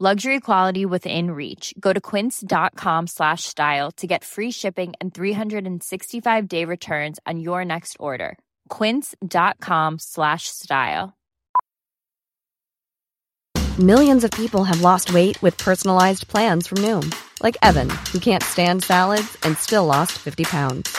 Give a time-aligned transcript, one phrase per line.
[0.00, 1.72] Luxury quality within reach.
[1.78, 7.64] Go to quince.com slash style to get free shipping and 365 day returns on your
[7.64, 8.36] next order.
[8.70, 11.16] Quince.com slash style.
[13.78, 18.42] Millions of people have lost weight with personalized plans from Noom, like Evan, who can't
[18.42, 20.96] stand salads and still lost 50 pounds.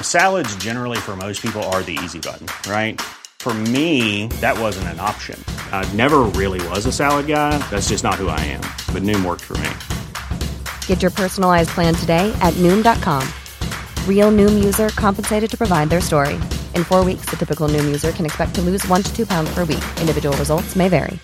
[0.00, 3.00] Salads, generally, for most people, are the easy button, right?
[3.41, 5.41] For me, that wasn't an option.
[5.71, 7.57] I never really was a salad guy.
[7.69, 8.61] That's just not who I am.
[8.93, 9.69] But Noom worked for me.
[10.87, 13.23] Get your personalized plan today at Noom.com.
[14.05, 16.35] Real Noom user compensated to provide their story.
[16.75, 19.49] In four weeks, the typical Noom user can expect to lose one to two pounds
[19.53, 19.85] per week.
[20.01, 21.17] Individual results may vary.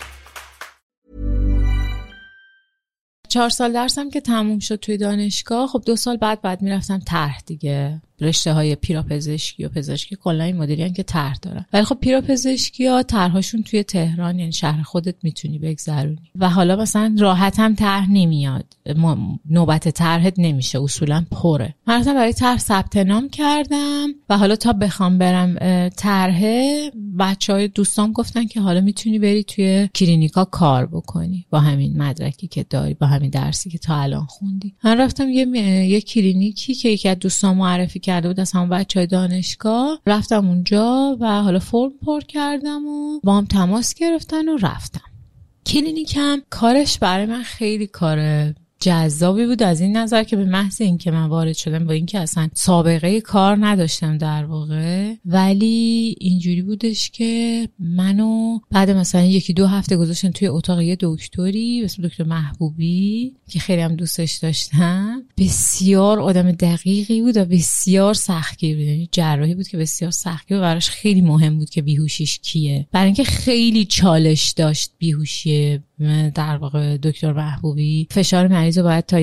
[3.34, 7.42] چهار سال درسم که تموم شد توی دانشگاه خب دو سال بعد بعد میرفتم طرح
[7.46, 11.65] دیگه رشته های پیراپزشکی و پزشکی کلا این مدیریان که طرح دارن.
[11.73, 16.31] ولی خب پیراپزشکی ها طرحشون توی تهران یعنی شهر خودت می‌تونی بگذرونی.
[16.35, 18.65] و حالا مثلا راحت هم طرح نمیاد.
[19.51, 21.75] نوبت طرحت نمیشه اصولا پره.
[21.87, 25.57] من برای طرح ثبت نام کردم و حالا تا بخوام برم
[25.89, 26.43] طرح
[27.19, 31.47] بچه های دوستام گفتن که حالا می‌تونی بری توی کلینیکا کار بکنی.
[31.51, 34.75] با همین مدرکی که داری با همین درسی که تا الان خوندی.
[34.85, 35.47] من رفتم یه,
[35.87, 40.01] یه کلینیکی که یکی از دوستان معرفی کرده بود از همون بچه دانشگاه.
[40.07, 45.01] رفتم اونجا و حالا فرم پر کردم و با هم تماس گرفتن و رفتم.
[45.67, 48.19] کلینیکم کارش برای من خیلی کار
[48.81, 52.49] جذابی بود از این نظر که به محض اینکه من وارد شدم با اینکه اصلا
[52.55, 59.97] سابقه کار نداشتم در واقع ولی اینجوری بودش که منو بعد مثلا یکی دو هفته
[59.97, 65.23] گذاشتن توی اتاق یه دکتری اسم دکتر محبوبی که خیلی هم دوستش داشتم.
[65.39, 68.87] بسیار آدم دقیقی بود و بسیار سختگیر بود.
[68.87, 72.87] یعنی جراحی بود که بسیار سختگیر و براش خیلی مهم بود که بیهوشیش کیه.
[72.93, 75.81] برای اینکه خیلی چالش داشت بیهوشی
[76.35, 79.19] در واقع دکتر محبوبی فشار مریض رو باید تا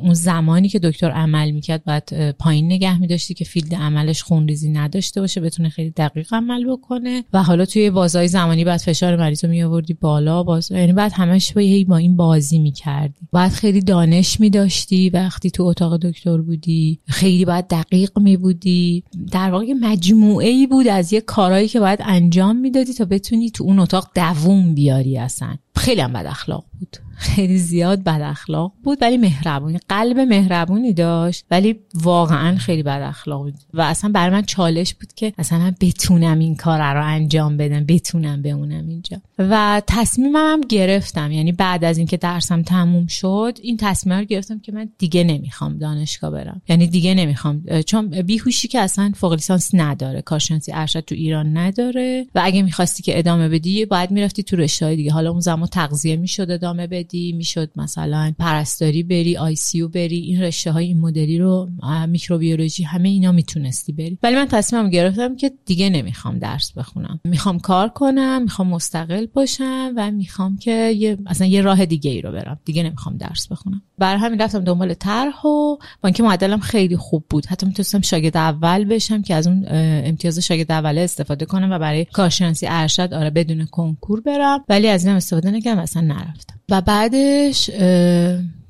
[0.00, 5.20] اون زمانی که دکتر عمل می‌کرد باید پایین نگه میداشتی که فیلد عملش خونریزی نداشته
[5.20, 7.24] باشه بتونه خیلی دقیق عمل بکنه.
[7.32, 11.52] و حالا توی بازهای زمانی بعد فشار مریض رو میآوردی بالا باز یعنی بعد همش
[11.52, 13.28] با با این بازی می‌کردی.
[13.32, 19.04] باید خیلی دانش میداشتی وقتی تو اتاق دکتر بودی خیلی باید دقیق میبودی.
[19.32, 23.64] در واقع مجموعه ای بود از یه کارهایی که باید انجام می‌دادی تا بتونی تو
[23.64, 25.56] اون اتاق دووم بیاری اصلا.
[25.76, 26.96] خیلی هم بد اخلاق بود.
[27.20, 29.78] خیلی زیاد بد اخلاق بود ولی مهربونی.
[29.88, 33.54] قلب مهربونی داشت ولی واقعا خیلی بد اخلاق بود.
[33.74, 37.84] و اصلا برای من چالش بود که اصلا من بتونم این کار رو انجام بدم
[37.84, 39.20] بتونم بمونم اینجا.
[39.38, 41.32] و تصمیمم هم گرفتم.
[41.32, 45.78] یعنی بعد از اینکه درسم تموم شد این تصمیم رو گرفتم که من دیگه نمی‌خوام
[45.78, 46.62] دانشگاه برم.
[46.68, 47.62] یعنی دیگه نمی‌خوام.
[47.86, 50.22] چون بیهوشی که اصلا فوق لیسانس نداره.
[50.22, 52.26] کارشناسی ارشد تو ایران نداره.
[52.34, 55.12] و اگه می‌خواستی که ادامه بدی باید می‌رفتی تو رشته دیگه.
[55.12, 57.09] حالا اون زمان تغذیه می‌شد ادامه بدی.
[57.16, 61.68] می‌شد مثلا پرستاری بری آی سی بری این رشته های این مدلی رو
[62.08, 64.18] میکروبیولوژی همه اینا می‌تونستی بری.
[64.22, 67.20] ولی من تصمیمم گرفتم که دیگه نمی‌خوام درس بخونم.
[67.24, 72.20] می‌خوام کار کنم می‌خوام مستقل باشم و می‌خوام که یه مثلا یه راه دیگه ای
[72.20, 72.60] رو برم.
[72.64, 73.82] دیگه نمی‌خوام درس بخونم.
[73.98, 78.36] برای همین رفتم دنبال طرح و با اینکه معدلم خیلی خوب بود حتی می‌تونستم شاگرد
[78.36, 83.30] اول بشم که از اون امتیاز شاگرد اول استفاده کنم و برای کارشناسی ارشد آره
[83.30, 84.64] بدون کنکور برم.
[84.68, 86.59] ولی از این استفاده نکردم اصلا نرفتم.
[86.70, 87.70] و بعدش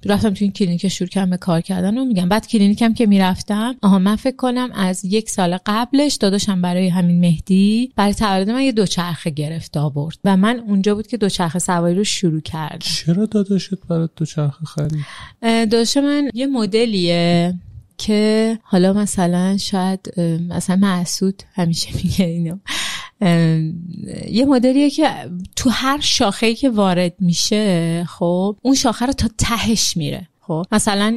[0.04, 2.28] رفتم تو این کلینیک شروع کردم به کار کردن و میگم.
[2.28, 7.20] بعد کلینیکم که می‌رفتم آها من فکر کنم از یک سال قبلش داداشم برای همین
[7.20, 10.18] مهدی برای تولد من یه دوچرخه گرفت آورد.
[10.24, 12.78] و من اونجا بود که دوچرخه سواری رو شروع کردم.
[12.78, 15.04] چرا داداشت برات دوچرخه خرید؟
[15.42, 17.54] داداش من یه مدلیه
[17.98, 22.56] که حالا مثلا شاید مثلا محسود همیشه میگه اینو.
[24.30, 25.08] یه مدلیه که
[25.56, 30.28] تو هر شاخه که وارد میشه خب اون شاخه رو تا تهش میره.
[30.40, 31.10] خب مثلا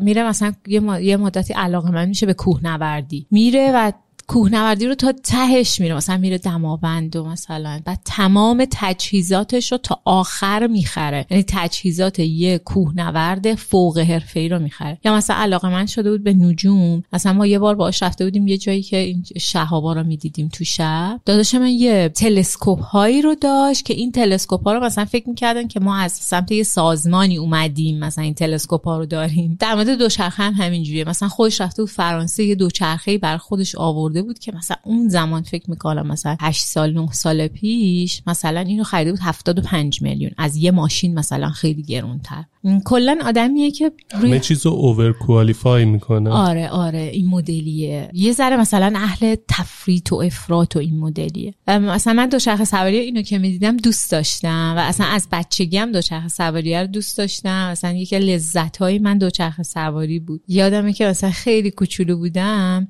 [0.00, 0.52] میره مثلا
[1.00, 3.26] یه مدتی علاقه من میشه به کوهنوردی.
[3.30, 3.92] میره و
[4.28, 5.94] کوهنوردی رو تا تهش میره.
[5.94, 11.26] مثلا میره دماوند و مثلا بعد تمام تجهیزاتش رو تا آخر می‌خره.
[11.30, 14.98] یعنی تجهیزات یه کوهنورد فوق حرفه‌ای رو می‌خره.
[15.04, 17.02] یا مثلا علاقه من شده بود به نجوم.
[17.12, 20.64] مثلا ما یه بار باش رفته بودیم یه جایی که این شهابا رو می‌دیدیم تو
[20.64, 21.20] شب.
[21.24, 25.68] داداش من یه تلسکوپ هایی رو داشت که این تلسکوپ ها رو مثلا فکر می‌کردن
[25.68, 29.56] که ما از سمت یه سازمانی اومدیم مثلا این تلسکوپ ها رو داریم.
[29.60, 31.08] در مورد دوچرخه هم همینجوریه.
[31.08, 35.42] مثلا خودش رفته بود فرانسه یه دوچرخه بر خودش آورده بود که مثلا اون زمان
[35.42, 40.30] فکر می‌کنم مثلا 8 سال 9 سال پیش مثلا اینو خریده بود 75 میلیون.
[40.38, 42.44] از یه ماشین مثلا خیلی گرونتر.
[42.84, 44.30] کلا آدمیه که روی...
[44.30, 46.30] همه چیزو اوور کوالیفای می‌کنه.
[46.30, 48.10] آره آره این مدلیه.
[48.12, 51.54] یه ذره مثلا اهل تفریط و افراط و این مدلیه.
[51.68, 56.28] مثلا من دوچرخه سواری اینو که می‌دیدم دوست داشتم و اصلا از بچگی هم دوچرخه
[56.28, 57.70] سواری رو دوست داشتم.
[57.70, 60.40] مثلا یکی لذت های من دوچرخه سواری بود.
[60.48, 62.88] یادمه که مثلا خیلی کوچولو بودم.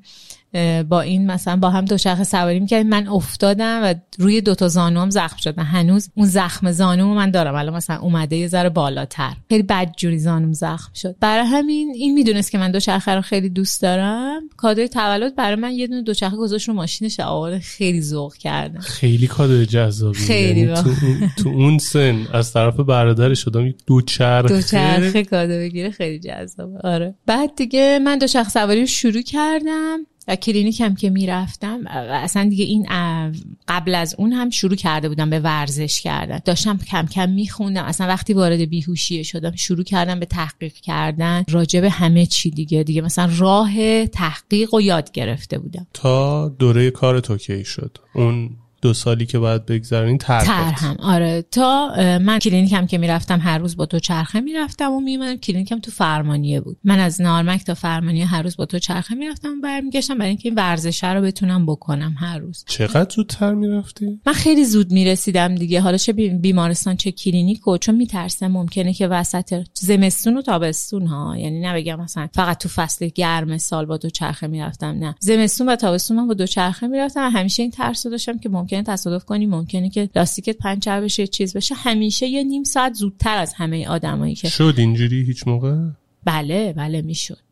[0.89, 2.89] با این مثلا با هم دوچرخه سواری می‌کردیم.
[2.89, 7.55] من افتادم و روی دوتا زانوام زخم شدم هنوز اون زخم زانو من دارم.
[7.55, 9.33] الان مثلا اومده یه ذره بالاتر.
[9.49, 11.15] خیلی بدجوری زانوم زخم شد.
[11.19, 14.41] برای همین این می‌دونست که من دوچرخه رو خیلی دوست دارم.
[14.57, 17.19] کادوی تولد برای من یه دونه دوچرخه گذاشت رو ماشینش.
[17.19, 18.79] آورد خیلی ذوق کردم.
[18.79, 20.17] خیلی کادوی جذابی.
[20.17, 20.89] خیلی یعنی تو,
[21.43, 25.91] تو اون سن از طرف برادر شدم دوچرخه دوچرخه کادو بگیره.
[25.91, 26.79] خیلی جذابه.
[26.83, 27.15] آره.
[27.25, 29.99] بعد دیگه من دوچرخه سواری رو شروع کردم.
[30.29, 32.87] و کلینیک هم که می‌رفتم اصلا دیگه این
[33.67, 36.39] قبل از اون هم شروع کرده بودم به ورزش کردن.
[36.45, 37.83] داشتم کم کم میخوندم.
[37.83, 41.43] اصلا وقتی وارد بیهوشی شدم شروع کردم به تحقیق کردن.
[41.49, 45.87] راجع همه چی دیگه دیگه مثلا راه تحقیق و یاد گرفته بودم.
[45.93, 47.97] تا دوره کار توکی شد.
[48.15, 48.49] اون
[48.81, 51.41] دو سالی که باید بگذرونی طرحم آره.
[51.51, 56.61] تا من کلینیکم که می‌رفتم هر روز با دوچرخه می‌رفتم و میومدم کلینیکم تو فرمانیه
[56.61, 56.77] بود.
[56.83, 60.55] من از نارمک تا فرمانیه هر روز با دوچرخه می‌رفتم و برمیگشتم برای اینکه این
[60.55, 62.63] ورزشه رو بتونم بکنم هر روز.
[62.67, 65.81] چقدر زودتر می‌رفتی؟ من خیلی زود می‌رسیدم دیگه.
[65.81, 71.37] حالا چه بیمارستان چه کلینیک و چون میترسم ممکنه که وسط زمستون و تابستون ها.
[71.37, 75.15] یعنی نه بگم مثلا فقط تو فصل گرم سال با دو چرخه می‌رفتم نه.
[75.19, 79.25] زمستون و تابستون من با دو چرخه می‌رفتم همیشه این ترس داشتم که ممکنه تصادف
[79.25, 81.75] کنی ممکنه که لاستیکت پنچر بشه چیز بشه.
[81.75, 85.77] همیشه یه نیم ساعت زودتر از همه آدمایی که شد اینجوری هیچ موقع؟
[86.25, 87.48] بله بله می‌شد.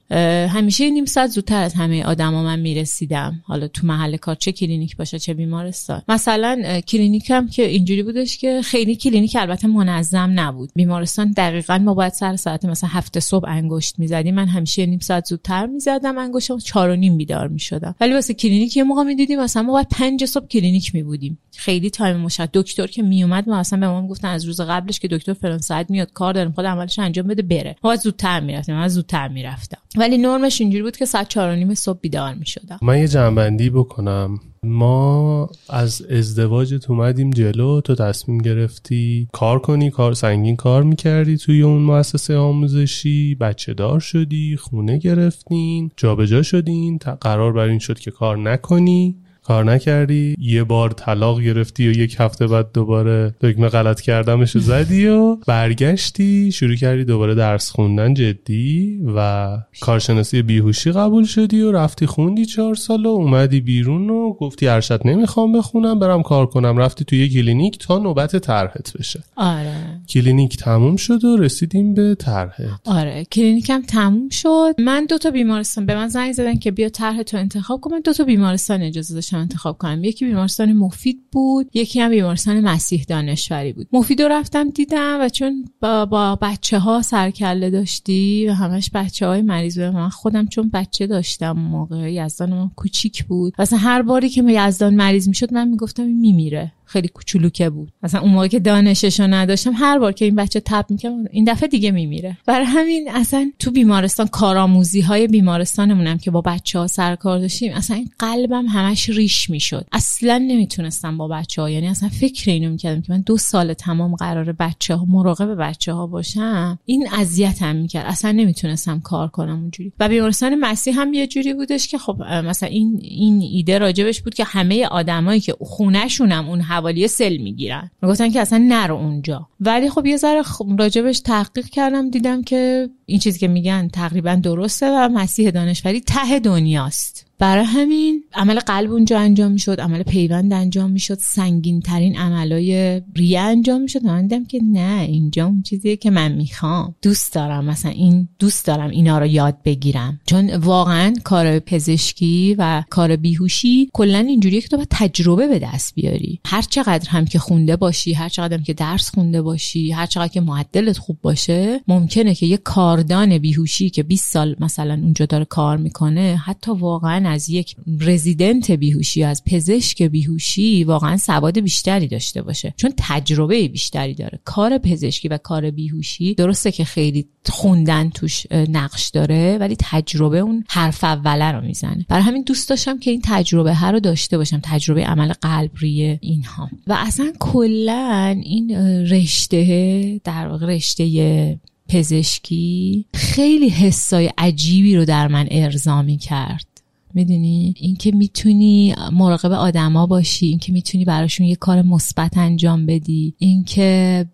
[0.49, 3.41] همیشه نیم ساعت زودتر از همه آدما من می‌رسیدم.
[3.45, 6.01] حالا تو محل کار چه کلینیک باشه چه بیمارستان.
[6.07, 10.69] مثلا کلینیکم که اینجوری بودش که خیلی کلینیک البته منظم نبود.
[10.75, 14.35] بیمارستان دقیقا ما باید سر ساعت مثلا هفت صبح انگشت می‌زدیم.
[14.35, 17.95] من همیشه نیم ساعت زودتر می‌زدم انگشتم چهار و نیم بیدار می‌شدم.
[18.01, 21.39] ولی واسه کلینیک یه موقع می‌دیدیم مثلا ما باید پنج صبح کلینیک میبودیم.
[21.55, 25.07] خیلی time مشخص دکتر که میومد ما اصلا به ما گفتن از روز قبلش که
[25.07, 27.75] دکتر فلان ساعت میاد کار داریم خود عملش انجام بده بره.
[27.83, 28.75] ما زودتر می‌رفتیم.
[28.75, 29.77] من زودتر می‌رفتم.
[29.97, 33.07] ولی نرمش اینجوری بود که ساعت چهار و نیم صبح بیدار می شدم من یه
[33.07, 34.39] جنبندی بکنم.
[34.63, 41.61] ما از ازدواجت اومدیم جلو تو تصمیم گرفتی کار کنی کار سنگین کار می‌کردی توی
[41.61, 48.11] اون مؤسسه آموزشی بچه دار شدی خونه گرفتین جابجا شدین قرار بر این شد که
[48.11, 49.15] کار نکنی.
[49.47, 55.07] کار نکردی؟ یه بار طلاق گرفتی و یک هفته بعد دوباره دکمه غلط کردمش زدی
[55.07, 59.47] و برگشتی شروع کردی دوباره درس خوندن جدی و
[59.81, 65.01] کارشناسی بیهوشی قبول شدی و رفتی خوندی چهار سال و اومدی بیرون و گفتی ارشد
[65.05, 66.77] نمی‌خوام بخونم برم کار کنم.
[66.77, 69.23] رفتی تو یه کلینیک تا نوبت طرحت بشه.
[69.35, 69.75] آره.
[70.09, 72.79] کلینیک تموم شد و رسیدیم به طرحت.
[72.85, 73.25] آره.
[73.31, 74.75] کلینیکم تموم شد.
[74.79, 77.91] من دو تا بیمارستان به من زنگ زدن که بیا طرح تو انتخاب کن.
[77.91, 79.36] من دو تا بیمارستان اجازه داشتم.
[79.37, 80.03] انتخاب کنم.
[80.03, 83.87] یکی بیمارستان مفید بود یکی هم بیمارستان مسیح دانشوری بود.
[83.91, 89.27] مفید رو رفتم دیدم و چون با, با بچه ها سروکله داشتی و همش بچه
[89.27, 93.53] های مریض بودن من خودم چون بچه داشتم موقع یزدان کوچیک بود.
[93.59, 96.73] مثلا هر باری که یزدان مریض می‌شد من می‌گفتم میمیره.
[96.87, 97.91] خیلی کوچولوکه بود.
[98.03, 101.67] مثلا اون موقع که دانششو نداشتم هر بار که این بچه تب می‌کنم این دفعه
[101.67, 102.37] دیگه میمیره.
[102.45, 107.73] برای همین اصلا تو بیمارستان کارآموزی های بیمارستانمونم که با بچه ها سر کار داشتیم
[107.73, 109.85] اصلا این قلبم همش ریش می‌شد.
[109.91, 114.15] اصلا نمی‌تونستم با بچه ها یعنی اصلا فکر اینو می‌کردم که من دو سال تمام
[114.15, 116.79] قرار بچه ها مراقب بچه ها باشم.
[116.85, 118.05] این اذیتم می‌کرد.
[118.05, 119.93] اصلا نمی‌تونستم کار کنم اونجوری.
[119.99, 124.33] و بیمارستان مسیح هم یه جوری بودش که خب مثلا این این ایده راجبش بود
[124.33, 127.91] که همه آدمایی که خونهشونم اون حوالی سل می‌گیرن.
[128.01, 129.47] می‌گفتن که اصلا نرو اونجا.
[129.59, 130.43] ولی خب یه ذره
[130.79, 136.39] راجبش تحقیق کردم دیدم که این چیزی که میگن تقریبا درسته و مسیح دانشوری ته
[136.39, 137.23] دنیاست.
[137.39, 143.39] برای همین عمل قلب اونجا انجام می‌شد عمل پیوند انجام می‌شد سنگین ترین عملای ریه
[143.39, 146.95] انجام می‌شد من دیدم که نه اینجا اون چیزیه که من می‌خوام.
[147.01, 150.19] دوست دارم مثلا این دوست دارم اینا رو یاد بگیرم.
[150.25, 155.95] چون واقعا کار پزشکی و کار بیهوشی کلا اینجوریه که تو باید تجربه به دست
[155.95, 156.39] بیاری.
[156.45, 160.27] هر چقدر هم که خونده باشی هر چقدر هم که درس خونده باشی هر چقدر
[160.27, 162.57] که معدلت خوب باشه ممکنه که یه
[162.97, 168.71] کاردان بیهوشی که 20 سال مثلا اونجا داره کار می‌کنه حتی واقعا از یک رزیدنت
[168.71, 172.73] بیهوشی از پزشک بیهوشی واقعا سواد بیشتری داشته باشه.
[172.77, 174.39] چون تجربه بیشتری داره.
[174.45, 180.63] کار پزشکی و کار بیهوشی درسته که خیلی خوندن توش نقش داره ولی تجربه اون
[180.69, 182.05] حرف اوله رو می‌زنه.
[182.09, 184.59] برای همین دوست داشتم که این تجربه ها رو داشته باشم.
[184.63, 186.69] تجربه عمل قلبی اینها.
[186.87, 188.71] و اصلا کلا این
[189.11, 196.76] رشته در واقع رشته پزشکی خیلی حسای عجیبی رو در من ارضا کرد
[197.13, 204.25] می‌دونی؟ اینکه می‌تونی مراقب آدما باشی اینکه می‌تونی براشون یه کار مثبت انجام بدی اینکه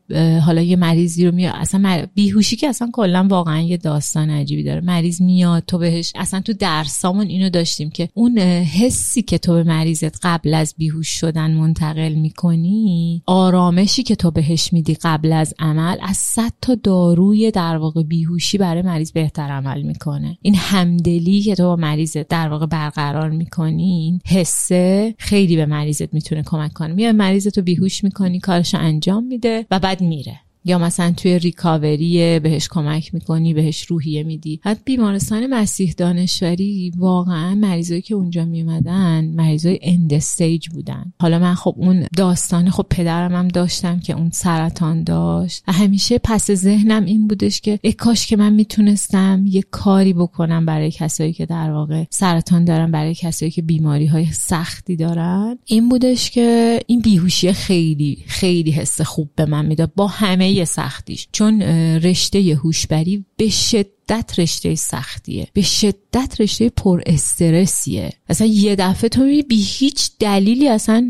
[0.45, 4.81] حالا یه مریضی رو میاد اصلا بیهوشی که اصلا کلا واقعا یه داستان عجیبی داره.
[4.81, 9.63] مریض میاد تو بهش اصلا تو درسامون اینو داشتیم که اون حسی که تو به
[9.63, 15.97] مریضت قبل از بیهوش شدن منتقل می‌کنی آرامشی که تو بهش میدی قبل از عمل
[16.01, 20.37] از صد تا داروی در واقع بیهوشی برای مریض بهتر عمل می‌کنه.
[20.41, 26.43] این همدلی که تو با مریض در واقع برقرار می‌کنین حسه خیلی به مریضت می‌تونه
[26.43, 26.93] کمک کنه.
[26.93, 30.39] میاد مریضتو بیهوش می‌کنی کارشو انجام میده و بعد میره.
[30.65, 34.59] یا مثلا توی ریکاوری بهش کمک می‌کنی بهش روحیه میدی.
[34.63, 41.13] حتی بیمارستان مسیح دانشوری واقعا مریضایی که اونجا میومدن مریضای end stage بودن.
[41.21, 45.63] حالا من خب اون داستان خب پدرم هم داشتم که اون سرطان داشت.
[45.67, 50.65] و همیشه پس ذهنم این بودش که ای کاش که من می‌تونستم یه کاری بکنم
[50.65, 55.57] برای کسایی که در واقع سرطان دارن برای کسایی که بیماری های سختی دارن.
[55.65, 59.91] این بودش که این بیهوشی خیلی خیلی حس خوب به من می‌داد.
[59.95, 61.27] با همه سختیش.
[61.31, 61.61] چون
[62.01, 65.47] رشته هوشبری به شدت رشته سختیه.
[65.53, 68.13] به شدت رشته پر استرسیه.
[68.29, 71.09] مثلا یه دفعه تو بی هیچ دلیلی اصلا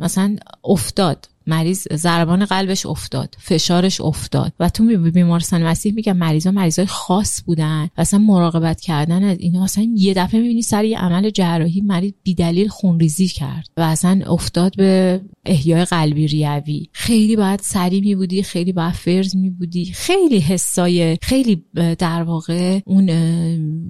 [0.00, 1.28] مثلا افتاد.
[1.46, 4.52] مریض ضربان قلبش افتاد فشارش افتاد.
[4.60, 9.64] و تو بیمارستان مسیح میگم مریضا مریضای خاص بودن و اصلا مراقبت کردن از اینا.
[9.64, 14.76] اصلا یه دفعه می‌بینی سر یه عمل جراحی مریض بیدلیل خونریزی کرد و اصلا افتاد
[14.76, 16.88] به احیای قلبی ریوی.
[16.92, 21.64] خیلی باید سری می بودی خیلی باید فرز می بودی خیلی حسای خیلی
[21.98, 23.10] در واقع اون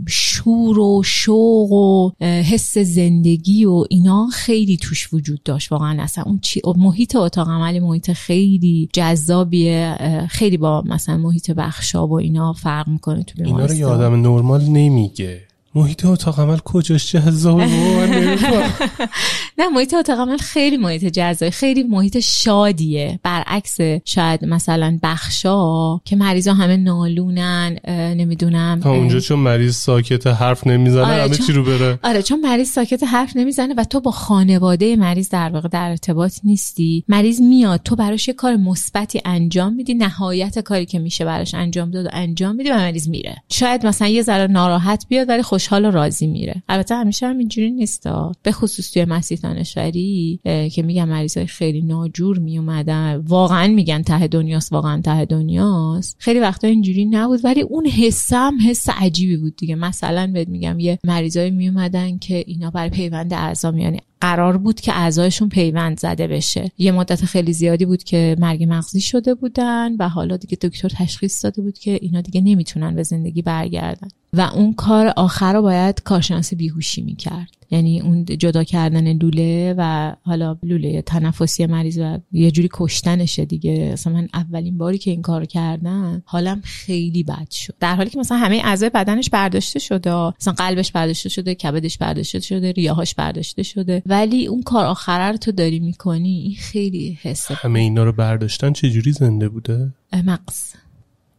[0.08, 5.72] شور و شوق و حس زندگی و اینا خیلی توش وجود داشت.
[5.72, 9.96] واقعا اصلا اون چی محیط اتاق عمل محیط خیلی جذابیه
[10.30, 14.62] خیلی با مثلا محیط بخشاب و اینا فرق می‌کنه تو اینا رو یه آدم نرمال
[14.62, 15.40] نمیگه.
[15.74, 17.66] محیط اتاق عمل کجاش جذابه
[19.58, 21.50] نه محیط اتاق عمل خیلی محیط جذابه.
[21.50, 23.20] خیلی محیط شادیه.
[23.22, 30.66] برعکس شاید مثلا بخشا که مریضا همه نالونن نمی‌دونم تا اونجا چون مریض ساکت حرف
[30.66, 31.98] نمی‌زنه آره همه چی رو بره.
[32.02, 36.38] آره چون مریض ساکت حرف نمی‌زنه و تو با خانواده مریض در واقع در ارتباط
[36.44, 37.04] نیستی.
[37.08, 41.90] مریض میاد تو براش یه کار مثبتی انجام میدی نهایت کاری که میشه براش انجام
[41.90, 43.36] داد و انجام میدی و مریض میره.
[43.48, 46.62] شاید مثلا یه ذره ناراحت بیاد ولی خوشحال و راضی میره.
[46.68, 50.40] البته همیشه هم اینجوری نیستا به خصوص توی مسیح دانشوری
[50.72, 53.16] که میگن مریضای خیلی ناجور میومدن.
[53.16, 56.16] واقعا میگن ته دنیاست واقعا ته دنیاست.
[56.18, 59.74] خیلی وقتا اینجوری نبود ولی اون حسم حس عجیبی بود دیگه.
[59.74, 64.92] مثلا بهت میگم یه مریضای میومدن که اینا برای پیوند اعضا یعنی قرار بود که
[64.98, 66.72] اعضایشون پیوند زده بشه.
[66.78, 71.44] یه مدت خیلی زیادی بود که مرگ مغزی شده بودن و حالا دیگه دکتر تشخیص
[71.44, 74.08] داده بود که اینا دیگه نمی‌تونن به زندگی برگردن.
[74.32, 77.61] و اون کار آخر رو باید کارشناس بیهوشی می‌کرد.
[77.72, 83.90] یعنی اون جدا کردن لوله و حالا لوله تنفسی مریض و یه جوری کشتنشه دیگه.
[83.92, 87.74] اصلا من اولین باری که این کار کردم حالم خیلی بد شد.
[87.80, 92.40] در حالی که مثلا همه اعضای بدنش برداشته شده مثلا قلبش برداشته شده کبدش برداشته
[92.40, 94.02] شده ریه‌هاش برداشته شده.
[94.06, 98.72] ولی اون کار آخره رو تو داری می‌کنی این خیلی حسه همه اینا رو برداشتن
[98.72, 99.92] چه جوری زنده بوده؟
[100.24, 100.72] مغز.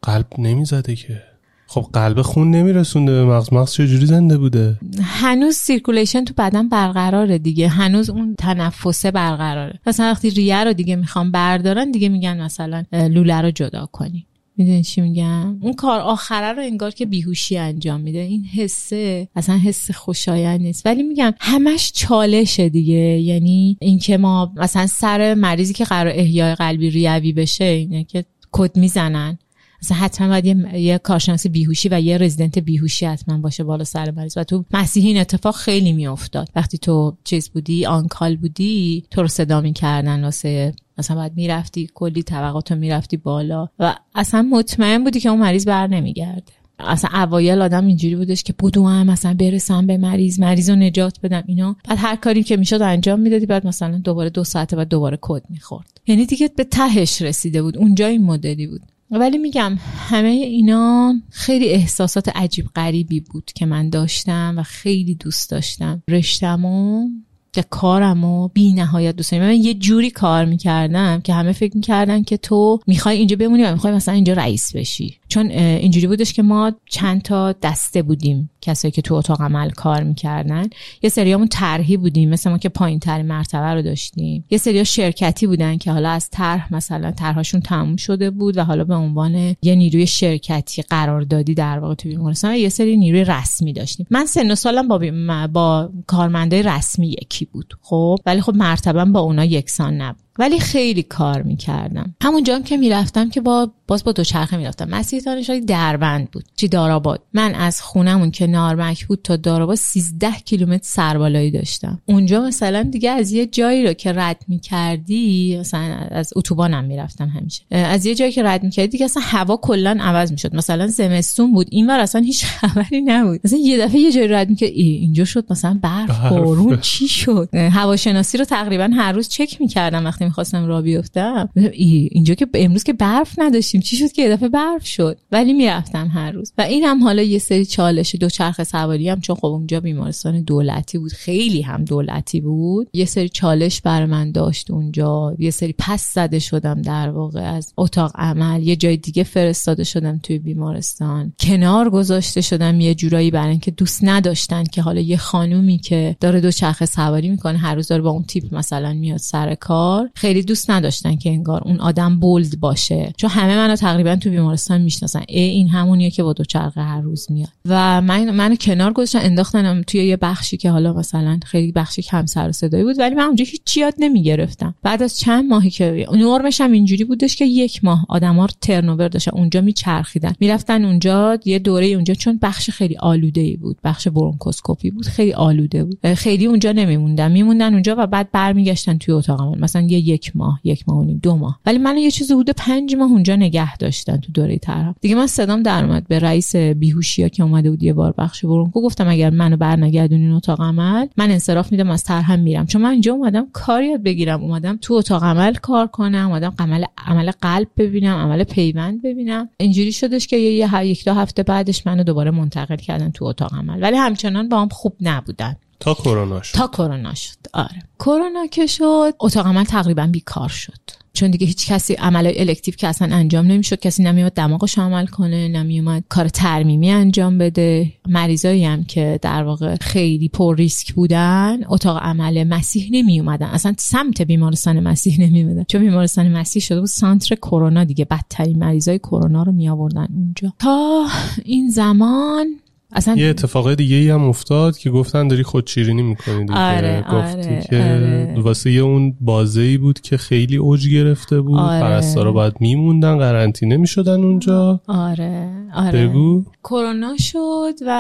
[0.02, 1.33] قلب نمی‌زده که.
[1.74, 3.54] خب قلب خون نمیرسونده به مغز.
[3.54, 7.68] مغز چجوری زنده بوده؟ هنوز circulation تو بدن برقراره دیگه.
[7.68, 9.80] هنوز اون تنفسه برقراره.
[9.88, 14.26] مثلا وقتی ریه رو دیگه می‌خوام بردارن دیگه میگن مثلا لوله رو جدا کنی.
[14.58, 18.20] می‌دونی چی میگم؟ اون کار آخره رو انگار که بیهوشی انجام میده.
[18.20, 20.86] این حسه اصلا حس خوشایند نیست.
[20.86, 23.20] ولی میگم همش چالشه دیگه.
[23.20, 28.78] یعنی اینکه ما مثلا سر مریضی که قرار احیای قلبی ریوی بشه اینه که کد
[28.78, 29.38] می‌زنن.
[29.84, 34.12] مثلا حتما باید یه, یه کارشناس بیهوشی و یه رزیدنت بیهوشی حتما باشه بالا سر
[34.12, 34.38] مریض.
[34.38, 36.50] و تو مسیحی این اتفاق خیلی میافتاد.
[36.56, 42.24] وقتی تو چیز بودی آنکال بودی تو رو صدا می‌کردن واسه مثلا باید می‌رفتی کلی
[42.24, 43.68] طبقات رو می‌رفتی بالا.
[43.80, 46.44] و اصلا مطمئن بودی که اون مریض بر نمیگرده.
[46.80, 51.20] اصلا اوایل آدم اینجوری بودش که بدو هم مثلا برسم به مریض مریض رو نجات
[51.24, 51.76] بدم اینا.
[51.90, 55.44] بعد هر کاری که می‌شد انجام می‌دادی بعد مثلا دوباره دو ساعته بعد دوباره کد
[55.50, 56.00] می‌خورد.
[56.08, 57.78] یعنی دیگه به تهش رسیده بود.
[57.78, 58.82] اونجا این مدلی بود.
[59.20, 59.78] ولی میگم
[60.10, 66.04] همه اینا خیلی احساسات عجیب غریبی بود که من داشتم و خیلی دوست داشتم.
[66.10, 67.10] رشتمو
[67.54, 72.24] که کارم و بی نهایت دوست من یه جوری کار می‌کردم که همه فکر می‌کردن
[72.24, 75.18] که تو می‌خوای اینجا بمونی و می‌خوای مثلا اینجا رئیس بشی.
[75.28, 80.04] چون اینجوری بودش که ما چند تا دسته بودیم کسایی که تو اتاق عمل کار
[80.04, 80.70] می‌کردن.
[81.02, 84.46] یه سریامون طرحی بودیم مثل ما که پایین ترین مرتبه رو داشتیم.
[84.50, 88.84] یه سریا شرکتی بودن که حالا از طرح مثلا طرحشون تموم شده بود و حالا
[88.84, 94.08] به عنوان یه نیروی شرکتی قراردادی در واقع تو بیمارستان یه سری نیروی رسمی داشتیم.
[94.10, 95.00] من سن و سالم با
[95.48, 97.74] با کارمندای رسمی یکی بود.
[97.82, 100.23] خب ولی خب مرتبه با اونا یکسان نبود.
[100.40, 102.16] ولی خیلی کار می‌کردم.
[102.22, 104.90] همونجا که می‌رفتم که با باز با دوچرخه می‌رفتم.
[104.90, 107.22] مسیح دانشگاه دربند بود چی داراباد.
[107.34, 112.02] من از خونمون که نارمک بود تا داراباد 13 کیلومتر سربالایی داشتم.
[112.06, 117.64] اونجا مثلا دیگه از یه جایی رو که رد می‌کردی مثلا از اتوبانم می‌رفتم همیشه.
[117.72, 120.56] از یه جایی که رد می‌کردی دیگه اصلا هوا کلا عوض می‌شد.
[120.56, 121.68] مثلا زمستون بود.
[121.72, 123.40] اینور اصلا هیچ خبری نبود.
[123.44, 124.70] مثلا یه دفعه یه جایی رد می‌کرد.
[124.74, 127.50] اینجا شد مثلا برف بارون چی شد؟
[127.80, 132.94] هواشناسی رو تقریبا هر روز چک می‌کردم وقتی می‌خواستم را بیفتم اینجا که امروز که
[132.94, 136.54] برف نداشتیم چی شد که دفعه برف شد؟ ولی می‌رفتم هر روز.
[136.58, 140.42] و این هم حالا یه سری چالش دو چرخ سواری هم چون خب اونجا بیمارستان
[140.42, 142.90] دولتی بود خیلی هم دولتی بود.
[142.94, 147.74] یه سری چالش بر من داشت اونجا یه سری پس زده شدم در واقع از
[147.78, 151.34] اتاق عمل یه جای دیگه فرستاده شدم توی بیمارستان.
[151.40, 156.42] کنار گذاشته شدم یه جورایی برای اینکه دوست نداشتن که حالا یه خانومی که داره
[156.42, 160.10] دو چرخ سواری می‌کنه هر روز داره با اون تیپ مثلا میاد سر کار.
[160.16, 163.14] خیلی دوست نداشتن که انگار اون آدم بولد باشه.
[163.18, 165.24] چون همه منو تقریبا تو بیمارستان می‌شناسن.
[165.28, 167.50] ای این همونیه که با دو چرخه هر روز میاد.
[167.66, 172.26] و من منو کنار گذاشتن انداختنم توی یه بخشی که حالا مثلا خیلی بخشی کم
[172.26, 174.76] سر و صدایی بود ولی من اونجا هیچ یاد نمی‌گرفتم.
[174.84, 179.32] بعد از چند ماهی که نرمش هم اینجوری بودش که یک ماه آدما ترنوور داشتن
[179.34, 180.34] اونجا میچرخیدن.
[180.40, 185.34] می‌رفتن اونجا یه دوره اونجا چون بخش خیلی آلوده ای بود بخش برونکوسکوپی بود خیلی
[185.34, 186.14] آلوده بود.
[186.14, 187.32] خیلی اونجا نمیموندن.
[187.32, 191.20] میموندن اونجا و بعد برمیگشتن توی اتاق مثلا یه یک ماه یک ماه و نیم
[191.24, 191.60] دو ماه.
[191.66, 195.28] ولی من یه چیزی حدود پنج ماه اونجا نگه داشتن تو دوره طرح دیگه من
[195.28, 198.82] صدام در اومد به رئیس بیهوشیا که اومده بود یه بار بخش برونکو.
[198.82, 202.66] گفتم اگر منو برنگردونین اتاق عمل من انصراف میدم از طرحم میرم.
[202.66, 204.42] چون من اینجا اومدم کار یاد بگیرم.
[204.44, 209.50] اومدم تو اتاق عمل کار کنم اومدم عمل عمل قلب ببینم عمل پیوند ببینم.
[209.58, 213.82] اینجوری شدش که یه یک دو هفته بعدش منو دوباره منتقل کردن تو اتاق عمل.
[213.82, 215.56] ولی همچنان با هم خوب نبودن.
[215.84, 216.54] تا کرونا شد.
[216.56, 217.38] تا کرونا شد.
[217.54, 217.84] آره.
[218.00, 221.04] کرونا که شد اتاق عمل تقریبا بیکار شد.
[221.14, 225.48] چون دیگه هیچ کسی عمل الکتیو که اصلا انجام نمی‌شد کسی نمیومد دماغش عمل کنه
[225.48, 227.94] نمیومد کار ترمیمی انجام بده.
[228.08, 233.74] مریضایی هم که در واقع خیلی پر ریسک بودن اتاق عمل مسیح نمی اومدن اصلا
[233.78, 238.06] سمت بیمارستان مسیح نمی چون بیمارستان مسیح شده بود سانتر کرونا دیگه.
[238.06, 240.54] بدترین مریضای کرونا رو می آوردن اونجا.
[240.60, 241.06] تا
[241.46, 242.48] این زمان
[242.96, 246.60] اصلا یه اتفاق دیگه ای هم افتاد که گفتن داری خودشیرینی می‌کنی دیگه.
[246.60, 248.34] آره، گفتی آره، که آره.
[248.38, 251.60] واسه یه اون بازه ای بود که خیلی اوج گرفته بود.
[251.60, 251.82] آره.
[251.82, 254.82] پرستارا باید میموندن قرنطینه می‌شدن اونجا.
[254.88, 256.08] آره آره.
[256.08, 256.44] بگو.
[256.64, 257.92] کرونا شد و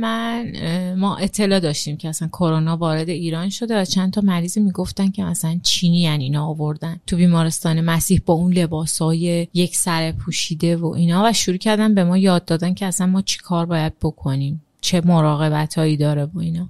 [0.00, 0.52] من
[0.98, 5.24] ما اطلاع داشتیم که اصلا کرونا وارد ایران شده و چند تا مریض می‌گفتن که
[5.24, 7.00] مثلا چینی یعنی اینا آوردن.
[7.06, 12.04] تو بیمارستان مسیح با اون لباسای یک سر پوشیده و اینا و شروع کردن به
[12.04, 14.41] ما یاد دادن که اصلا ما چی کار باید بکنیم.
[14.50, 16.68] می‌کنیم چه مراقبت هایی داره و اینا.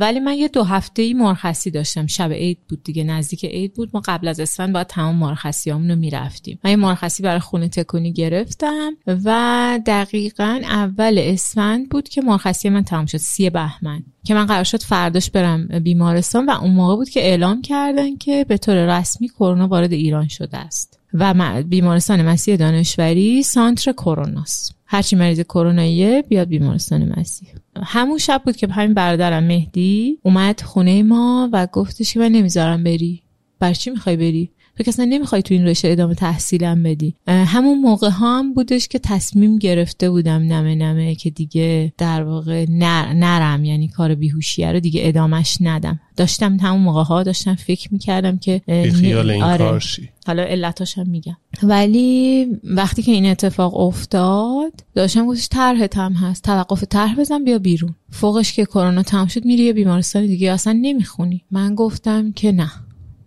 [0.00, 2.06] ولی من یه دو هفته ای مرخصی داشتم.
[2.06, 3.90] شب عید بود دیگه نزدیک عید بود.
[3.94, 6.58] ما قبل از اسفند باید تمام مرخصی رو می‌رفتیم.
[6.64, 12.84] من یه مرخصی برای خونه تکونی گرفتم و دقیقا اول اسفند بود که مرخصی من
[12.84, 13.18] تمام شد.
[13.18, 14.02] سی بهمن.
[14.24, 18.44] که من قرار شد فرداش برم بیمارستان و اون موقع بود که اعلام کردن که
[18.48, 20.98] به طور رسمی کرونا وارد ایران شده است.
[21.14, 27.48] و بیمارستان مسیح دانشوری سانتر کروناست هرچی مریض کروناییه بیاد بیمارستان مسیح.
[27.82, 32.84] همون شب بود که همین برادرم مهدی اومد خونه ما و گفتش که من نمی‌ذارم
[32.84, 33.22] بری.
[33.58, 37.14] بر چی می‌خوای بری؟ تو اصلا نمی‌خوای تو این رشته ادامه تحصیلم بدی.
[37.26, 42.66] همون موقع ها هم بودش که تصمیم گرفته بودم نمه نمه که دیگه در واقع
[42.68, 46.00] نر، نرم یعنی کار بیهوشیه رو دیگه ادامش ندم.
[46.16, 49.58] داشتم همون موقع ها داشتم فکر می‌کردم که خیال این آره.
[49.58, 50.08] کارشی.
[50.26, 51.36] حالا علتاش هم میگم.
[51.62, 56.44] ولی وقتی که این اتفاق افتاد داشتم گفتش طرحت هم هست.
[56.44, 57.94] توقف طرح بزن بیا بیرون.
[58.10, 60.52] فوقش که کرونا تمام شد میری یه بیمارستان دیگه.
[60.52, 61.44] اصلا نمی‌خونی.
[61.50, 62.70] من گفتم که نه.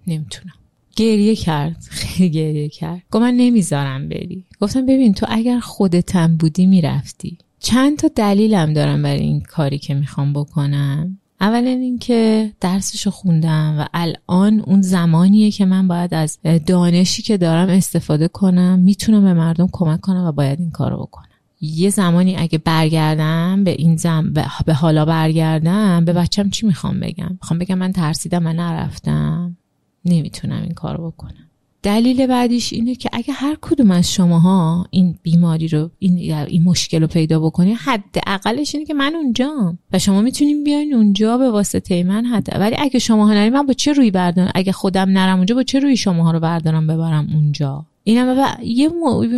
[0.08, 0.54] نمی‌تونم.
[0.98, 1.78] گریه کرد.
[2.02, 3.02] خیلی گریه کرد.
[3.12, 4.46] گفت من نمی‌ذارم بری.
[4.62, 7.38] گفتم ببین تو اگر خودتم بودی می‌رفتی.
[7.60, 11.18] چند تا دلیلم دارم برای این کاری که می‌خوام بکنم.
[11.42, 17.70] اولا اینکه درسشو خوندم و الان اون زمانیه که من باید از دانشی که دارم
[17.70, 21.28] استفاده کنم می‌تونم به مردم کمک کنم و باید این کارو بکنم.
[21.62, 24.34] یه زمانی اگه برگردم به این زم
[24.66, 29.58] به حالا برگردم به بچم چی می‌خوام بگم؟ می‌خوام بگم من ترسیدم من نرفتم.
[30.06, 31.44] نمی‌تونم این کار بکنم.
[31.84, 37.02] دلیل بعدیش اینه که اگه هر کدوم از شماها این بیماری رو این, این مشکل
[37.02, 41.50] رو پیدا بکنی حد اقلش اینه که من اونجام و شما می‌تونیم بیاین اونجا به
[41.50, 45.38] واسطه من حد ولی اگه شما نریم من با چه روی بردارم؟ اگه خودم نرم
[45.38, 48.90] اونجا با چه روی شماها رو بردارم ببرم اونجا؟ اینم و یه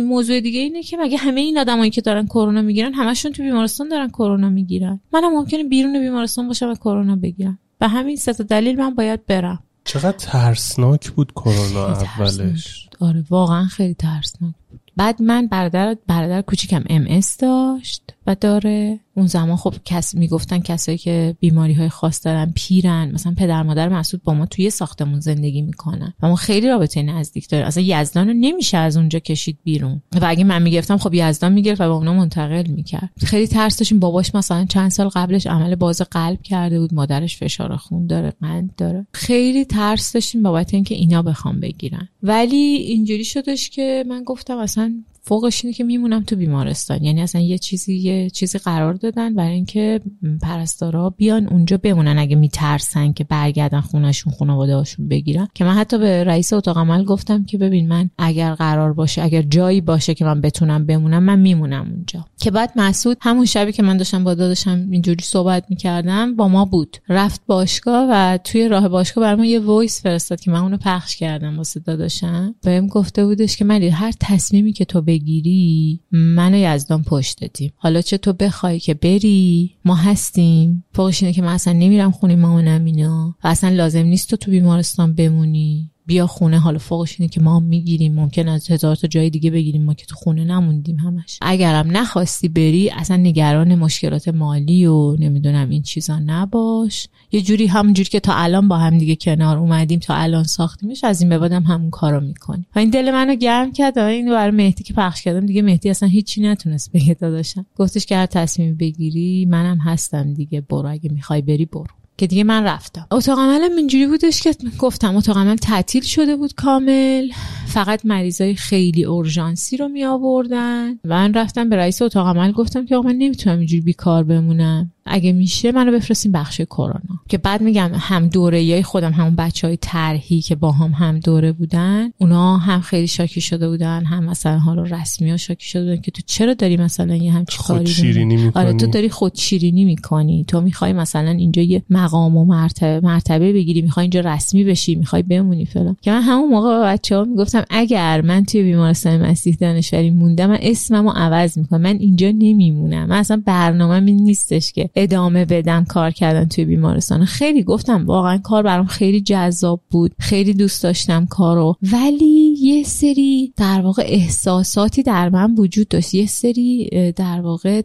[0.06, 3.88] موضوع دیگه اینه که مگه همه این آدمایی که دارن کرونا می‌گیرن همشون تو بیمارستان
[3.88, 7.58] دارن کرونا می‌گیرن؟ منم ممکنه بیرون بیمارستان باشم و کرونا بگیرم.
[7.80, 9.62] و همین سه دلیل من باید برم.
[9.84, 12.88] چقدر ترسناک بود کرونا اولش.
[13.00, 14.80] آره واقعا خیلی ترسناک بود.
[14.96, 18.14] بعد من برادر برادر کوچیکم ام داشت.
[18.26, 23.34] و داره اون زمان خب کس می‌گفتن کسایی که بیماری های خاص دارن پیرن مثلا
[23.36, 27.66] پدر مادر مسعود با ما توی ساختمون زندگی می‌کنن و ما خیلی رابطه نزدیک داریم.
[27.66, 30.02] اصلا یزدان رو نمیشه از اونجا کشید بیرون.
[30.20, 33.10] و اگه من می‌گفتم خب یزدان می‌گرفت و با اونا منتقل می‌کرد.
[33.24, 34.00] خیلی ترس داشتیم.
[34.00, 36.94] باباش مثلا چند سال قبلش عمل باز قلب کرده بود.
[36.94, 39.06] مادرش فشار خون داره قند داره.
[39.12, 42.08] خیلی ترس داشتیم بابت اینکه اینا بخوام بگیرن.
[42.22, 44.94] ولی اینجوری شدش که من گفتم اصلا
[45.30, 47.04] فوقش اینه که میمونم تو بیمارستان.
[47.04, 50.00] یعنی اصلا یه چیزی یه چیزی قرار دادن برای اینکه
[50.42, 52.18] پرستارا بیان اونجا بمونن.
[52.18, 55.48] اگه میترسن که برگردن خونشون خانواده هاشون بگیرن.
[55.54, 59.42] که من حتی به رئیس اتاق عمل گفتم که ببین من اگر قرار باشه اگر
[59.42, 62.24] جایی باشه که من بتونم بمونم من میمونم اونجا.
[62.40, 66.64] که بعد مسعود همون شبی که من داشتم با داداشم اینجوری صحبت می‌کردم با ما
[66.64, 66.96] بود.
[67.08, 71.56] رفت باشگاه و توی راه باشگاه برام یه voice فرستاد که من اونو پخش کردم
[71.56, 72.54] واسه داداشم.
[72.62, 78.02] بهم گفته بودش که من هر تصمیمی که تو بگیری منو یزدان پشت دادیم حالا
[78.02, 80.84] چه تو بخوای که بری؟ ما هستیم.
[80.94, 83.36] فوقش اینه که من اصلا نمیرم خونه مامانم اینا.
[83.44, 85.90] و اصلا لازم نیست تو تو بیمارستان بمونی.
[86.10, 89.84] بیا خونه حالا فوقش اینه که ما می‌گیریم ممکن از هزار تا جای دیگه بگیریم
[89.84, 91.38] ما که تو خونه نموندیم همش.
[91.42, 97.08] اگرم نخواستی بری اصلا نگران مشکلات مالی و نمی‌دونم این چیزا نباش.
[97.32, 101.20] یه جوری همونجوری که تا الان با هم دیگه کنار اومدیم تا الان ساختیمش از
[101.20, 102.66] این به بعدم همون کارو می‌کنیم.
[102.76, 105.46] و این دل منو گرم کرد و این برای مهدی که پخش کردم.
[105.46, 107.66] دیگه مهدی اصلا هیچی نتونست بگه داداشم.
[107.76, 111.99] گفتش که هر تصمیم بگیری منم هستم دیگه برو اگه می‌خوای بری برو.
[112.20, 113.06] که دیگه من رفتم.
[113.10, 117.28] اتاق عملم اینجوری بودش که گفتم اتاق عمل تعطیل شده بود کامل.
[117.66, 122.96] فقط مریضای خیلی اورژانسی رو می آوردن من رفتم به رئیس اتاق عمل گفتم که
[122.96, 124.92] آقا من نمی‌تونم اینجوری بیکار بمونم.
[125.06, 127.20] اگه میشه منو بفرستیم بخش کرونا.
[127.28, 131.52] که بعد میگم هم دوره خودم همون بچه های ترهی که با هم هم دوره
[131.52, 136.02] بودن اونا هم خیلی شاکی شده بودن هم مثلا حالا رسمی ها شاکی شده بودن
[136.02, 140.44] که تو چرا داری مثلا یه همچی کاری شیرینی آره تو داری خود شیرینی می‌کنی.
[140.48, 145.22] تو می‌خوای مثلا اینجا یه مقام و مرتبه مرتبه بگیری می‌خوای اینجا رسمی بشی می‌خوای
[145.22, 145.96] بمونی فلان.
[146.02, 150.46] که من همون موقع به بچه ها می‌گفتم اگر من توی بیمارستان مسیح دانشوری موندم
[150.46, 151.80] من اسممو عوض می‌کنم.
[151.80, 153.06] من اینجا نمیمونم.
[153.08, 157.24] من اصلا برنامه نیستش که ادامه بدم کار کردن توی بیمارستان.
[157.24, 160.12] خیلی گفتم واقعا کار برام خیلی جذاب بود.
[160.18, 161.76] خیلی دوست داشتم کارو.
[161.92, 166.14] ولی یه سری در واقع احساساتی در من وجود داشت.
[166.14, 167.82] یه سری در واقع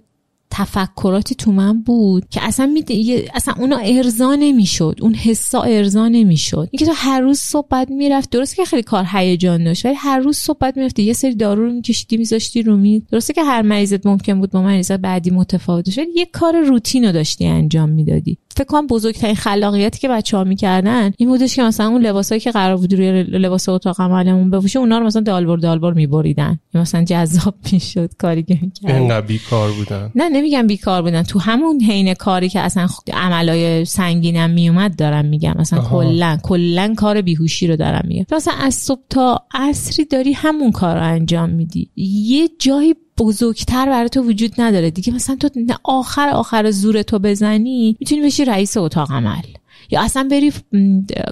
[0.58, 4.98] تفکراتی تو من بود که اصلا می اصلا اونا ارضا نمی‌شد.
[5.02, 6.70] اون حسا ارضا نمی‌شد.
[6.72, 10.20] اینکه تو هر روز صبح بعد می‌رفت درست که خیلی کار هیجان داشت ولی هر
[10.20, 13.62] روز صبح بعد می‌رفتی یه سری دارو رو میکشیدی میذاشتی رو می درسته که هر
[13.62, 18.38] مریضت ممکن بود با مریض بعدی متفاوت باشه یه کار روتین رو داشتی انجام می‌دادی.
[18.58, 22.52] فکر کنم بزرگترین خلاقیتی که بچه ها می‌کردن این بودش که مثلا اون لباسایی که
[22.52, 26.60] قرار بود روی لباس اتاق عملمون بپوشه اونا رو مثلا دالبر دالبر میبریدن.
[26.74, 28.96] مثلا جذاب می‌شد کاری که می‌کردن.
[28.96, 30.12] اینقدر بیکار بودن.
[30.15, 31.24] نه نمیگم بیکار بودن.
[31.24, 35.56] تو همون حین کاری که اصلا عملای سنگینم میومد دارم میگم.
[35.60, 38.26] مثلا کلا کلا کار بیهوشی رو دارم میگم.
[38.32, 41.90] مثلا از صبح تا عصری داری همون کار رو انجام میدی.
[41.96, 44.92] یه جایی بزرگتر برای تو وجود نداره.
[44.92, 45.50] دیگه مثلا تو
[45.84, 49.44] آخر آخر زور تو بزنی می‌تونی بشی رئیس اتاق عمل.
[49.92, 50.52] یا اصلا بری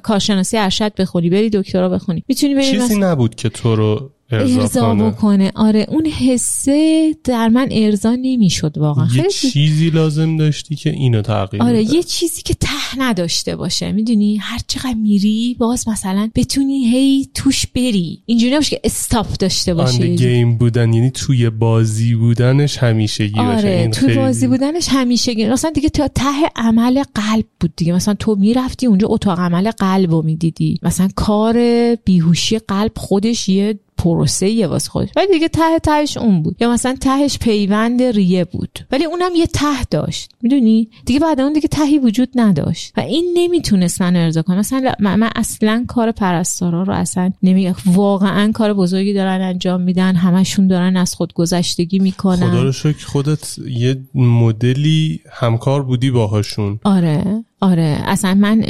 [0.04, 2.24] کارشناسی ارشد بخونی بری دکترا بخونی.
[2.28, 5.52] می‌تونی بری چیزی نبود که تو رو ارضا بکنه.
[5.56, 9.08] آره اون حسه در من ارضا نمی‌شد واقعا.
[9.16, 13.92] یه چیزی لازم داشتی که اینو تغییر آره یه چیزی که ته نداشته باشه.
[13.92, 18.20] می‌دونی؟ هر چقدر میری باز مثلا بتونی هی توش بری.
[18.26, 23.68] اینجوری نباشه که استاپ داشته باشه گیم بودن یعنی توی بازی بودنش همیشگی آره باشه
[23.68, 25.46] این توی بازی بودنش همیشگی.
[25.46, 26.24] مثلا دیگه تا ته
[26.56, 27.94] عمل قلب بود دیگه.
[27.94, 30.80] مثلا تو می‌رفتی اونجا اتاق عمل قلب رو می‌دیدی.
[30.84, 31.56] مثلا کار
[31.96, 35.10] بیهوشی قلب خودش یه پروسه یه واسه خودش.
[35.16, 36.56] ولی دیگه ته تهش اون بود.
[36.60, 38.80] یا مثلا تهش پیوند ریه بود.
[38.92, 40.32] ولی اونم یه ته داشت.
[40.42, 42.94] می‌دونی؟ دیگه بعد اون دیگه تهی وجود نداشت.
[42.98, 47.76] و این نمی‌تونستن ارضا کنن مثلا من, اصلا کار پرستارا رو اصلا نمیگم.
[47.86, 50.16] واقعا کار بزرگی دارن انجام میدن.
[50.16, 52.50] همشون دارن از خود گذشتگی می‌کنن.
[52.50, 56.80] خدا رو شکر خودت یه مدلی همکار بودی باهاشون.
[56.84, 57.44] آره.
[57.62, 58.02] آره.
[58.06, 58.66] اصلا من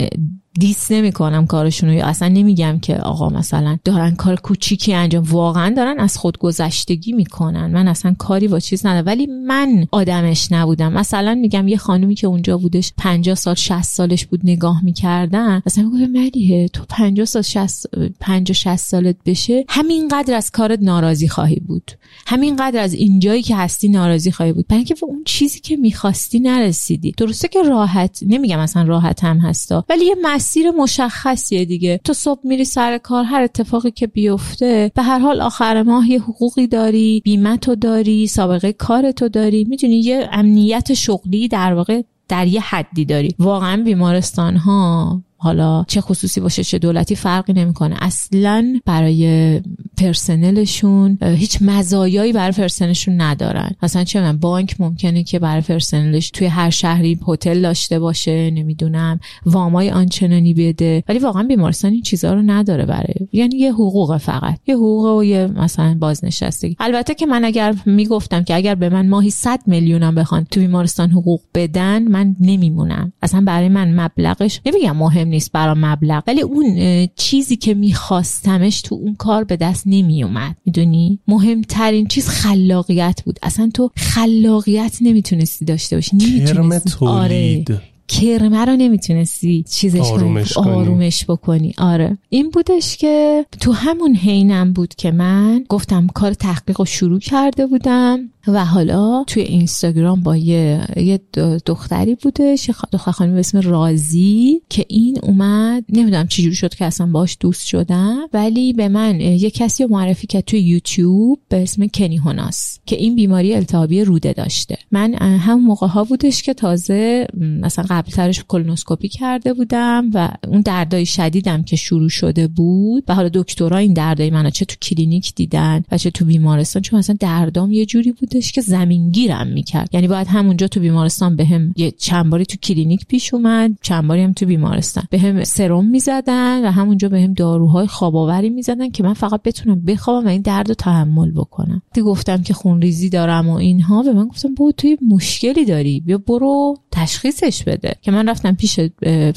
[0.60, 2.06] دیس نمی‌کنم کارشون رو.
[2.06, 7.72] اصلا نمیگم که آقا مثلا دارن کار کوچیکی انجام واقعا دارن از خود گذشتگی می‌کنن.
[7.72, 9.06] من اصلا کاری با چیز ندارم.
[9.06, 10.94] ولی من آدمش نبودم.
[10.94, 15.62] مثلا میگم یه خانومی که اونجا بودش 50 سال 60 سالش بود نگاه می‌کردن.
[15.66, 17.86] مثلا میگه ملیه تو 50 سال 60
[18.20, 21.92] 50 60 سالت بشه همینقدر از کارت ناراضی خواهی بود.
[22.28, 24.68] همینقدر از اینجایی که هستی ناراضی خواهی بود.
[24.68, 27.12] برای اینکه اون چیزی که می‌خواستی نرسیدی.
[27.12, 32.00] درسته که راحت نمیگم مثلا راحت هم هستا ولی یه مسیر مشخصیه دیگه.
[32.04, 36.22] تو صبح میری سر کار هر اتفاقی که بیفته به هر حال آخر ماه یه
[36.22, 39.66] حقوقی داری بیمه تو داری سابقه کار تو داری.
[39.70, 43.36] می‌دونی یه امنیت شغلی در واقع در یه حدی داری.
[43.40, 47.96] واقعا بیمارستان ها حالا چه خصوصی باشه چه دولتی فرقی نمی‌کنه.
[48.00, 49.62] اصلا برای
[49.98, 53.72] پرسنلشون هیچ مزایایی برای پرسنلشون ندارن.
[53.84, 59.20] مثلا چه من بانک ممکنه که برای پرسنلش توی هر شهری هتل داشته باشه نمی‌دونم
[59.46, 61.04] وامای آنچنانی بده.
[61.08, 64.60] ولی واقعا بیمارستان این چیزها رو نداره برای یعنی یه حقوق فقط.
[64.68, 66.76] یه حقوق و یه مثلا بازنشستگی.
[66.80, 71.12] البته که من اگر می‌گفتم که اگر به من ماهی 100 میلیونم بخوان تو بیمارستان
[71.12, 73.14] حقوق بدن من نمیمونم.
[73.22, 76.24] اصلا برای من مبلغش نمیگم مهم نیست برا مبلغ.
[76.28, 83.22] ولی اون چیزی که میخواستمش تو اون کار به دست نمیومد می‌دونی؟ مهمترین چیز خلاقیت
[83.26, 83.40] بود.
[83.44, 86.18] اصلا تو خلاقیت نمی‌تونستی داشته باشی.
[86.18, 87.06] نمی‌تونستی.
[87.06, 87.66] آره.
[88.08, 90.72] کرمه رو نمی‌تونستی چیزش آرومش, کنی.
[90.72, 91.74] آرومش بکنی.
[91.78, 92.18] آره.
[92.30, 97.68] این بودش که تو همون حینم بود که من گفتم کار تحقیق رو شروع کرده
[97.68, 98.30] بودم.
[98.48, 101.20] و حالا توی اینستاگرام با یه, یه
[101.66, 107.08] دختری بودش دختر خانمی به اسم رازی که این اومد نمی‌دونم چجوری شد که اصلا
[107.08, 111.88] باش دوست شدم ولی به من یه کسی رو معرفی کرد توی یوتیوب به اسم
[111.88, 114.78] کنی هوناس که این بیماری التهابی روده داشته.
[114.92, 120.62] من هم موقع ها بودش که تازه مثلا قبل ترش کلونوسکوپی کرده بودم و اون
[120.62, 125.36] دردای شدیدم که شروع شده بود و حالا دکترها این دردای منو چه تو کلینیک
[125.36, 129.90] دیدن و چه تو بیمارستان چون مثلا دردام یه جوری بود بودش که زمینگیرم می‌کرد.
[129.94, 134.08] یعنی باید همونجا تو بیمارستان بهم هم یه چند باری تو کلینیک پیش اومد چند
[134.08, 135.04] باری هم تو بیمارستان.
[135.10, 139.42] بهم هم سرم می‌زدن و همونجا بهم هم داروهای خواب آوری می‌زدن که من فقط
[139.44, 141.82] بتونم بخوابم و این درد رو تحمل بکنم.
[141.94, 146.00] دیگه گفتم که خونریزی دارم و اینها به من گفته بود تو یه مشکلی داری
[146.00, 147.96] بیا برو تشخیصش بده.
[148.02, 148.80] که من رفتم پیش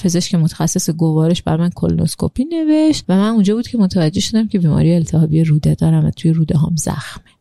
[0.02, 4.58] پزشک متخصص گوارش بر من کلونوسکوپی نوشت و من اونجا بود که متوجه شدم که
[4.58, 7.35] بیماری التهابی روده دارم و توی روده هم زخمه.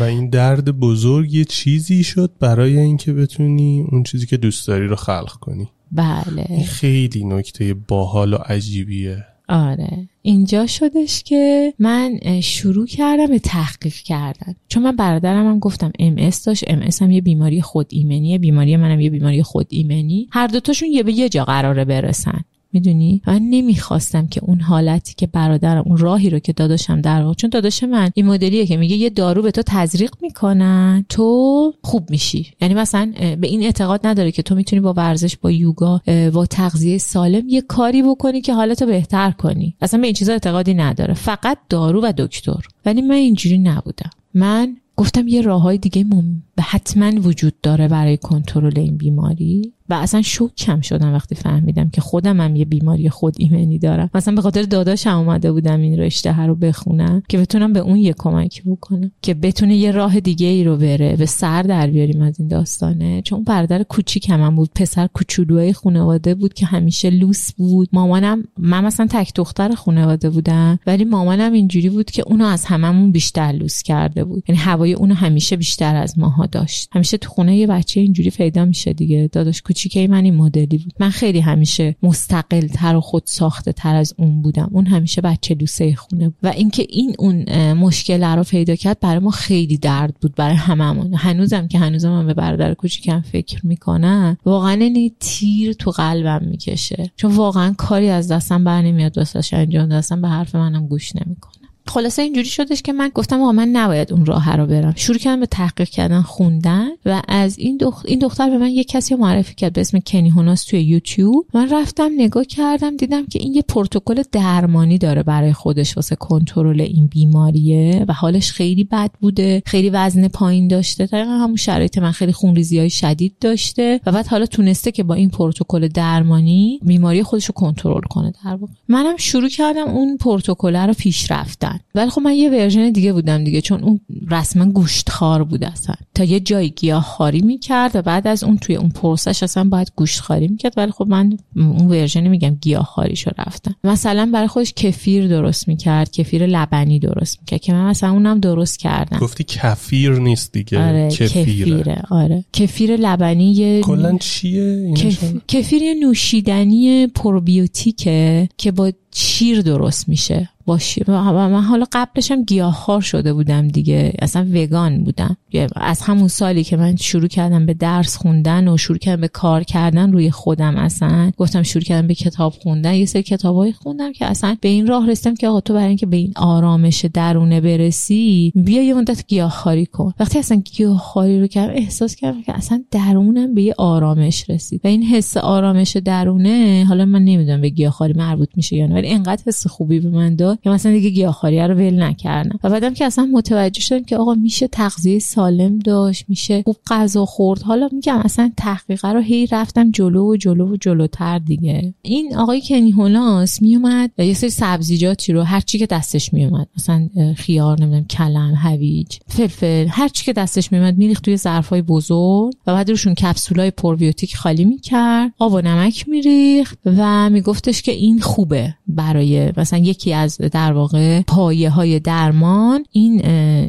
[0.00, 4.86] و این درد بزرگ یه چیزی شد برای اینکه بتونی اون چیزی که دوست داری
[4.86, 5.68] رو خلق کنی.
[5.92, 6.46] بله.
[6.48, 9.24] این خیلی نکته باحال و عجیبیه.
[9.48, 10.08] آره.
[10.22, 14.54] اینجا شدش که من شروع کردم به تحقیق کردن.
[14.68, 16.64] چون من برادرم هم گفتم ام اس داشت.
[16.66, 18.38] ام اس هم یه بیماری خود ایمنیه.
[18.38, 20.28] بیماری منم یه بیماری خود ایمنی.
[20.32, 22.40] هر دوتاشون یه به یه جا قراره برسن.
[22.72, 27.34] می‌دونی؟ من نمی‌خواستم که اون حالتی که برادرم اون راهی رو که داداشم در واقع
[27.34, 32.10] چون داداش من این مدلیه که میگه یه دارو به تو تزریق می‌کنن تو خوب
[32.10, 32.46] میشی.
[32.60, 36.00] یعنی مثلا به این اعتقاد نداره که تو می‌تونی با ورزش با یوگا
[36.32, 39.74] با تغذیه سالم یه کاری بکنی که حالتو بهتر کنی.
[39.80, 41.14] اصلا به این چیزا اعتقادی نداره.
[41.14, 42.60] فقط دارو و دکتر.
[42.86, 44.10] ولی من اینجوری نبودم.
[44.34, 46.42] من گفتم یه راه های دیگه مم...
[46.60, 49.72] حتما وجود داره برای کنترل این بیماری.
[49.90, 54.10] و اصلا شوکم شدم وقتی فهمیدم که خودم هم یه بیماری خود ایمنی دارم.
[54.14, 58.14] مثلا به خاطر داداشم اومده بودم این رشته رو بخونم که بتونم به اون یه
[58.18, 62.40] کمکی بکنم که بتونه یه راه دیگه ای رو بره به سر در بیاریم از
[62.40, 63.22] این داستانه.
[63.22, 67.88] چون برادر کوچیک هم, بود پسر کوچولوی خانواده بود که همیشه لوس بود.
[67.92, 73.12] مامانم من مثلا تک دختر خانواده بودم ولی مامانم اینجوری بود که اونو از هممون
[73.12, 74.44] بیشتر لوس کرده بود.
[74.48, 76.88] یعنی هوای اونو همیشه بیشتر از ماها داشت.
[76.92, 79.28] همیشه تو خونه یه بچه اینجوری پیدا میشه دیگه.
[79.32, 80.92] داداش کوچیکه من این مدلی بود.
[81.00, 84.70] من خیلی همیشه مستقل تر و خود ساخته تر از اون بودم.
[84.72, 86.38] اون همیشه بچه دوسته خونه بود.
[86.42, 91.14] و اینکه این اون مشکل رو پیدا کرد برای ما خیلی درد بود برای هممون.
[91.14, 97.10] هنوزم که هنوزم من به برادر کوچیکم فکر می‌کنم واقعا این تیر تو قلبم می‌کشه.
[97.16, 101.59] چون واقعا کاری از دستم بر نمیاد واسش انجام دستم به حرف منم گوش نمی‌کنه.
[101.86, 104.92] خلاصه اینجوری شدش که من گفتم آقا من نباید اون راه رو برم.
[104.96, 108.84] شروع کردم به تحقیق کردن خوندن و از این دختر این دختر به من یه
[108.84, 111.46] کسی معرفی کرد به اسم کنی هوناس توی یوتیوب.
[111.54, 116.80] من رفتم نگاه کردم دیدم که این یه پروتکل درمانی داره برای خودش واسه کنترل
[116.80, 121.06] این بیماریه و حالش خیلی بد بوده خیلی وزن پایین داشته.
[121.06, 125.14] دقیقا همون شرایط من خیلی خونریزی های شدید داشته و بعد حالا تونسته که با
[125.14, 128.72] این پروتکل درمانی بیماری خودش رو کنترل کنه در واقع.
[128.88, 131.30] منم شروع کردم اون پروتکل رو پیش
[131.70, 135.94] رفتن ولی خب من یه version دیگه بودم دیگه چون اون رسما گوشتخوار بود اصلا.
[136.14, 139.92] تا یه جای گیاه خواری می‌کرد و بعد از اون توی اون پروسه‌ش اصلا باید
[139.96, 140.74] گوشت خواری می‌کرد.
[140.76, 143.74] ولی خب من اون version میگم گیاه خواریشو رفتم.
[143.84, 148.78] مثلا برای خودش کفیر درست می‌کرد کفیر لبنی درست می‌کرد که من مثلا اونم درست
[148.78, 149.18] کردم.
[149.18, 152.02] گفتی کفیر نیست دیگه آره کفیره.
[152.10, 152.44] آره.
[152.52, 155.34] کفیر لبنی یه کلا چیه کف...
[155.48, 160.48] کفیر نوشیدنی پروبیوتیکه که با شیر درست میشه.
[160.66, 164.12] باشی و من حالا قبلش هم گیاهخوار شده بودم دیگه.
[164.18, 165.36] اصلا وگان بودم.
[165.76, 169.62] از همون سالی که من شروع کردم به درس خوندن و شروع کردم به کار
[169.62, 171.32] کردن روی خودم اصلا.
[171.36, 172.94] گفتم شروع کردم به کتاب خوندن.
[172.94, 176.06] یه سری کتابایی خوندم که اصلا به این راه رسیدم که آقا تو برای اینکه
[176.06, 180.12] به این آرامش درونه برسی بیا یه مدت گیاهخواری کن.
[180.20, 184.80] وقتی اصلا گیاهخواری رو کردم احساس کردم که اصلا درونم به یه آرامش رسید.
[184.84, 188.99] و این حس آرامش درونه حالا من نمی‌دونم به گیاهخواری مربوط میشه یا نه.
[189.00, 192.58] ولی اینقدر حس خوبی به من داد که مثلا دیگه گیاهخواری رو ول نکردم.
[192.64, 197.26] و بعدم که اصلا متوجه شدم که آقا میشه تغذیه سالم داشت میشه خوب غذا
[197.26, 197.62] خورد.
[197.62, 201.94] حالا میگم اصلا تحقیقه رو هی رفتم جلو و جلو و جلوتر دیگه.
[202.02, 207.08] این آقای کنی هولاس میومد یه سری سبزیجاتی رو هر چی که دستش میومد مثلا
[207.36, 212.74] خیار نمی‌دونم کلم هویج فلفل هر چی که دستش میومد میریخت توی ظرفای بزرگ و
[212.74, 218.74] بعد روشون کپسولای پروبیوتیک خالی می‌کرد آب و نمک میریخت و میگفتش که این خوبه.
[218.94, 223.24] برای مثلا یکی از در واقع پایه های درمان این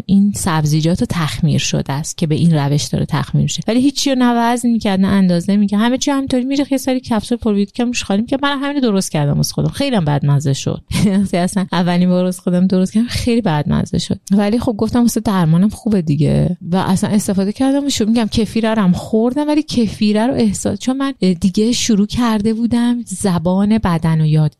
[0.05, 3.63] این سبزیجات تخمیر شده است که به این روش داره تخمیر میشه.
[3.67, 5.79] ولی هیچی رو نه وزن می‌کرد نه اندازه می‌کرد.
[5.79, 8.39] همه چی همینطوری میره یه سری کپسول پروبیوتیک روش خالی می‌کرد.
[8.43, 9.69] من همین درست کردم از خودم.
[9.69, 10.83] خیلی هم بد مزه شد
[11.33, 13.07] اصلا اولین بار از خودم درست کردم.
[13.07, 14.19] خیلی بد مزه شد.
[14.31, 16.57] ولی خب گفتم واسه درمانم خوبه دیگه.
[16.71, 20.97] و اصلا استفاده کردم و میگم کفیره رو هم خوردم ولی کفیره رو احساس چون
[20.97, 24.55] من دیگه شروع کرده بودم زبان بدن رو یاد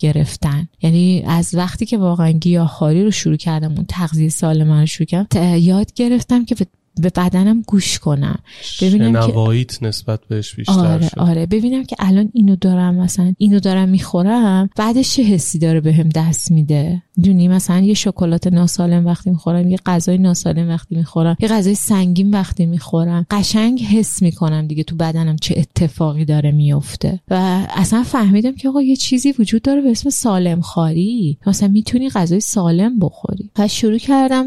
[0.52, 5.06] گرفتن یعنی از وقتی که واقعا گیاهخواری رو شروع کردم اون تغذیه سالم رو شروع
[5.06, 6.56] کردم یاد گرفتم که
[6.96, 8.40] به بدنم گوش کنم.
[8.82, 11.20] ببینم که نسبت بهش بیشتر آره شد.
[11.20, 11.46] آره.
[11.46, 16.12] ببینم که الان اینو دارم مثلا اینو دارم می‌خورم بعدش چه حسی داره بهم به
[16.16, 21.48] دست میده؟ دونی مثلا یه شکلات ناسالم وقتی می‌خورم یه غذای ناسالم وقتی می‌خورم یه
[21.48, 23.26] غذای سنگین وقتی می‌خورم.
[23.32, 28.82] قشنگ حس می‌کنم دیگه تو بدنم چه اتفاقی داره میفته و اصلا فهمیدم که آقا
[28.82, 33.50] یه چیزی وجود داره به اسم سالم خاری مثلا می‌تونی غذای سالم بخوری.
[33.56, 34.46] پس شروع کردم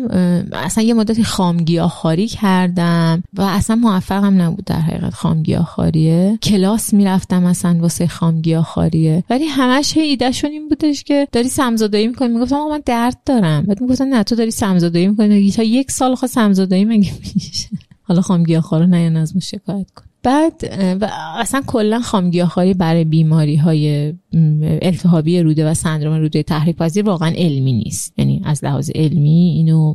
[0.52, 6.94] اصلا یه مدتی خامگیاه خاری کردم و اصلا موفقم نبود در حقیقت خامگیاه خاریه کلاس
[6.94, 12.28] می‌رفتم مثلا واسه خامگیاه خاریه ولی همش ایدهشون این بودش که داری سمزدایی می‌کنی.
[12.28, 13.62] می‌گفتم من درد دارم.
[13.66, 15.50] بعد می‌گفتن نه تو داری سمزدایی می‌کنی.
[15.50, 17.68] تا یک سال خواست سمزدایی مگه میشه؟
[18.02, 20.04] حالا خام گیاهخوارا نیان از شکایت کن.
[20.24, 20.54] بعد
[21.00, 24.14] و اصلا کلا خامگیاخواری برای بیماری های
[24.82, 28.14] التهابی روده و سندروم روده تحریک پذیر واقعا علمی نیست.
[28.18, 29.94] یعنی از لحاظ علمی اینو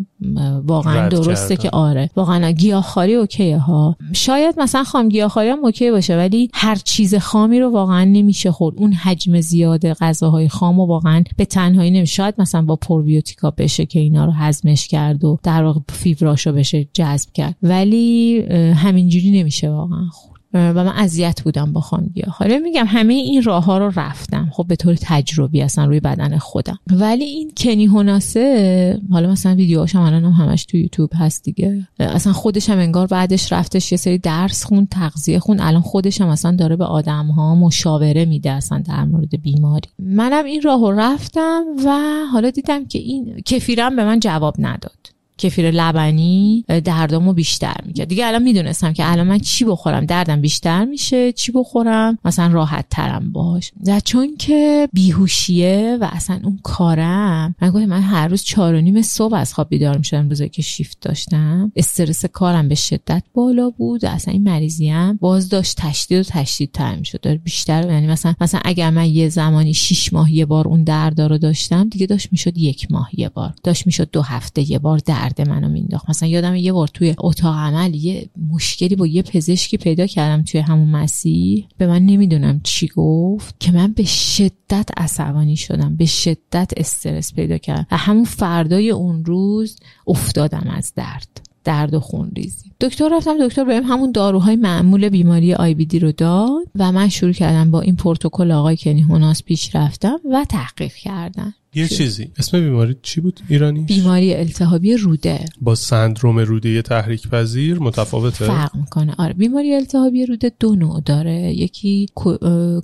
[0.63, 2.09] واقعا درسته که آره.
[2.15, 7.59] واقعا گیاهخواری اوکیه ها شاید مثلا خام گیاهخواری هم اوکی باشه ولی هر چیز خامی
[7.59, 8.75] رو واقعا نمیشه خورد.
[8.77, 12.13] اون حجم زیاد غذاهای خام و واقعا به تنهایی نمیشه.
[12.13, 16.87] شاید مثلا با پروبیوتیکا بشه که اینا رو هضمش کرد و در واقع فیبراشو بشه
[16.93, 17.55] جذب کرد.
[17.63, 18.41] ولی
[18.73, 20.09] همینجوری نمیشه واقعا.
[20.53, 24.49] و من اذیت بودم با خامگیا حالا میگم همه این راه ها رو رفتم.
[24.51, 26.79] خب به طور تجربی اصلا روی بدن خودم.
[26.91, 31.87] ولی این کنی هوناسه حالا مثلا ویدیوهاش هم الان هم همش تو یوتیوب هست دیگه.
[31.99, 35.59] اصلا خودش هم انگار بعدش رفتش یه سری درس خون تغذیه خون.
[35.59, 39.89] الان خودش هم اصلا داره به آدم ها مشاوره میده اصلا در مورد بیماری.
[39.99, 41.99] منم این راه رو رفتم و
[42.31, 45.18] حالا دیدم که این کفیرم به من جواب نداد.
[45.39, 48.07] کفیر لبنی دردامو بیشتر می‌کرد.
[48.07, 52.85] دیگه الان می‌دونستم که الان من چی بخورم؟ دردم بیشتر میشه چی بخورم؟ مثلا راحت
[52.89, 53.71] ترم باش.
[53.87, 58.81] و چون که بیهوشیه و اصلا اون کارم من گفتم من هر روز چهار و
[58.81, 61.71] نیم صبح از خواب بیدار می‌شدم روزایی که شیفت داشتم.
[61.75, 66.95] استرس کارم به شدت بالا بود اصلا این مریضیم باز داشت تشدید و تشدید تر
[66.95, 71.21] می‌شد بیشتر یعنی مثلا مثلا اگر من یه زمانی شیش ماه یه بار اون درد
[71.21, 73.53] رو داشتم دیگه داشت می‌شد یک ماه یه بار.
[73.63, 76.09] داشت می‌شد دو هفته یه بار درد درد منو مینداخت.
[76.09, 80.61] مثلا یادم یه بار توی اتاق عمل یه مشکلی با یه پزشکی پیدا کردم توی
[80.61, 86.71] همون مسیح به من نمی‌دونم چی گفت که من به شدت عصبانی شدم به شدت
[86.77, 92.71] استرس پیدا کردم و همون فردای اون روز افتادم از درد درد و خون ریزی.
[92.81, 97.09] دکتر رفتم دکتر بهم همون داروهای معمول بیماری آی بی دی رو داد و من
[97.09, 101.53] شروع کردم با این پروتکل آقای کنی هوناس پیش رفتم و تحقیق کردم.
[101.75, 102.31] یه چیزی.
[102.37, 105.45] اسم بیماری چی بود؟ ایرانی؟ بیماری التهابی روده.
[105.61, 109.15] با سندروم روده تحریک پذیر متفاوته؟ فرق می‌کنه.
[109.17, 111.53] آره بیماری التهابی روده دو نوع داره.
[111.53, 112.07] یکی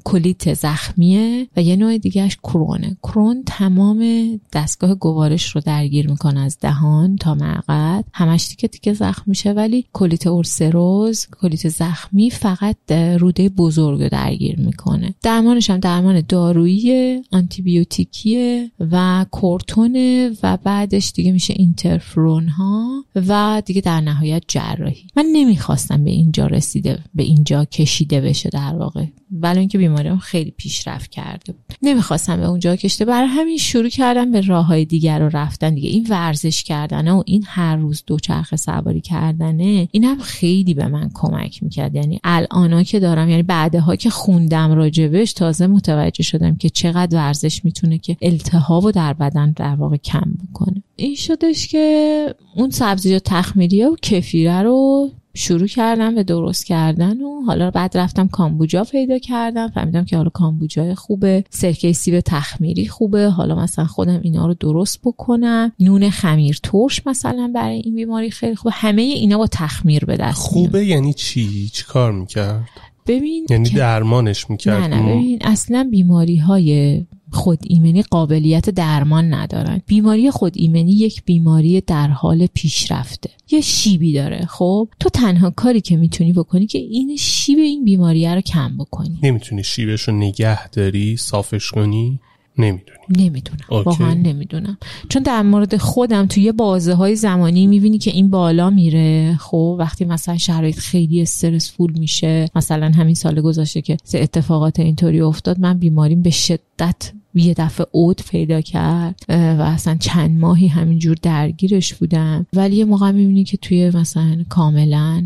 [0.04, 2.98] کلیت زخمیه و یه نوع دیگهش کرونه.
[3.04, 4.06] کرون تمام
[4.54, 8.06] دستگاه گوارش رو درگیر می‌کنه از دهان تا معقد.
[8.14, 14.60] همش دیگه دیگه زخم میشه ولی کلیت اورسروز کلیت زخمی فقط روده بزرگ رو درگیر
[14.60, 15.16] می‌کنه.
[15.22, 18.72] درمانش هم درمان دارویی آنتیبیوتیکیه.
[18.80, 25.08] و کورتونه و بعدش دیگه میشه اینترفرون ها و دیگه در نهایت جراحی.
[25.16, 29.06] من نمی‌خواستم به اینجا رسیده به اینجا کشیده بشه در واقع.
[29.32, 31.78] ولی اینکه بیماریم خیلی پیشرفت کرده بود.
[31.82, 35.76] نمی‌خواستم به اونجا کشته برای همین شروع کردم به راه های دیگر رو رفتن.
[35.76, 41.10] دیگه این ورزش کردنه و این هر روز دوچرخه سواری کردنه اینم خیلی به من
[41.14, 41.96] کمک می‌کرد.
[41.96, 47.66] یعنی الان که دارم یعنی بعدها که خوندم راجبش تازه متوجه شدم که چقدر ورزش
[47.66, 48.18] می‌تونه که
[48.66, 50.84] التهاب و در بدن در واقع کم بکنه.
[50.96, 57.42] این شدش که اون سبزیجات تخمیریه و کفیره رو شروع کردم به درست کردن و
[57.42, 59.68] حالا بعد رفتم کامبوجا پیدا کردم.
[59.68, 63.30] فهمیدم که حالا کامبوجا خوبه سرکه سیب تخمیری خوبه.
[63.30, 65.72] حالا مثلا خودم اینا رو درست بکنم.
[65.80, 68.72] نون خمیر ترش مثلا برای این بیماری خیلی خوبه.
[68.74, 72.70] همه اینا با تخمیر به دست خوبه یعنی چی؟ چی کار می‌کرد؟
[73.08, 77.06] ببین یعنی درمانش می‌کرد؟ نه نه ببین اصلا بیماری های
[77.36, 79.82] خود ایمنی قابلیت درمان ندارن.
[79.88, 83.30] بیماری خود ایمنی یک بیماری در حال پیشرفته.
[83.52, 88.28] یه شیبی داره خب؟ تو تنها کاری که می‌تونی بکنی که این شیب این بیماری
[88.28, 89.20] رو کم بکنی.
[89.24, 92.20] نمی‌تونی شیبش رو نگه داری صافش کنی؟
[92.58, 93.00] نمی‌دونی.
[93.10, 93.60] نمی‌دونم.
[93.70, 94.78] واقعا نمی‌دونم.
[95.10, 100.06] چون در مورد خودم توی بازه های زمانی می‌بینی که این بالا میره خب؟ وقتی
[100.06, 105.78] مثلا شرایط خیلی استرس فول میشه مثلا همین سال گذشته که اتفاقات اینطوری افتاد من
[105.78, 112.46] بیماریم به شدت یه دفعه اوت پیدا کرد و اصلا چند ماهی همینجور درگیرش بودم.
[112.54, 115.24] ولی یه موقع می‌بینی که توی مثلا کاملا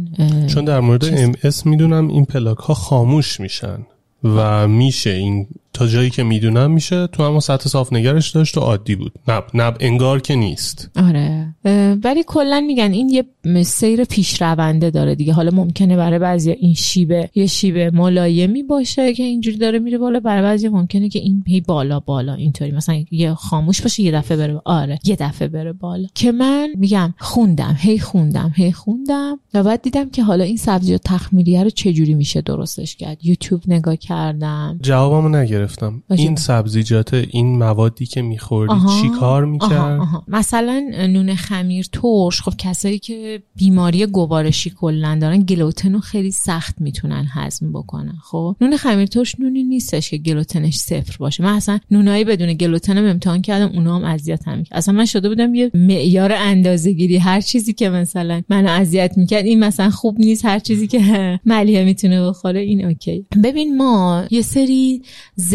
[0.47, 3.77] چون در مورد ام اس می‌دونم این پلاک ها خاموش میشن
[4.23, 5.47] و میشه این
[5.79, 9.11] تا جایی که می‌دونم میشه تو اما سطح صاف نگرش داشت و عادی بود.
[9.27, 10.89] نب نب انگار که نیست.
[10.95, 11.55] آره.
[12.03, 15.33] ولی کلا میگن این یه سیر پیشرونده داره دیگه.
[15.33, 20.19] حالا ممکنه برای بعضی این شیبه یه شیبه ملایمی باشه که اینجوری داره میره بالا.
[20.19, 22.71] برای بعضی ممکنه که این هی بالا بالا اینطوری.
[22.71, 26.07] مثلا یه خاموش باشه یه دفعه بره آره یه دفعه بره بالا.
[26.15, 29.39] که من میگم خوندم هی خوندم هی خوندم.
[29.53, 33.25] و بعد دیدم که حالا این سبزیجات تخمیریه رو چجوری میشه درستش کرد.
[33.25, 34.79] یوتیوب نگاه کردم.
[34.81, 36.03] جوابمو نگرفت گرفتم.
[36.09, 36.21] باشه.
[36.21, 39.01] این سبزیجات این موادی که میخوردی آها.
[39.01, 40.23] چی کار می‌کرد؟ آها، آها.
[40.27, 42.41] مثلا نون خمیر ترش.
[42.41, 48.55] خب کسایی که بیماری گوارشی کلا دارن گلوتن رو خیلی سخت می‌تونن هضم بکنن خب؟
[48.61, 51.43] نون خمیر ترش نونی نیستش که گلوتنش صفر باشه.
[51.43, 55.55] من اصلا نونایی بدون گلوتنم امتحان کردم اونا هم اذیتم می‌کرد اصلا من شده بودم
[55.55, 57.17] یه معیار اندازه‌گیری.
[57.17, 60.99] هر چیزی که مثلا منو اذیت می‌کرد این مثلا خوب نیست هر چیزی که
[61.45, 63.25] ملیه می‌تونه بخوره این اوکی.
[63.43, 65.01] ببین ما یه سری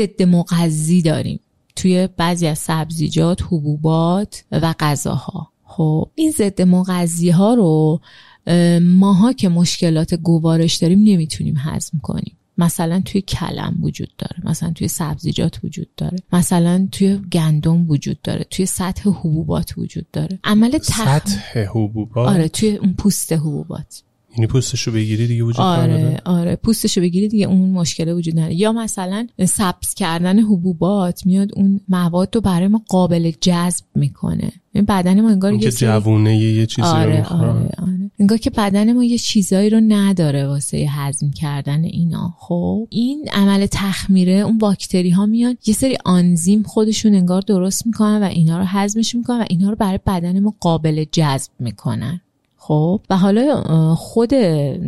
[0.06, 1.40] ضد مغذی داریم
[1.76, 5.50] توی بعضی از سبزیجات، حبوبات و غذاها.
[5.64, 8.00] خب این ضد مغذی ها رو
[8.46, 12.36] اه، ماها که مشکلات گوارش داریم نمی‌تونیم هضم کنیم.
[12.58, 18.44] مثلا توی کلم وجود داره مثلا توی سبزیجات وجود داره مثلا توی گندم وجود داره
[18.50, 20.38] توی سطح حبوبات وجود داره.
[20.44, 24.02] عمل تخم سطح حبوبات؟ آره توی اون پوست حبوبات.
[24.36, 26.56] یعنی پوستشو بگیری دیگه وجود آره نداره؟ آره.
[26.56, 28.54] پوستشو بگیری دیگه اون مشکل وجود نداره.
[28.54, 34.52] یا مثلا سبز کردن حبوبات میاد اون مواد رو برای ما قابل جذب می‌کنه.
[34.72, 37.24] این بدن ما انگار یه سری- جوونه یه چیزی آره.
[37.24, 38.10] آره آره.
[38.18, 42.34] انگار که بدن ما یه چیزایی رو نداره واسه هضم کردن اینا.
[42.38, 45.56] خب این عمل تخمیره اون باکتری ها میان.
[45.66, 49.76] یه سری آنزیم خودشون انگار درست می‌کنن و اینا رو هضمش می‌کنن و اینا رو
[49.76, 52.20] برای بدن ما قابل جذب می‌کنن.
[52.66, 53.62] خب و حالا
[53.94, 54.28] خود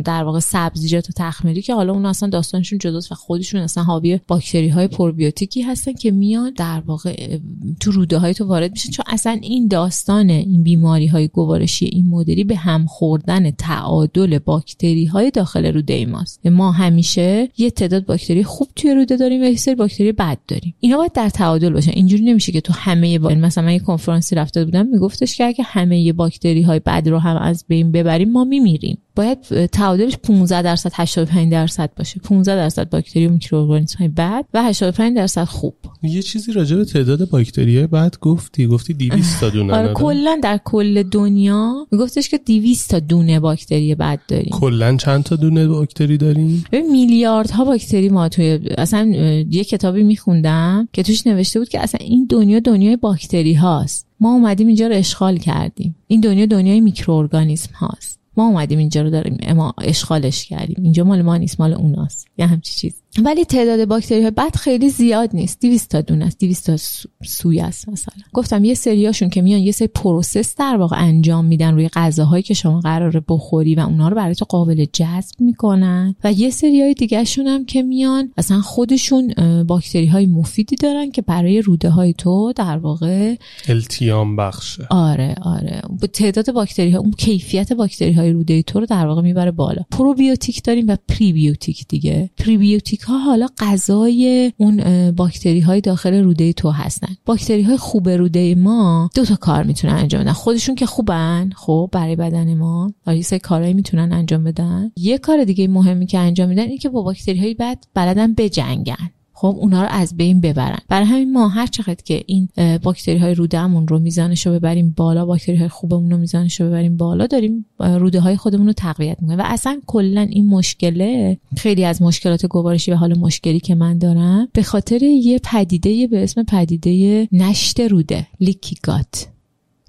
[0.05, 4.19] در واقع سبزیجات و تخمیری که حالا اون اصلا داستانشون جداست و خودشون اصلا حاوی
[4.27, 7.37] باکتری های پروبیوتیکی هستن که میان در واقع
[7.79, 8.91] تو روده های تو وارد میشن.
[8.91, 15.05] چون اصلا این داستان این بیماری های گوارشی این مدلی به هم خوردن تعادل باکتری
[15.05, 16.45] های داخل روده ماست.
[16.45, 20.75] ما همیشه یه تعداد باکتری خوب توی روده داریم و یه سری باکتری بد داریم.
[20.79, 21.91] اینا باید در تعادل باشن.
[21.91, 23.29] اینجوری نمیشه که تو همه با...
[23.29, 27.37] مثلا من یه کنفرانسی رفته بودم میگفتش که اگه همه باکتری های بد رو هم
[27.37, 28.97] از بین ببریم ما میمیریم.
[29.17, 32.19] باید تعادلش 15 درصد 85 درصد باشه.
[32.19, 35.75] 15 درصد باکتری و میکروارگانیسم های بد و 85 درصد خوب.
[36.03, 40.59] یه چیزی راجع به تعداد باکتریای بعد گفتی گفتی 200 تا دونه آره؟ کلا در
[40.65, 44.49] کل دنیا میگفتش که 200 تا دونه باکتری بد داریم.
[44.51, 49.05] کلا چند تا دونه باکتری داریم؟ ببین میلیاردها باکتری ما توی اصلا
[49.49, 54.07] یه کتابی میخوندم که توش نوشته بود که اصلا این دنیا دنیای باکتری هاست.
[54.19, 55.95] ما اومدیم اینجا رو اشغال کردیم.
[56.07, 58.19] این دنیا دنیای میکروارگانیسم هاست.
[58.37, 60.83] ما اومدیم اینجا رو داریم ما اشغالش کردیم.
[60.83, 62.27] اینجا مال ما نیست مال اوناست.
[62.37, 63.01] یه همچی چیز.
[63.23, 65.61] ولی تعداد باکتری های بد خیلی زیاد نیست.
[65.61, 66.39] 200 تا دونه است.
[66.39, 68.23] 200 تا سو- سویه است مثلا.
[68.33, 72.53] گفتم یه سریاشون که میان یه سری process در واقع انجام میدن روی غذاهایی که
[72.53, 76.15] شما قراره بخوری و اونا رو برای تو قابل جذب می‌کنن.
[76.23, 79.33] و یه سریای دیگه شون هم که میان اصلا خودشون
[79.67, 83.35] باکتری های مفیدی دارن که برای روده های تو در واقع
[83.67, 84.87] التیام بخشه.
[84.89, 85.81] آره آره.
[86.01, 89.81] با تعداد باکتری ها اون کیفیت باکتری های روده تو رو در واقع می‌بره بالا.
[89.91, 92.29] پروبیوتیک داریم و پریبیوتیک دیگه.
[92.37, 97.15] پریبیوتیک ها حالا غذای اون باکتری های داخل روده تو هستن.
[97.25, 100.31] باکتری های خوب روده ما دو تا کار می‌تونن انجام بدن.
[100.31, 102.93] خودشون که خوبن خب برای بدن ما.
[103.05, 104.91] آره، یه سری کارهایی می‌تونن انجام بدن.
[104.97, 109.09] یه کار دیگه مهمی که انجام میدن اینه که با باکتری های بد بلدن بجنگن.
[109.39, 110.77] خب اونا رو از بین ببرن.
[110.89, 112.49] برای همین ما هر چقدر که این
[112.83, 116.97] باکتری های رودهمون رو میزانش رو ببریم بالا باکتری های خوبمون رو میزانش رو ببریم
[116.97, 119.39] بالا داریم روده های خودمون رو تقویت می‌کنیم.
[119.39, 124.47] و اصلا کلا این مشکله خیلی از مشکلات گوارشی و حال مشکلی که من دارم
[124.53, 129.27] به خاطر یه پدیده به اسم پدیده نشت روده لیکیگات.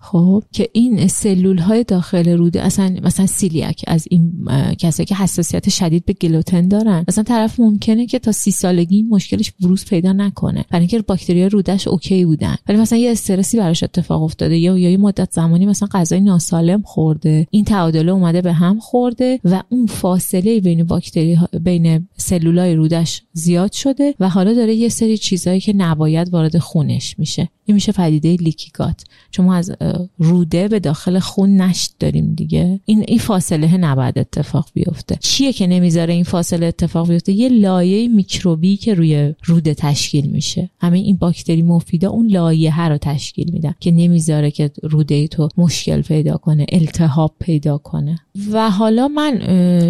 [0.01, 4.33] خب که این سلول های داخل روده اصلا مثلا سیلیاک از این
[4.79, 9.53] کسایی که حساسیت شدید به گلوتن دارن مثلا طرف ممکنه که تا سی سالگی مشکلش
[9.61, 12.57] بروز پیدا نکنه برای اینکه باکتری رودش اوکی بودن.
[12.69, 16.83] ولی مثلا یه استرسی براش اتفاق افتاده یا یا یه مدت زمانی مثلا غذای ناسالم
[16.83, 23.23] خورده این تعادله اومده به هم خورده و اون فاصله بین باکتری بین سلولای رودش
[23.33, 27.49] زیاد شده و حالا داره یه سری چیزایی که نباید وارد خونش میشه.
[27.69, 29.05] این میشه پدیده لیکیگات.
[29.31, 29.73] چون ما از
[30.19, 32.81] روده به داخل خون نشت داریم دیگه.
[32.85, 35.19] این این فاصله نباید اتفاق بیفته.
[35.21, 40.71] چیه که نمی‌ذاره این فاصله اتفاق بیفته؟ یه لایه میکروبی که روی روده تشکیل میشه.
[40.81, 46.01] همین این باکتری مفیدا اون لایه رو تشکیل میدن که نمی‌ذاره که روده تو مشکل
[46.01, 48.19] پیدا کنه التهاب پیدا کنه.
[48.53, 49.39] و حالا من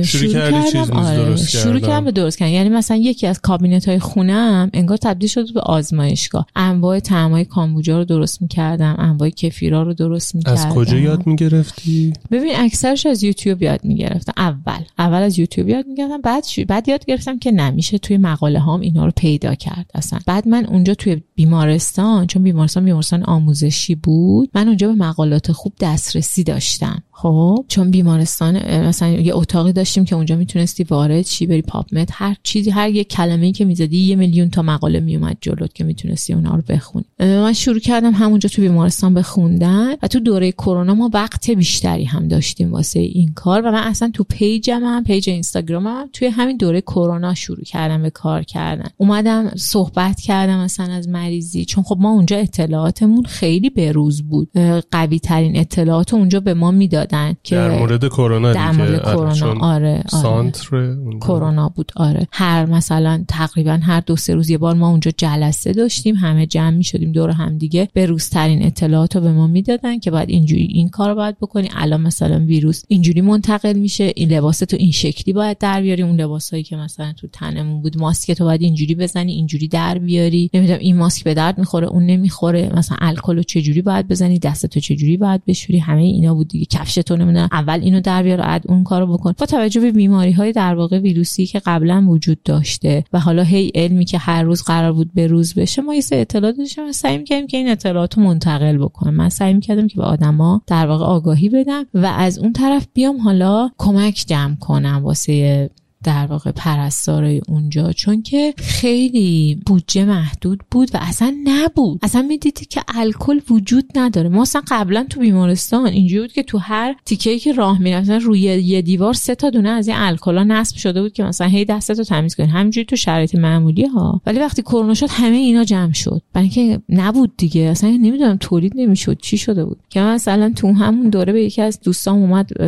[0.03, 0.57] شروع چیز کردم.
[0.57, 1.81] نیز آره درست شروع.
[1.81, 2.05] کردم.
[2.05, 2.53] به درست کردن.
[2.53, 6.47] یعنی مثلا یکی از کابینت های خونم انگار تبدیل شده به آزمایشگاه.
[6.57, 10.69] انواع طعمای کامبوجا رو درست می‌کردم انواع کفیرا رو درست می‌کردم.
[10.69, 14.33] از کجا یاد می‌گرفتی؟ ببین اکثرش از یوتیوب یاد می‌گرفتم.
[14.37, 18.59] اول اول از یوتیوب یاد می‌گرفتم بعد شو- بعد یاد گرفتم که نمیشه توی مقاله
[18.59, 20.19] هام اینا رو پیدا کرد اصلا.
[20.27, 25.73] بعد من اونجا توی بیمارستان چون بیمارستان بیمارستان آموزشی بود من اونجا به مقالات خوب
[25.81, 27.03] دسترسی داشتم.
[27.23, 27.65] خب.
[27.69, 32.71] چون بیمارستان مثلا یه اتاقی داشتیم که اونجا می‌تونستی وارد چی بری PubMed هر چیزی
[32.71, 36.63] هر یک کلمه که می‌زدی یه میلیون تا مقاله میومد جلوت که می‌تونستی اونا رو
[36.69, 37.05] بخونی.
[37.21, 42.05] من شروع کردم همونجا تو بیمارستان به خوندن و تو دوره کرونا ما وقت بیشتری
[42.05, 46.57] هم داشتیم واسه این کار و من اصلا تو پیجم هم پیج اینستاگرامم توی همین
[46.57, 48.89] دوره کرونا شروع کردم به کار کردن.
[48.97, 54.51] اومدم صحبت کردم مثلا از مریضی چون خب ما اونجا اطلاعاتمون خیلی بروز بود.
[54.91, 56.71] قوی ترین اطلاعات اونجا به ما
[57.13, 60.03] می‌دادن که در مورد کرونا در مورد کرونا آره, آره.
[60.09, 62.29] سانتر کرونا بود آره.
[62.33, 66.71] هر مثلا تقریبا هر دو سه روز یه بار ما اونجا جلسه داشتیم همه جمع
[66.71, 67.89] می شدیم دور هم دیگه.
[67.93, 71.69] به روزترین اطلاعات رو به ما می‌دادن که باید اینجوری این کار باید بکنی.
[71.77, 74.13] الان مثلا ویروس اینجوری منتقل میشه.
[74.17, 76.03] این لباس تو این شکلی باید در بیاری.
[76.03, 80.51] اون لباسایی که مثلا تو تنمون بود ماسک تو باید اینجوری بزنی اینجوری در بیاری.
[80.55, 82.73] نمی‌دونم این ماسک به درد می‌خوره اون نمی‌خوره.
[82.77, 85.79] مثلا الکل رو چجوری باید بزنی دست تو چجوری باید بشوری.
[85.79, 86.65] همه اینا بود دیگه.
[86.65, 89.35] کفش تو نمی‌دونم اول اینو در بیار بعد اون کارو بکن.
[89.39, 93.71] با توجه به بیماری های در واقع ویروسی که قبلا وجود داشته و حالا هی
[93.75, 96.93] علمی که هر روز قرار بود به روز بشه ما یه سری اطلاعات داشتیم.
[96.93, 99.15] سعی می‌کردیم که این اطلاعات منتقل بکنم.
[99.15, 103.17] من سعی می‌کردم که به آدما در واقع آگاهی بدم و از اون طرف بیام
[103.17, 105.71] حالا کمک جمع کنم واسه
[106.05, 111.99] در واقع پرستارای اونجا چون که خیلی بودجه محدود بود و اصلا نبود.
[112.03, 114.29] اصلا می‌دیدی که الکل وجود نداره.
[114.29, 118.41] ما اصلا قبلا تو بیمارستان اینجوری بود که تو هر تیکه که راه می‌رفتن روی
[118.41, 122.05] یه دیوار سه تا دونه از این الکلا نصب شده بود که مثلا هی دستتو
[122.05, 122.47] تمیز کنی.
[122.47, 126.23] همینجوری تو شرایط معمولی ها ولی وقتی کرونا شد همه اینا جمع شد.
[126.33, 127.61] برای اینکه نبود دیگه.
[127.61, 129.19] اصلا نمی‌دونم تولید نمی‌شد.
[129.23, 132.63] چی شده بود؟ که مثلا تو همون دوره به یکی از دوستام اومد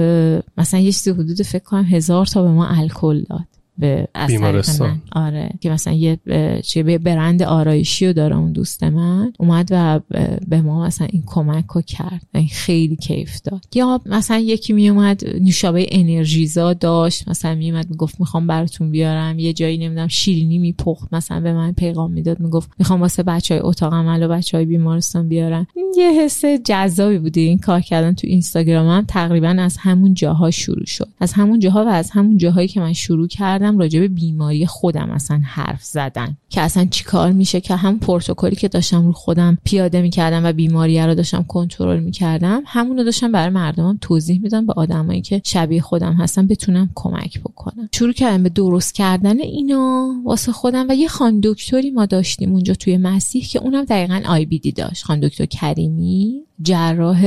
[0.58, 5.02] مثلا یه چیزی حدود فکر کنم هزار تا به ما الکل المتطلعات به بیمارستان.
[5.12, 5.50] آره.
[5.60, 6.18] که مثلا یه
[6.64, 9.32] چه به برند آرایشی رو داره اون دوست من.
[9.38, 10.00] اومد و
[10.48, 12.26] به ما مثلا این کمک رو کرد.
[12.34, 13.64] این خیلی کیف داد.
[13.74, 17.28] یا مثلا یکی می اومد نوشابه انرژیزا داشت.
[17.28, 19.38] مثلا می اومد می‌گفت می‌خوام براتون بیارم.
[19.38, 21.14] یه جایی نمی‌دونم شیرینی میپخت.
[21.14, 24.66] مثلا به من پیغام می‌داد می‌گفت می‌خوام واسه بچه های اتاق عمل و بچه های
[24.66, 25.66] بیمارستان بیارم.
[25.96, 30.86] یه حس جذابی بوده این کار کردن تو اینستاگرام هم تقریبا از همون جاها شروع
[30.86, 31.08] شد.
[31.20, 34.66] از همون جاها و از همون جاهایی که من شروع کردم اومدم راجع به بیماری
[34.66, 36.36] خودم اصلا حرف زدن.
[36.48, 41.00] که اصلا چیکار میشه که هم پروتکلی که داشتم رو خودم پیاده می‌کردم و بیماری
[41.00, 45.80] رو داشتم کنترل می‌کردم همون رو داشتم برای مردمم توضیح میدم به آدمایی که شبیه
[45.80, 47.88] خودم هستن بتونم کمک بکنم.
[47.94, 52.74] شروع کردم به درست کردن اینا واسه خودم و یه خان دکتری ما داشتیم اونجا
[52.74, 55.04] توی مسیح که اونم دقیقا آی بی دی داشت.
[55.04, 56.42] خان دکتر کریمی.
[56.62, 57.24] جراح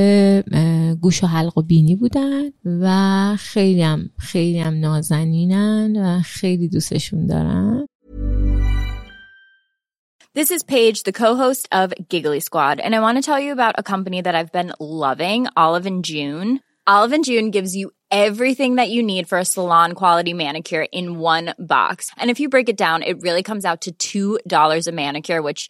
[1.01, 7.27] گوش و حلق و بینی بودن و خیلی هم خیلی هم نازنینن و خیلی دوستشون
[7.27, 7.88] دارن
[10.36, 13.75] This is Paige, the co-host of Giggly Squad, and I want to tell you about
[13.77, 16.59] a company that I've been loving, Olive and June.
[16.88, 21.19] Olive and June gives you everything that you need for a salon quality manicure in
[21.19, 22.09] one box.
[22.17, 25.69] And if you break it down, it really comes out to $2 a manicure, which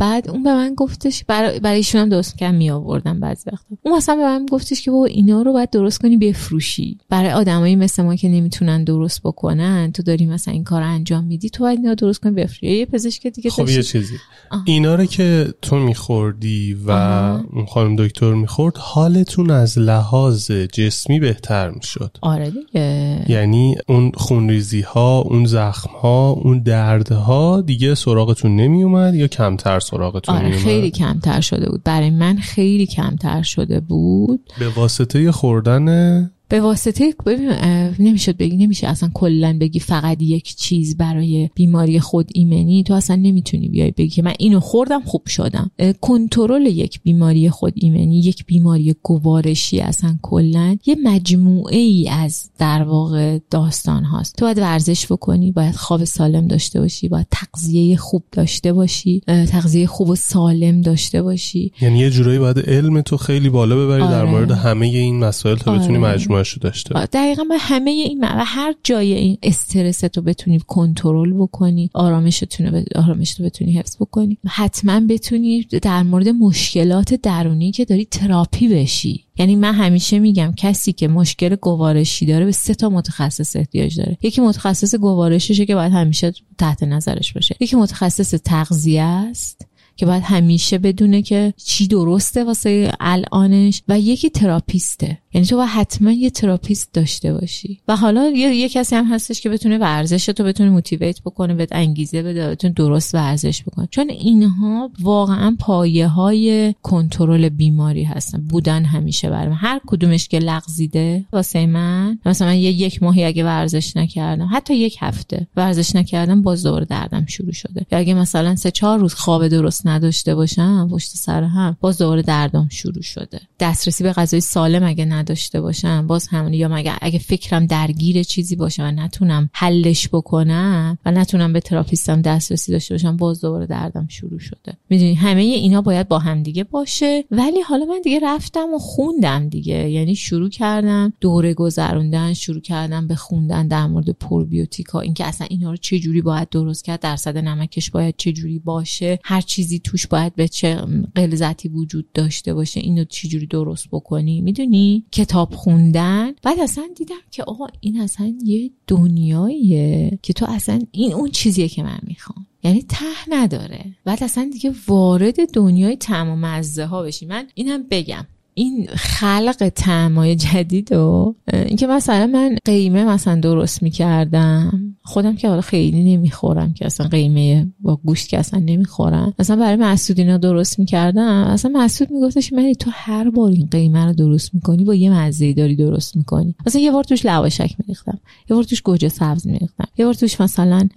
[0.00, 3.66] بعد اون به من گفتش برای ایشون هم درست کردم می آوردم بعضی وقتا.
[3.82, 6.98] اون مثلا به من گفتش که بابا اینا رو باید درست کنی بفروشی.
[7.08, 11.50] برای آدمایی مثل ما که نمی‌تونن درست بکنن تو داری مثلا این کار انجام میدی
[11.50, 12.66] تو باید اینا درست کنی بفروشی.
[12.66, 14.14] یه پزشک دیگه خب یه چیزی.
[14.50, 14.62] آه.
[14.66, 17.44] اینا رو که تو میخوردی و آه.
[17.52, 22.16] اون خانم دکتر می‌خورد حالتون از لحاظ جسمی بهتر می‌شد.
[22.20, 23.24] آره دیگه.
[23.28, 30.34] یعنی اون خونریزی ها اون زخم ها اون دردها دیگه سراغتون نمیومد یا کمتر سراغتون
[30.34, 31.82] آره خیلی کمتر شده بود.
[31.84, 34.40] برای من خیلی کمتر شده بود.
[34.58, 37.52] به واسطه خوردن به واسطه ببین
[37.98, 43.16] نمی‌شد بگی نمیشه اصلا کلا بگی فقط یک چیز برای بیماری خود ایمنی تو اصلا
[43.16, 45.70] نمی‌تونی بیای بگی که من اینو خوردم خوب شدم
[46.00, 52.82] کنترل یک بیماری خود ایمنی یک بیماری گوارشی اصلا کلا یه مجموعه ای از در
[52.82, 58.24] واقع داستان هاست تو باید ورزش بکنی باید خواب سالم داشته باشی باید تغذیه خوب
[58.32, 63.48] داشته باشی تغذیه خوب و سالم داشته باشی یعنی یه جورایی باید علم تو خیلی
[63.48, 64.12] بالا ببری آره.
[64.12, 66.14] در مورد همه این مسائل تا بتونی آره.
[66.14, 71.32] مجموعه شو داشته دقیقا به همه این و هر جای این استرس تو بتونی کنترل
[71.32, 72.84] بکنی آرامشتون ب...
[72.94, 74.38] آرامش رو بتونی حفظ بکنی.
[74.46, 79.24] حتما بتونی در مورد مشکلات درونی که داری تراپی بشی.
[79.38, 84.18] یعنی من همیشه میگم کسی که مشکل گوارشی داره به سه تا متخصص احتیاج داره.
[84.22, 87.56] یکی متخصص گوارششه که باید همیشه تحت نظرش باشه.
[87.60, 89.66] یکی متخصص تغذیه است
[89.96, 95.18] که باید همیشه بدونه که چی درسته واسه الانش و یکی therapist ه.
[95.34, 97.80] یعنی تو حتما یه therapist داشته باشی.
[97.88, 101.68] و حالا یه, یه کسی هم هستش که بتونه ورزش تو بتونه motivate بکنه بهت
[101.72, 103.88] انگیزه بده بتونه درست ورزش بکنه.
[103.90, 108.40] چون اینها واقعا پایه های کنترل بیماری هستن.
[108.40, 109.58] بودن همیشه برام.
[109.60, 114.96] هر کدومش که لغزیده واسه من مثلا یه یک ماهی اگه ورزش نکردم حتی یک
[115.00, 117.86] هفته ورزش نکردم باز دوباره دردم شروع شده.
[117.92, 122.22] یا اگه مثلا سه چهار روز خواب درست نداشته باشم پشت سر هم باز دوباره
[122.22, 123.40] دردم شروع شده.
[123.60, 126.06] دسترسی به غذای سالم اگه نداشته باشم.
[126.06, 131.52] باز همون یا مگه اگه فکرم درگیر چیزی باشه و نتونم حلش بکنم و نتونم
[131.52, 134.76] به تراپیستم دسترسی داشته باشم باز دوباره دردم شروع شده.
[134.90, 137.24] می‌دونی همه اینا باید با هم دیگه باشه.
[137.30, 139.90] ولی حالا من دیگه رفتم و خوندم دیگه.
[139.90, 145.70] یعنی شروع کردم دوره گذروندن شروع کردم به خوندن در مورد پروبیوتیکا اینکه اصلا اینا
[145.70, 150.06] رو چه جوری باید درست کرد درصد نمکش باید چه جوری باشه هر چیزی توش
[150.06, 150.76] باید به چه
[151.16, 156.32] غلظتی وجود داشته باشه اینو چجوری درست بکنی؟ می‌دونی؟ کتاب خوندن.
[156.42, 161.68] بعد اصلا دیدم که آقا این اصلا یه دنیاییه که تو اصلا این اون چیزیه
[161.68, 162.46] که من می‌خوام.
[162.62, 163.84] یعنی ته نداره.
[164.04, 167.26] بعد اصلا دیگه وارد دنیای تمام مزه ها بشی.
[167.26, 168.26] من اینم بگم.
[168.54, 174.96] این خلق تعمای جدید و اینکه مثلا من قیمه مثلا درست می‌کردم.
[175.02, 179.34] خودم که حالا خیلی نمی‌خورم که اصلا قیمه با گوشت که اصلا نمی‌خورم.
[179.38, 181.44] مثلا برای مسعود اینا درست می‌کردم.
[181.44, 185.52] اصلا مسعود میگفتش من تو هر بار این قیمه رو درست می‌کنی با یه مزه
[185.52, 186.54] داری درست می‌کنی.
[186.66, 188.18] مثلا یه بار توش لواشک میریختم.
[188.50, 189.88] یه بار توش گوجه سبز میریختم.
[189.98, 190.88] یه بار توش مثلا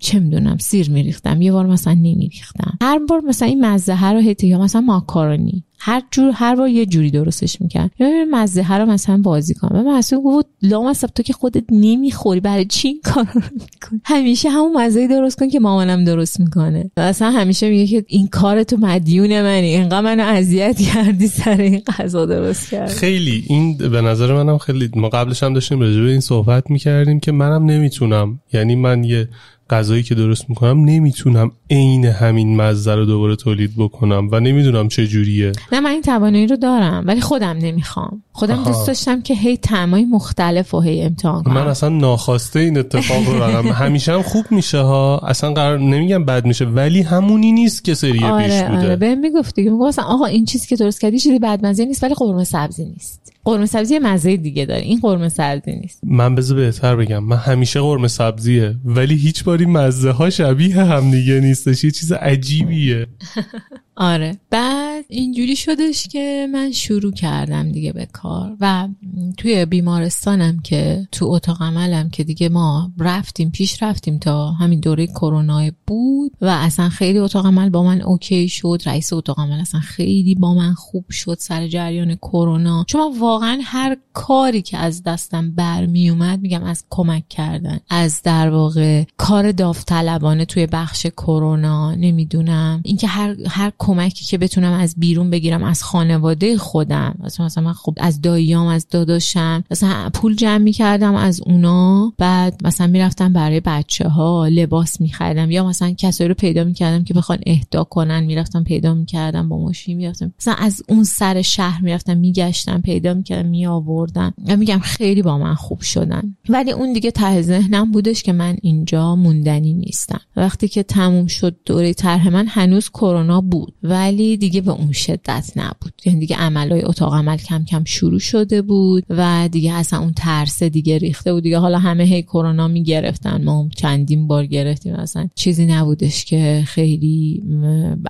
[0.00, 1.42] چه می‌دونم سیر میریختم.
[1.42, 2.78] یه بار مثلا نمیریختم.
[2.82, 5.64] هر بار مثلا این مزه رو هیتی یا مثلا ماکارونی.
[5.84, 7.90] هر جور هر بار یه جوری درستش می‌کرد.
[7.98, 9.86] یا مزه رو مثلا بازی کنم.
[9.86, 14.50] و مسئول گفت لامصب تو که خودت نمی‌خوری برای چی این کار رو می‌کنی؟ همیشه
[14.50, 16.90] همون مزه درست کن که مامانم درست می‌کنه.
[16.96, 19.66] و اصلا همیشه میگه که این کار تو مدیون منی.
[19.66, 23.44] اینقدر منو اذیت کردی سر این غذا درست کرد خیلی.
[23.48, 27.64] این به نظر منم خیلی ما قبلش هم داشتیم راجع این صحبت می‌کردیم که منم
[27.64, 28.40] نمی‌تونم.
[28.52, 29.28] یعنی من یه
[29.72, 35.06] غذایی که درست می‌کنم نمی‌تونم عین همین مزه رو دوباره تولید بکنم و نمی‌دونم چه
[35.06, 35.52] جوریه.
[35.72, 38.22] نه من این توانایی رو دارم ولی خودم نمی‌خوام.
[38.32, 38.64] خودم آها.
[38.64, 41.54] دوست داشتم که هی تعمای مختلف و هی امتحان کنم.
[41.54, 45.18] من اصلا ناخواسته این اتفاق رو دارم همیشه هم خوب میشه ها.
[45.18, 48.86] اصلا قرار نمیگم بد میشه ولی همونی نیست که سریه آره پیش بوده.
[48.86, 49.64] آره بهم می‌گفتی.
[49.64, 49.70] که
[50.02, 53.31] آقا این چیزی که درست کردی چیزی بدمزه نیست ولی قرمه سبزی نیست.
[53.44, 54.80] قرمه سبزی مزه دیگه داره.
[54.80, 56.00] این قرمه سبزی نیست.
[56.04, 57.24] من بذار بهتر بگم.
[57.24, 61.84] من همیشه قرمه سبزیه ولی هیچ باری مزه ها شبیه هم دیگه نیستش.
[61.84, 63.06] یه چیز عجیبیه.
[63.96, 64.38] آره.
[64.50, 68.88] بعد اینجوری شدش که من شروع کردم دیگه به کار و
[69.36, 75.06] توی بیمارستانم که تو اتاق عملم که دیگه ما رفتیم پیش رفتیم تا همین دوره
[75.06, 78.82] کرونا بود و اصلا خیلی اتاق عمل با من اوکی شد.
[78.86, 82.84] رئیس اتاق عمل اصلا خیلی با من خوب شد سر جریان کرونا.
[82.88, 88.50] چون واقعا هر کاری که از دستم برمی اومد میگم از کمک کردن از در
[88.50, 92.80] واقع کار داوطلبانه توی بخش کرونا نمی‌دونم.
[92.84, 97.14] اینکه هر هر کمکی که بتونم از بیرون بگیرم از خانواده خودم.
[97.24, 99.64] مثلا من خب از داییام از داداشم.
[99.70, 102.12] مثلا پول جمع می‌کردم از اونا.
[102.18, 105.50] بعد مثلا می‌رفتم برای بچه ها لباس میخریدم.
[105.50, 109.96] یا مثلا کسایی رو پیدا می‌کردم که بخوان اهدا کنن می‌رفتم پیدا می‌کردم با ماشین
[109.96, 110.32] می‌رفتم.
[110.40, 115.38] مثلا از اون سر شهر می‌رفتم میگشتم پیدا می‌کردم می آوردم و میگم خیلی با
[115.38, 116.36] من خوب شدن.
[116.48, 120.20] ولی اون دیگه ته ذهنم بودش که من اینجا موندنی نیستم.
[120.36, 123.71] وقتی که تموم شد دوره طرح من هنوز کرونا بود.
[123.82, 125.92] ولی دیگه به اون شدت نبود.
[126.04, 130.62] یعنی دیگه عملای اتاق عمل کم کم شروع شده بود و دیگه اصلا اون ترس
[130.62, 131.42] دیگه ریخته بود.
[131.42, 133.44] دیگه حالا همه هی کرونا می‌گرفتن.
[133.44, 134.94] ما چندین بار گرفتیم.
[134.94, 137.42] اصلا چیزی نبودش که خیلی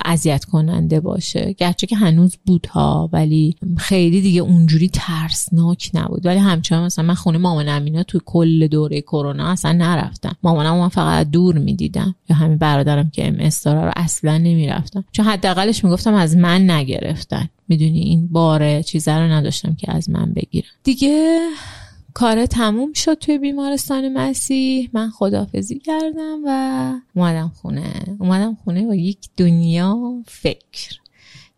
[0.05, 1.55] اذیت کننده باشه.
[1.57, 6.25] گرچه که هنوز بود ها ولی خیلی دیگه اونجوری ترسناک نبود.
[6.25, 10.35] ولی همچنان مثلا من خونه مامان امینا تو کل دوره کرونا اصلا نرفتم.
[10.43, 12.15] مامانم من فقط دور می‌دیدم.
[12.29, 15.05] یا همین برادرم که ام رو اصلا نمی‌رفتم.
[15.11, 15.25] چون
[15.63, 17.49] حداقلش می‌گفتم از من نگرفتن.
[17.67, 21.39] می‌دونی این باره چیزه رو نداشتم که از من بگیرم دیگه
[22.13, 24.89] کار تموم شد توی بیمارستان مسیح.
[24.93, 27.93] من خدافزی کردم و اومدم خونه.
[28.19, 29.97] اومدم خونه با یک دنیا
[30.27, 30.99] فکر.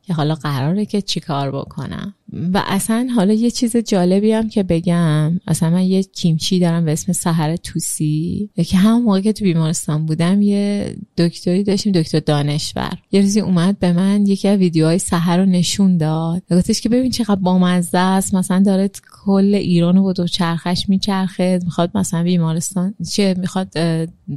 [0.03, 2.13] که حالا قراره که چیکار بکنم.
[2.33, 6.91] و اصلا حالا یه چیز جالبی هم که بگم اصلا من یه کیمچی دارم به
[6.91, 8.49] اسم سحر توسی.
[8.67, 12.97] که همون موقع که تو بیمارستان بودم یه دکتری داشتیم دکتر دانشور.
[13.11, 16.41] یه روزی اومد به من یکی از ویدیوهای سحر رو نشون داد.
[16.51, 18.89] گفتش که ببین چقدر بامزه است مثلا داره
[19.25, 23.69] کل ایران رو با چرخش میچرخه می‌خواد مثلا بیمارستان چه می‌خواد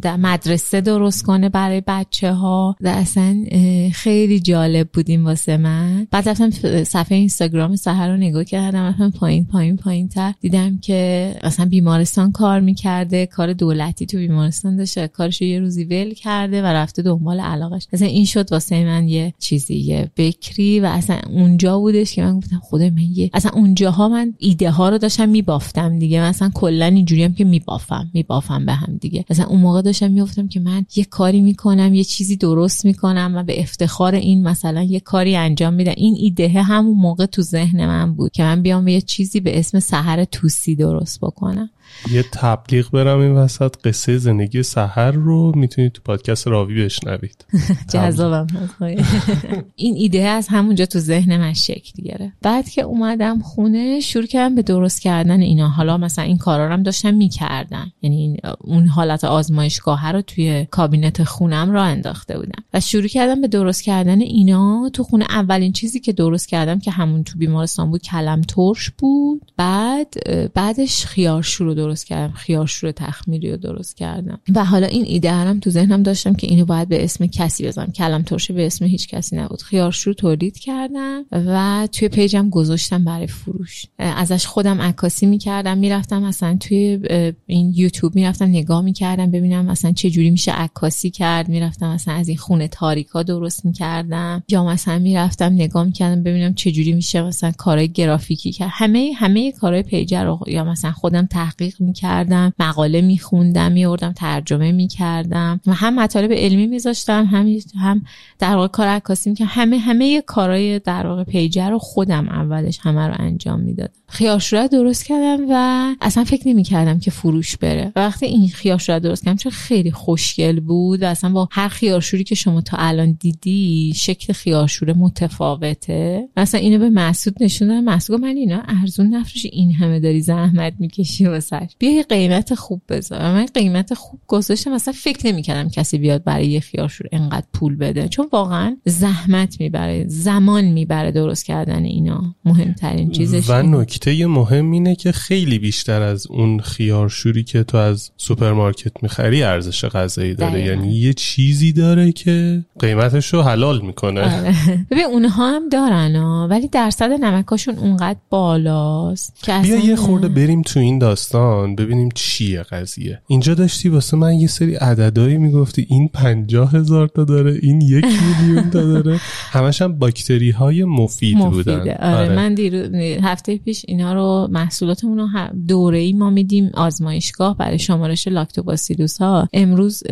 [0.03, 3.45] در مدرسه درست کنه برای بچه ها اصلا
[3.93, 6.07] خیلی جالب بودیم واسه من.
[6.11, 6.51] بعد رفتم
[6.84, 10.35] صفحه اینستاگرام سهر رو نگاه کردم رفتم پایین پایین پایین تر.
[10.41, 16.14] دیدم که اصلا بیمارستان کار می‌کرده کار دولتی تو بیمارستان داشته کارش یه روزی ول
[16.14, 17.87] کرده و رفته دنبال علاقش.
[17.93, 22.39] اصلا این شد واسه من یه چیزی یه بکری و اصلا اونجا بودش که من
[22.39, 26.22] گفتم خدا من یه اصلا اونجاها من ایده ها رو داشتم میبافتم دیگه.
[26.22, 29.24] مثلا کلا اینجوری هم که میبافم میبافم به هم دیگه.
[29.31, 33.43] مثلا اون موقع داشتم می‌گفتم که من یه کاری می‌کنم یه چیزی درست می‌کنم و
[33.43, 35.93] به افتخار این مثلا یه کاری انجام میدم.
[35.97, 39.81] این ایده همون موقع تو ذهن من بود که من بیام یه چیزی به اسم
[39.81, 41.71] سحر توسی درست بکنم.
[42.12, 47.45] یه تبلیغ برم این وسط قصه زندگی سحر رو می‌تونید تو پادکست راوی بشنوید.
[47.93, 48.47] جذابم.
[49.76, 52.32] این ایده از همونجا تو ذهن من شکل گرفت.
[52.43, 55.68] بعد که اومدم خونه شروع کردم به درست کردن اینا.
[55.68, 57.93] حالا مثلا این کارا هم داشتم می‌کردم.
[58.03, 62.64] یعنی اون حالت آزمایشگاه رو توی کابینت خونم را انداخته بودم.
[62.74, 64.91] و شروع کردم به درست کردن اینا.
[64.93, 69.53] تو خونه اولین چیزی که درست کردم که همون تو بیمارستان بود کلم ترش بود.
[69.57, 70.14] بعد
[70.55, 74.41] بعدش خیار شروع درست کردم خیارشور تخمیری رو درست کردم.
[74.55, 77.93] و حالا این ایده هم تو ذهنم داشتم که اینو باید به اسم کسی بزنم.
[77.93, 79.62] کلم ترشه به اسم هیچ کسی نبود.
[79.62, 83.85] خیارشور تولید کردم و توی پیجم گذاشتم برای فروش.
[83.99, 87.01] ازش خودم عکاسی می‌کردم می‌رفتم مثلا توی
[87.47, 91.49] این یوتیوب می‌رفتم نگاه می‌کردم ببینم مثلا چه جوری میشه عکاسی کرد.
[91.49, 94.43] می‌رفتم مثلا از این خونه تاریکا درست می‌کردم.
[94.49, 98.70] یا مثلا می‌رفتم نگاه می‌کردم ببینم چه جوری میشه مثلا کارهای گرافیکی کرد.
[98.72, 105.61] همه همه کارهای پیجر رو یا مثلا خودم تحقیق می‌کردم مقاله میخوندم میوردم ترجمه می‌کردم
[105.66, 107.47] و هم مطالب علمی میذاشتم هم
[107.81, 108.03] هم
[108.39, 113.07] در واقع کار عکاسی که همه همه کارهای در واقع پیجر رو خودم اولش همه
[113.07, 113.93] رو انجام می‌دادم.
[114.09, 117.93] خیارشوره درست کردم و اصلا فکر نمی کردم که فروش بره.
[117.97, 122.35] وقتی این خیارشوره درست کردم چون خیلی خوشگل بود و اصلا با هر خیارشوری که
[122.35, 126.29] شما تا الان دیدی شکل خیارشوره متفاوته.
[126.37, 131.27] مثلا اینو به مسعود نشوندم مسعود من اینا ارزون نفروش این همه داری زحمت می‌کشی
[131.61, 133.23] واسش بیا یه قیمت خوب بذار.
[133.23, 134.73] من قیمت خوب گذاشتم.
[134.73, 138.09] مثلا فکر نمی‌کردم کسی بیاد برای یه خیارشور انقدر پول بده.
[138.09, 142.35] چون واقعا زحمت می‌بره زمان می‌بره درست کردن اینا.
[142.45, 148.11] مهمترین چیزش و نکته مهم اینه که خیلی بیشتر از اون خیارشوری که تو از
[148.17, 150.65] سوپرمارکت می‌خری ارزش غذایی داره.
[150.65, 154.21] یعنی یه چیزی داره که قیمتش رو حلال می‌کنه.
[154.21, 154.55] آره.
[154.91, 156.17] ببین اونها هم دارن
[156.51, 161.47] ولی درصد نمکاشون اونقدر بالاست که بیا یه خورده بریم تو این داستان.
[161.78, 163.20] ببینیم چیه قضیه.
[163.26, 165.86] اینجا داشتی واسه من یه سری عددهایی می‌گفتی.
[165.90, 169.20] این پنجاه هزار تا داره این یک میلیون تا داره.
[169.53, 171.38] همش هم باکتری های مفید.
[171.38, 171.80] بودن.
[171.80, 172.36] آره, آره.
[172.36, 175.28] من دیرو هفته پیش اینا رو محصولاتمون رو
[175.68, 180.03] دوره ای ما میدیم آزمایشگاه برای شمارش لاکتوباسیلوس ها امروز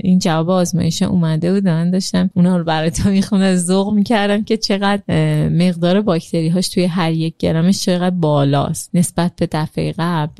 [0.00, 1.64] این جواب آزمایش اومده بود.
[1.68, 5.02] من داشتم اونا رو برای تو می‌خونه ذوق می‌کردم که چقدر
[5.48, 8.90] مقدار باکتری هاش توی هر یک گرمش چقدر بالاست.
[8.94, 10.32] نسبت به دفعه قبل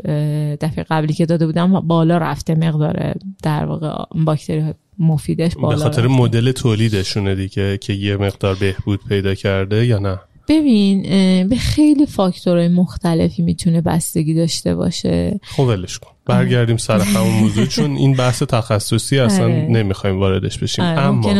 [0.60, 6.06] دفعه قبلی که داده بودم بالا رفته مقدار در واقع باکتری مفیدش بالا به خاطر
[6.06, 10.18] مدل تولیدشونه دیگه که یه مقدار بهبود پیدا کرده یا نه؟
[10.48, 11.02] ببین
[11.48, 15.40] به خیلی فاکتورهای مختلفی می‌تونه بستگی داشته باشه.
[15.42, 16.10] خب ولش کن.
[16.26, 19.68] برگردیم سر همون موضوع چون این بحث تخصصی اصلا آره.
[19.70, 20.84] نمی‌خوایم واردش بشیم.
[20.84, 21.32] آره، اما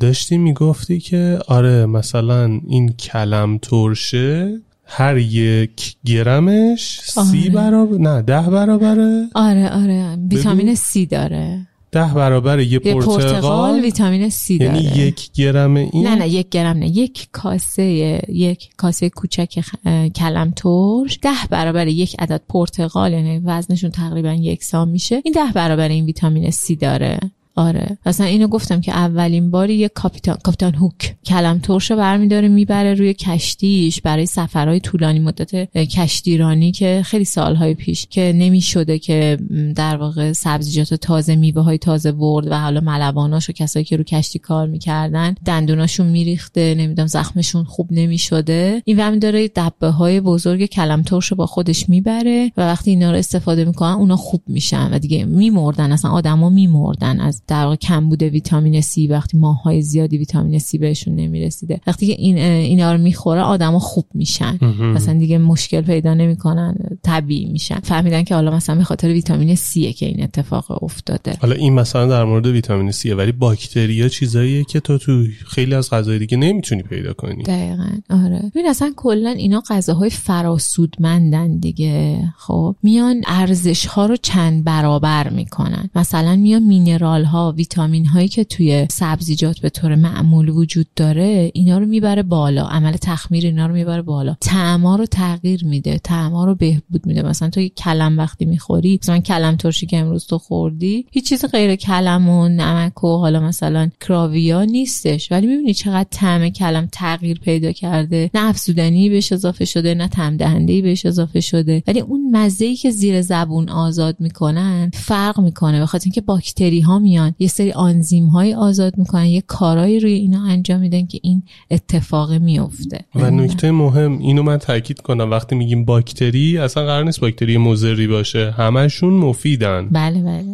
[0.00, 4.60] داشتی می‌گفتی که آره مثلا این کلم ترشه
[4.94, 7.50] هر یک گرمش سی آره.
[7.50, 9.26] برابر نه ده برابره.
[9.34, 10.16] آره آره.
[10.30, 11.66] ویتامین سی داره.
[11.92, 14.82] ده برابر یه یه پرتقال پرتقال ویتامین سی داره.
[14.82, 16.88] یعنی یک گرم این؟ نه نه یک گرم نه.
[16.88, 17.82] یک کاسه
[18.28, 21.18] یک کاسه کوچک خ- کلم ترش.
[21.22, 25.22] ده برابر یک عدد پرتقال یعنی وزنشون تقریبا یکسان میشه.
[25.24, 27.18] این ده برابر این ویتامین سی داره.
[27.56, 27.98] آره.
[28.06, 32.94] مثلا اینو گفتم که اولین باری یک کاپیتان کاپیتان هوک کلم ترش رو برمیداره می‌بره
[32.94, 39.38] روی کشتیش برای سفرهای طولانی مدت کشتیرانی که خیلی سالهای پیش که نمی‌شده که
[39.76, 44.04] در واقع سبزیجات تازه میوه های تازه برد و حالا ملواناش و کسایی که رو
[44.04, 48.82] کشتی کار می‌کردن دندوناشون میریخته نمی‌دونم زخمشون خوب نمی‌شده.
[48.84, 53.10] این وقت داره دبه های بزرگ کلم ترش رو با خودش می‌بره و وقتی اینا
[53.10, 57.76] رو استفاده می‌کنن اونا خوب میشن و دیگه میمردن اصلا آدما میمردن از در واقع
[57.76, 61.80] کمبود ویتامین سی وقتی ماهای زیادی ویتامین سی بهشون نمی‌رسیده.
[61.86, 64.58] وقتی که این اینا رو می‌خوره آدما خوب میشن.
[64.94, 67.80] مثلا دیگه مشکل پیدا نمی‌کنن طبیعی میشن.
[67.80, 71.36] فهمیدن که حالا مثلا به خاطر ویتامین سی که این اتفاق افتاده.
[71.40, 75.90] حالا این مثلا در مورد ویتامین سیه ولی باکتریا چیزاییه که تو تو خیلی از
[75.90, 77.42] غذای دیگه نمی‌تونی پیدا کنی.
[77.42, 77.88] دقیقا.
[78.10, 78.42] آره.
[78.54, 82.18] ببین اصلا کلا اینا غذاهای فراسودمندن دیگه.
[82.38, 85.90] خب میان ارزش ها رو چند برابر می‌کنن.
[85.94, 91.78] مثلا میان مینرال ها ویتامین هایی که توی سبزیجات به طور معمول وجود داره اینا
[91.78, 92.66] رو می‌بره بالا.
[92.66, 94.36] عمل تخمیر اینا رو می‌بره بالا.
[94.40, 95.98] طعما رو تغییر میده.
[95.98, 97.22] طعما رو بهبود میده.
[97.22, 101.76] مثلا تو کلم وقتی می‌خوری مثلا کلم ترشی که امروز تو خوردی هیچ چیز غیر
[101.76, 105.32] کلم و نمک و حالا مثلا کراویا نیستش.
[105.32, 108.30] ولی می‌بینی چقدر طعم کلم تغییر پیدا کرده.
[108.34, 111.82] نه افزودنی بهش اضافه شده نه طعم دهنده بهش اضافه شده.
[111.86, 115.80] ولی اون مزه ای که زیر زبون آزاد می‌کنن فرق می‌کنه.
[115.80, 120.12] به خاطر اینکه باکتری ها میان یه سری آنزیم های آزاد می‌کنن یه کارایی روی
[120.12, 125.30] اینا انجام میدن که این اتفاق میفته و نکته مهم اینو من تاکید کنم.
[125.30, 128.50] وقتی میگیم باکتری اصلا قرار نیست باکتری مضری باشه.
[128.50, 129.88] همشون مفیدن.
[129.88, 130.44] بله بله.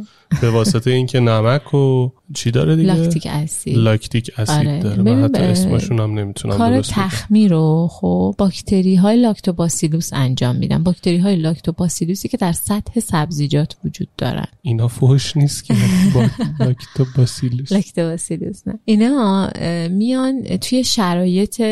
[0.40, 3.76] به واسطه اینکه نمک و چی داره دیگه؟ لاکتیک اسید.
[3.76, 4.82] لاکتیک اسید آره.
[4.82, 5.02] داره.
[5.02, 6.80] من حتی اسمشون هم نمی‌تونم کار.
[6.80, 10.82] تخمیر رو خب باکتری های لاکتوباسیلوس انجام میدن.
[10.82, 14.46] باکتری های لاکتوباسیلوسی که در سطح سبزیجات وجود دارن.
[14.62, 15.74] اینا فوش نیست که
[16.14, 16.24] با
[16.60, 17.72] لاکتوباسیلوس.
[17.72, 18.78] لاکتوباسیلوس نه.
[18.84, 19.50] اینا
[19.90, 21.62] میان توی شرایط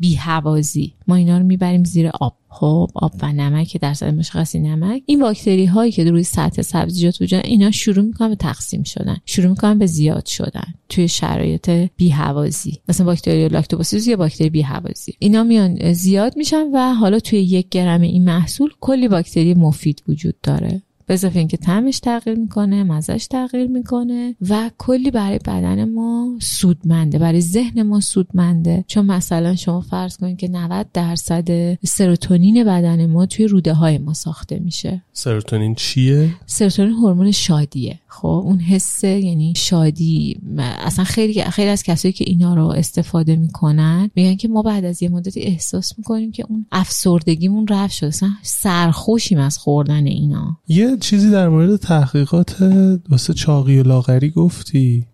[0.00, 2.36] بیهوازی ما اینا رو می‌بریم زیر آب.
[2.54, 5.02] خب آب و نمک درصد مشخصی نمک.
[5.06, 9.16] این باکتری هایی که روی سطح سبزیجات وجود اینا شروع می‌کنن به تقسیم شدن.
[9.26, 15.42] شروع می‌کنن به زیاد شدن توی شرایط بیهوازی مثلا باکتری لاکتوباسیلوس یا باکتری بیهوازی اینا
[15.42, 20.82] میان زیاد میشن و حالا توی یک گرم این محصول کلی باکتری مفید وجود داره.
[21.06, 27.18] به اضافه اینکه طعمش تغییر می‌کنه مزهش تغییر می‌کنه و کلی برای بدن ما سودمنده
[27.18, 28.84] برای ذهن ما سودمنده.
[28.86, 34.14] چون مثلا شما فرض کنید که 90 درصد سروتونین بدن ما توی روده های ما
[34.14, 35.02] ساخته میشه.
[35.12, 37.98] سروتونین چیه؟ سروتونین هورمون شادیه.
[38.14, 44.10] خب اون حس یعنی شادی اصلا خیلی خیلی از کسایی که اینا رو استفاده می‌کنن
[44.14, 48.08] میگن که ما بعد از یه مدتی احساس می‌کنیم که اون افسردگیمون رفت شده.
[48.08, 50.58] اصلا سرخوشیم از خوردن اینا.
[50.68, 52.62] یه چیزی در مورد تحقیقات
[53.08, 55.06] واسه چاقی و لاغری گفتی.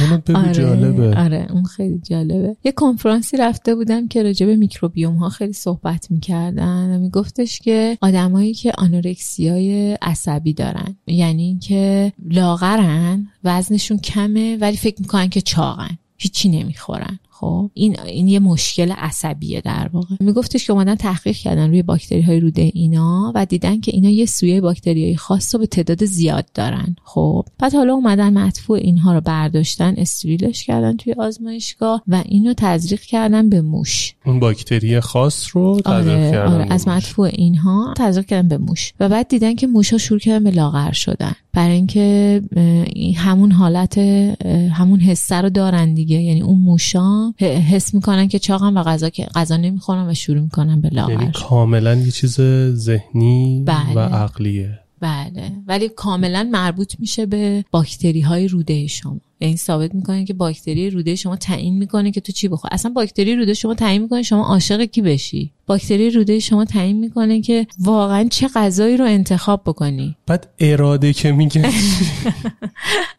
[0.00, 1.16] اونو بگو جالبه.
[1.16, 2.56] آره اون خیلی جالبه.
[2.64, 7.98] یه کنفرانسی رفته بودم که راجع به میکروبیوم ها خیلی صحبت می‌کردن و میگفتش که
[8.00, 15.98] آدمایی که آنورکسیای عصبی دارن یعنی اینکه لاغرن وزنشون کمه ولی فکر می‌کنن که چاقن
[16.16, 17.18] هیچی نمی‌خورن.
[17.40, 20.16] خب این این یه مشکل عصبیه در واقع.
[20.20, 24.26] میگفتش که اومدن تحقیق کردن روی باکتری های روده اینا و دیدن که اینا یه
[24.26, 26.96] سویه باکتری های خاص رو به تعداد زیاد دارن.
[27.04, 33.00] خب بعد حالا اومدن مدفوع اینها رو برداشتن استریلش کردن توی آزمایشگاه و اینو تزریق
[33.00, 34.14] کردن به موش.
[34.26, 36.88] اون باکتری خاص رو تزریق آره, کردن آره از.
[36.88, 40.50] مدفوع اینها تزریق کردن به موش و بعد دیدن که موش ها شروع کردن به
[40.50, 41.32] لاغر شدن.
[41.52, 42.42] برای اینکه
[43.16, 43.98] همون حالت
[44.72, 46.22] همون حسه رو دارن دیگه.
[46.22, 50.40] یعنی اون موشا ه- حس می‌کنن که چاقن و غذا که غذا نمی‌خورن و شروع
[50.40, 51.32] می‌کنن به لاغر یعنی.
[51.34, 52.40] کاملا یه چیز
[52.72, 53.94] ذهنی بله.
[53.94, 60.24] و عقلیه بله ولی کاملا مربوط میشه به باکتری های روده شما یعنی ثابت می‌کنه
[60.24, 64.02] که باکتری روده شما تعیین می‌کنه که تو چی بخور اصلا باکتری روده شما تعیین
[64.02, 65.52] می‌کنه شما عاشق کی بشی.
[65.66, 70.16] باکتری روده شما تعیین می‌کنه که واقعا چه غذایی رو انتخاب بکنی.
[70.26, 71.72] بعد اراده که میگه.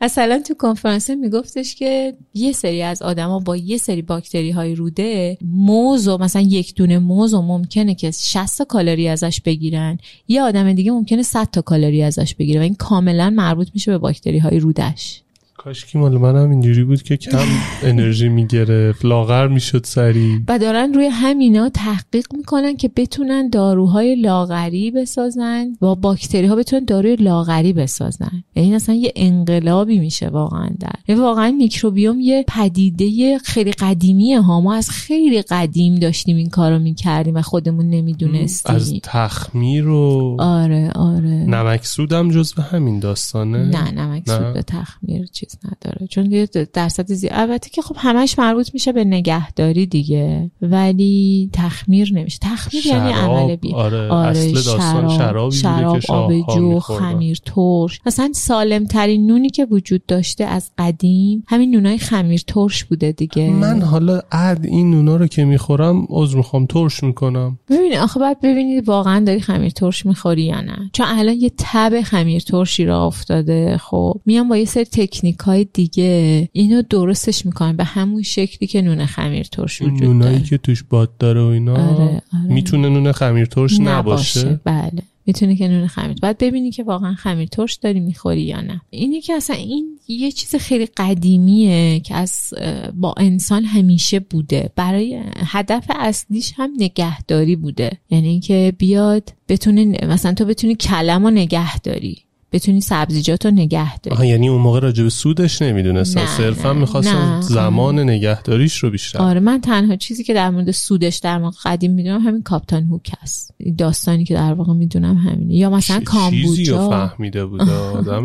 [0.02, 5.38] مثلا تو کنفرانس میگفتش که یه سری از آدما با یه سری باکتری های روده
[5.42, 9.98] موز و مثلا یک دونه موز و ممکنه که 60 تا کالری ازش بگیرن.
[10.28, 13.98] یه آدم دیگه ممکنه 100 تا کالری ازش بگیره و این کاملا مربوط میشه به
[13.98, 15.22] باکتری های رودش
[15.64, 17.46] کاش مال منم اینجوری بود که کم
[17.84, 20.44] انرژی می‌گرفت لاغر می‌شد سری.
[20.48, 26.86] و دارن روی همینا تحقیق می‌کنن که بتونن داروهای لاغری بسازن با باکتری ها بتونن
[26.86, 28.44] داروی لاغری بسازن.
[28.56, 30.96] یعنی اصلا یه انقلابی میشه واقعا در.
[31.08, 34.62] یعنی واقعا میکروبیوم یه پدیده خیلی قدیمیه ها.
[34.62, 38.76] ما از خیلی قدیم داشتیم این کارو می‌کردیم و خودمون نمی‌دونستیم.
[38.76, 41.30] از تخمیر و آره آره.
[41.30, 43.58] نمک سودم جزو همین داستانه.
[43.58, 44.54] نه نمک نه.
[44.54, 46.08] به تخمیر چیز نداره.
[46.08, 52.14] چون یه درصد زیاد البته که خب همش مربوط میشه به نگهداری دیگه ولی تخمیر
[52.14, 52.38] نمیشه.
[52.42, 56.62] تخمیر یعنی شراب، عمل بی آره، اصل داستان شرابی بوده شراب که آب شاه‌ها جو
[56.62, 57.12] می‌خوردن.
[57.12, 58.00] خمیر ترش.
[58.06, 63.50] مثلا سالم ترین نونی که وجود داشته از قدیم همین نونای خمیر ترش بوده دیگه.
[63.50, 67.60] من حالا اد این نونا رو که می‌خورم عذر می‌خوام ترش می‌کنم.
[67.70, 70.90] ببینید آخه باید ببینید واقعا داری خمیر ترش می‌خوری یا نه.
[70.94, 74.22] چون الان یه تب خمیر ترشی را افتاده خب.
[74.26, 76.50] میان با یه سری تکنیک های دیگه.
[76.54, 80.50] اینو درستش می‌کنن به همون شکلی که نون خمیر ترش وجود نونایی داره.
[80.50, 82.54] که توش باد داره و اینا آره، آره.
[82.54, 84.60] می‌تونه نون خمیر ترش نباشه.
[84.64, 85.04] بله.
[85.26, 86.18] می‌تونه که نون خمیر.
[86.22, 88.82] باید ببینی که واقعا خمیر ترش داری می‌خوری یا نه.
[88.90, 92.54] اینی که اصلا این یه چیز خیلی قدیمیه که از
[92.94, 94.70] با انسان همیشه بوده.
[94.76, 97.92] برای هدف اصلیش هم نگهداری بوده.
[98.10, 102.18] یعنی اینکه بیاد بتونه مثلا تو بتونی کلم رو نگه داری
[102.52, 104.16] بتونی سبزیجات رو نگه داری.
[104.16, 106.22] آها یعنی اون موقع راجع به سودش نمی‌دونستن.
[106.22, 107.42] نه، صرفا نه.
[107.42, 109.20] زمان نگهداریش رو بیشتر.
[109.20, 113.12] آره من تنها چیزی که در مورد سودش در موقع قدیم می‌دونم همین کاپتان هوک
[113.58, 115.54] این داستانی که در واقع می‌دونم همینه.
[115.54, 117.62] یا مثلا چیزی رو کامبوجا فهمیده بود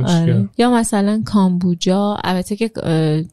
[0.07, 0.49] آره.
[0.59, 2.71] یا مثلا کامبوجا البته که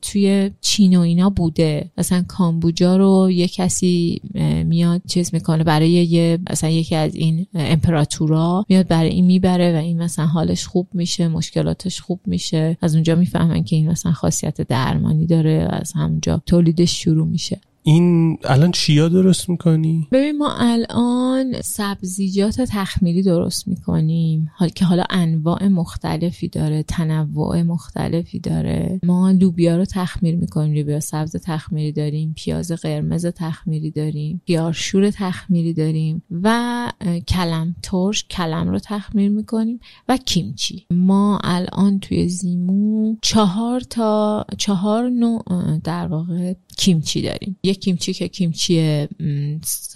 [0.01, 1.91] توی چین و اینا بوده.
[1.97, 4.21] مثلا کامبوجا رو یه کسی
[4.65, 5.63] میاد چیز می‌کنه.
[5.63, 10.63] برای یه مثلا یکی از این امپراتورا میاد برای این می‌بره و این مثلا حالش
[10.83, 12.77] خوب میشه مشکلاتش خوب میشه.
[12.81, 17.61] از اونجا می‌فهمن که این مثلا خاصیت درمانی داره از همونجا تولیدش شروع میشه.
[17.85, 24.51] این الان چیا درست می‌کنی؟ ببین ما الان سبزیجات تخمیری درست می‌کنیم.
[24.55, 28.99] حال که حالا انواع مختلفی داره تنوع مختلفی داره.
[29.03, 30.73] ما لوبیا رو تخمیر می‌کنیم.
[30.73, 36.91] لوبیا سبز تخمیری داریم پیاز قرمز تخمیری داریم خیارشور تخمیری داریم و
[37.27, 39.79] کلم ترش کلم رو تخمیر می‌کنیم
[40.09, 40.85] و کیمچی.
[40.91, 45.43] ما الان توی زیمو چهار تا چهار نوع
[45.83, 47.59] در واقع کیمچی داریم.
[47.63, 49.07] یک کیمچی که کیمچی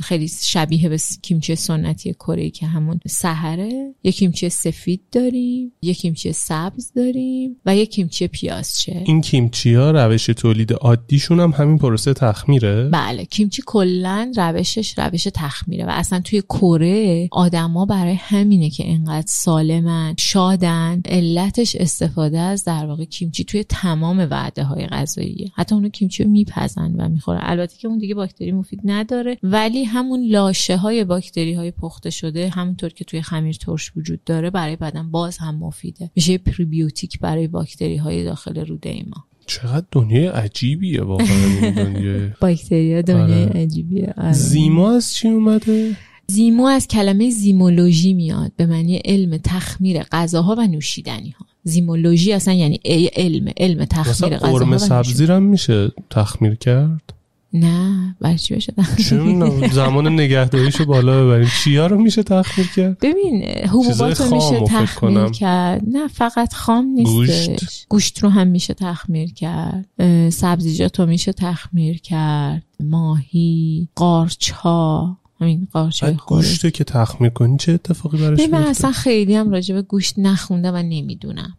[0.03, 3.93] خیلی شبیه به کیمچی سنتی کره که همون سحره.
[4.03, 9.91] یک کیمچی سفید داریم یک کیمچی سبز داریم و یک کیمچی پیازچه این کیمچی ها
[9.91, 16.19] روش تولید عادیشون هم همین پروسه تخمیره؟ بله کیمچی کلا روشش روش تخمیره و اصلا
[16.19, 21.01] توی کره آدما برای همینه که انقدر سالمن شادن.
[21.05, 26.29] علتش استفاده از در واقع کیمچی توی تمام وعده های غذاییه حتی اونو کیمچی رو
[26.67, 31.53] میپزن و می‌خورن البته که اون دیگه باکتری مفید نداره ولی همون لاشه های باکتری
[31.53, 36.11] های پخته شده همونطور که توی خمیر ترش وجود داره برای بدن باز هم مفیده.
[36.15, 41.27] میشه پریبیوتیک برای باکتری های داخل روده ما چقدر دنیای عجیبیه واقعا
[41.61, 42.29] این دنیای.
[42.41, 43.61] باکتریا دنیای آره.
[43.61, 44.13] عجیبیه.
[44.17, 44.31] آره.
[44.31, 45.95] زیما از چی اومده؟
[46.27, 48.51] زیمو از کلمه زیمولوژی میاد.
[48.57, 52.79] به معنی علم تخمیر غذاها و نوشیدنی ها زیمولوژی اصلا یعنی
[53.15, 54.77] علم علم تخمیر و قرمه.
[54.77, 57.13] سبزی رو هم میشه تخمیر کرد؟
[57.53, 58.73] نه برای چی بشه
[59.11, 61.47] می‌دونم، زمان نگهداریشو بالا ببریم.
[61.63, 65.29] چیا رو میشه تخمیر کرد؟ ببین حبوبات رو میشه تخمیر.
[65.29, 65.81] کرد.
[65.87, 67.47] نه فقط خام نیستش.
[67.47, 67.85] گوشت.
[67.89, 69.85] گوشت رو هم میشه تخمیر کرد.
[70.29, 72.63] سبزیجات رو میشه تخمیر کرد.
[72.79, 78.91] ماهی قارچ ها همین قارچ که تخمیر کنی چه اتفاقی براش ببین من میفته؟ اصلا
[78.91, 81.57] خیلی هم راجع به گوشت نخوندم و نمی‌دونم.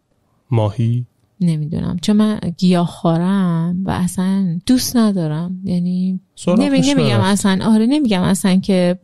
[0.51, 1.05] ماهی؟
[1.41, 1.97] نمی‌دونم.
[2.01, 5.61] چون من گیاه خورم و اصلا دوست ندارم.
[5.63, 7.21] یعنی نمی نمیگم.
[7.21, 8.97] اصلا آره نمیگم اصلا که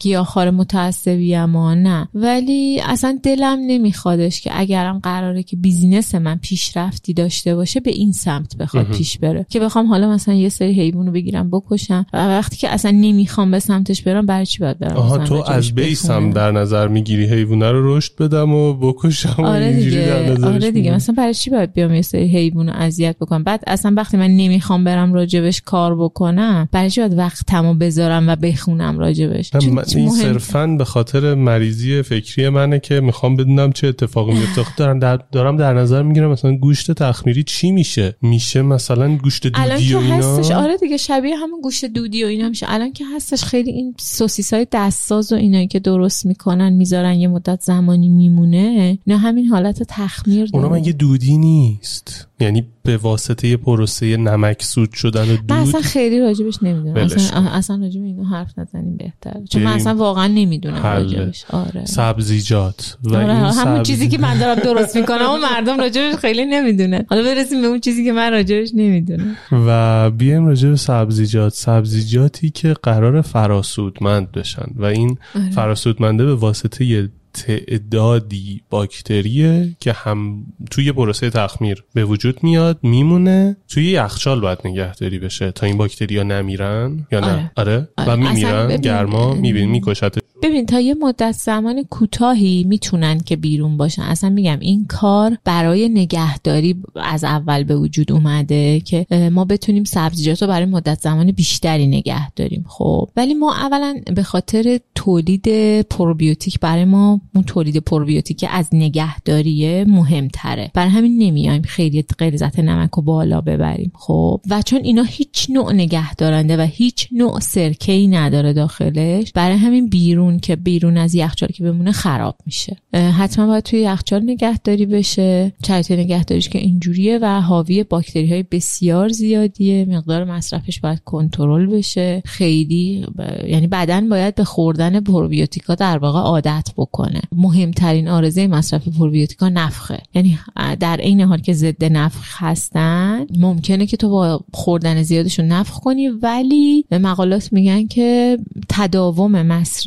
[0.00, 7.14] گیاهخوار متعصبی اما نه ولی اصلا دلم نمیخوادش که اگرم قراره که بیزینس من پیشرفتی
[7.14, 8.86] داشته باشه به این سمت بخواد.
[8.86, 12.68] پیش بره که بخوام حالا مثلا یه سری حیوان رو بگیرم بکشم و وقتی که
[12.68, 16.32] اصلا نمی‌خوام به سمتش برم برای چی باید برم آها تو از بیس هم بخونم؟
[16.32, 20.94] در نظر می‌گیری حیوانه رو رشد بدم و بکشم آره در دیگه نظرش آره دیگه.
[20.94, 24.30] مثلا برای چی باید بیام یه سری حیوان رو اذیت بکنم بعد اصلا وقتی من
[24.30, 29.54] نمی‌خوام برم راجبش کار بکنم برای چی باید وقتمو بذارم و بخونم راجبش.
[29.54, 34.62] من- این صرفا به خاطر مریضی فکری منه که می‌خوام بدونم چه اتفاقی میفته.
[34.62, 39.46] خب دارم در, دارم در نظر می‌گیرم مثلا گوشت تخمیری چی میشه؟ میشه مثلا گوشت
[39.54, 40.50] الان دودی که و اینا؟ هستش.
[40.50, 42.66] آره دیگه شبیه همون گوشت دودی و اینا میشه.
[42.68, 47.28] الان که هستش خیلی این سوسیس های دستساز و اینایی که درست می‌کنن می‌ذارن یه
[47.28, 50.80] مدت زمانی میمونه نه همین حالت تخمیر اونا داره.
[50.80, 56.20] مگه دودی نیست؟ یعنی به واسطه پروسه نمک سود شدن و دود؟ من اصلا خیلی
[56.20, 56.94] راجبش نمی‌دونم.
[56.94, 57.48] ولش اصلا.
[57.50, 59.40] اصلا راجب اینو حرف نزنیم بهتر.
[59.50, 59.72] چون من.
[59.72, 60.82] اصلا واقعا نمی‌دونم.
[60.82, 61.44] راجبش.
[61.50, 61.84] آره.
[61.84, 62.96] سبزیجات.
[63.04, 66.44] و آره این همون سبزی- چیزی که من دارم درست می‌کنم و مردم راجبش خیلی
[66.44, 67.04] نمی‌دونن.
[67.10, 69.36] حالا برسیم به اون چیزی که من راجبش نمی‌دونم.
[69.52, 71.52] و بیایم راجع به سبزیجات.
[71.54, 74.66] سبزیجاتی که قرار فراسودمند بشن.
[74.76, 75.50] و این آره.
[75.50, 77.08] فراسودمنده به واسطه یه
[77.46, 83.56] تعدادی باکتریه که هم توی پروسه تخمیر به وجود میاد میمونه.
[83.68, 87.50] توی یخچال باید نگهداری بشه تا این باکتریا نمیرن یا نه؟ آره.
[87.56, 87.88] آره, آره.
[87.96, 93.76] و اصلا میمیرن گرما میبین میکشت ببین تا یه مدت زمان کوتاهی می‌تونن که بیرون
[93.76, 94.02] باشن.
[94.02, 100.42] اصلا میگم این کار برای نگهداری از اول به وجود اومده که ما بتونیم سبزیجات
[100.42, 102.64] رو برای مدت زمان بیشتری نگه داریم.
[102.68, 105.48] خب ولی ما اولا به خاطر تولید
[105.80, 110.70] پروبیوتیک برای ما اون تولید پروبیوتیک از نگهداریه مهمتره.
[110.74, 113.92] برای همین نمیایم خیلی غلیظت نمک رو بالا ببریم.
[113.94, 119.32] خب و چون اینا هیچ نوع نگه دارنده و هیچ نوع سرکه ای نداره داخلش
[119.32, 122.76] برای همین بیرون که بیرون از یخچال که بمونه خراب میشه.
[122.92, 125.52] حتما باید توی یخچال نگهداری بشه.
[125.66, 129.84] شرایط نگهداریش که اینجوریه و حاوی باکتری های بسیار زیادیه.
[129.84, 132.22] مقدار مصرفش باید کنترل بشه.
[132.24, 137.20] خیلی ب- یعنی بدن باید به خوردن پروبیوتیکا در واقع عادت بکنه.
[137.32, 139.98] مهمترین آرزه مصرف پروبیوتیکا نفخه.
[140.14, 140.38] یعنی
[140.80, 146.08] در عین حال که ضد نفخ هستن ممکنه که تو با خوردن زیادشون نفخ کنی
[146.08, 148.38] ولی مقالات میگن که
[148.68, 149.78] تداوم مصرف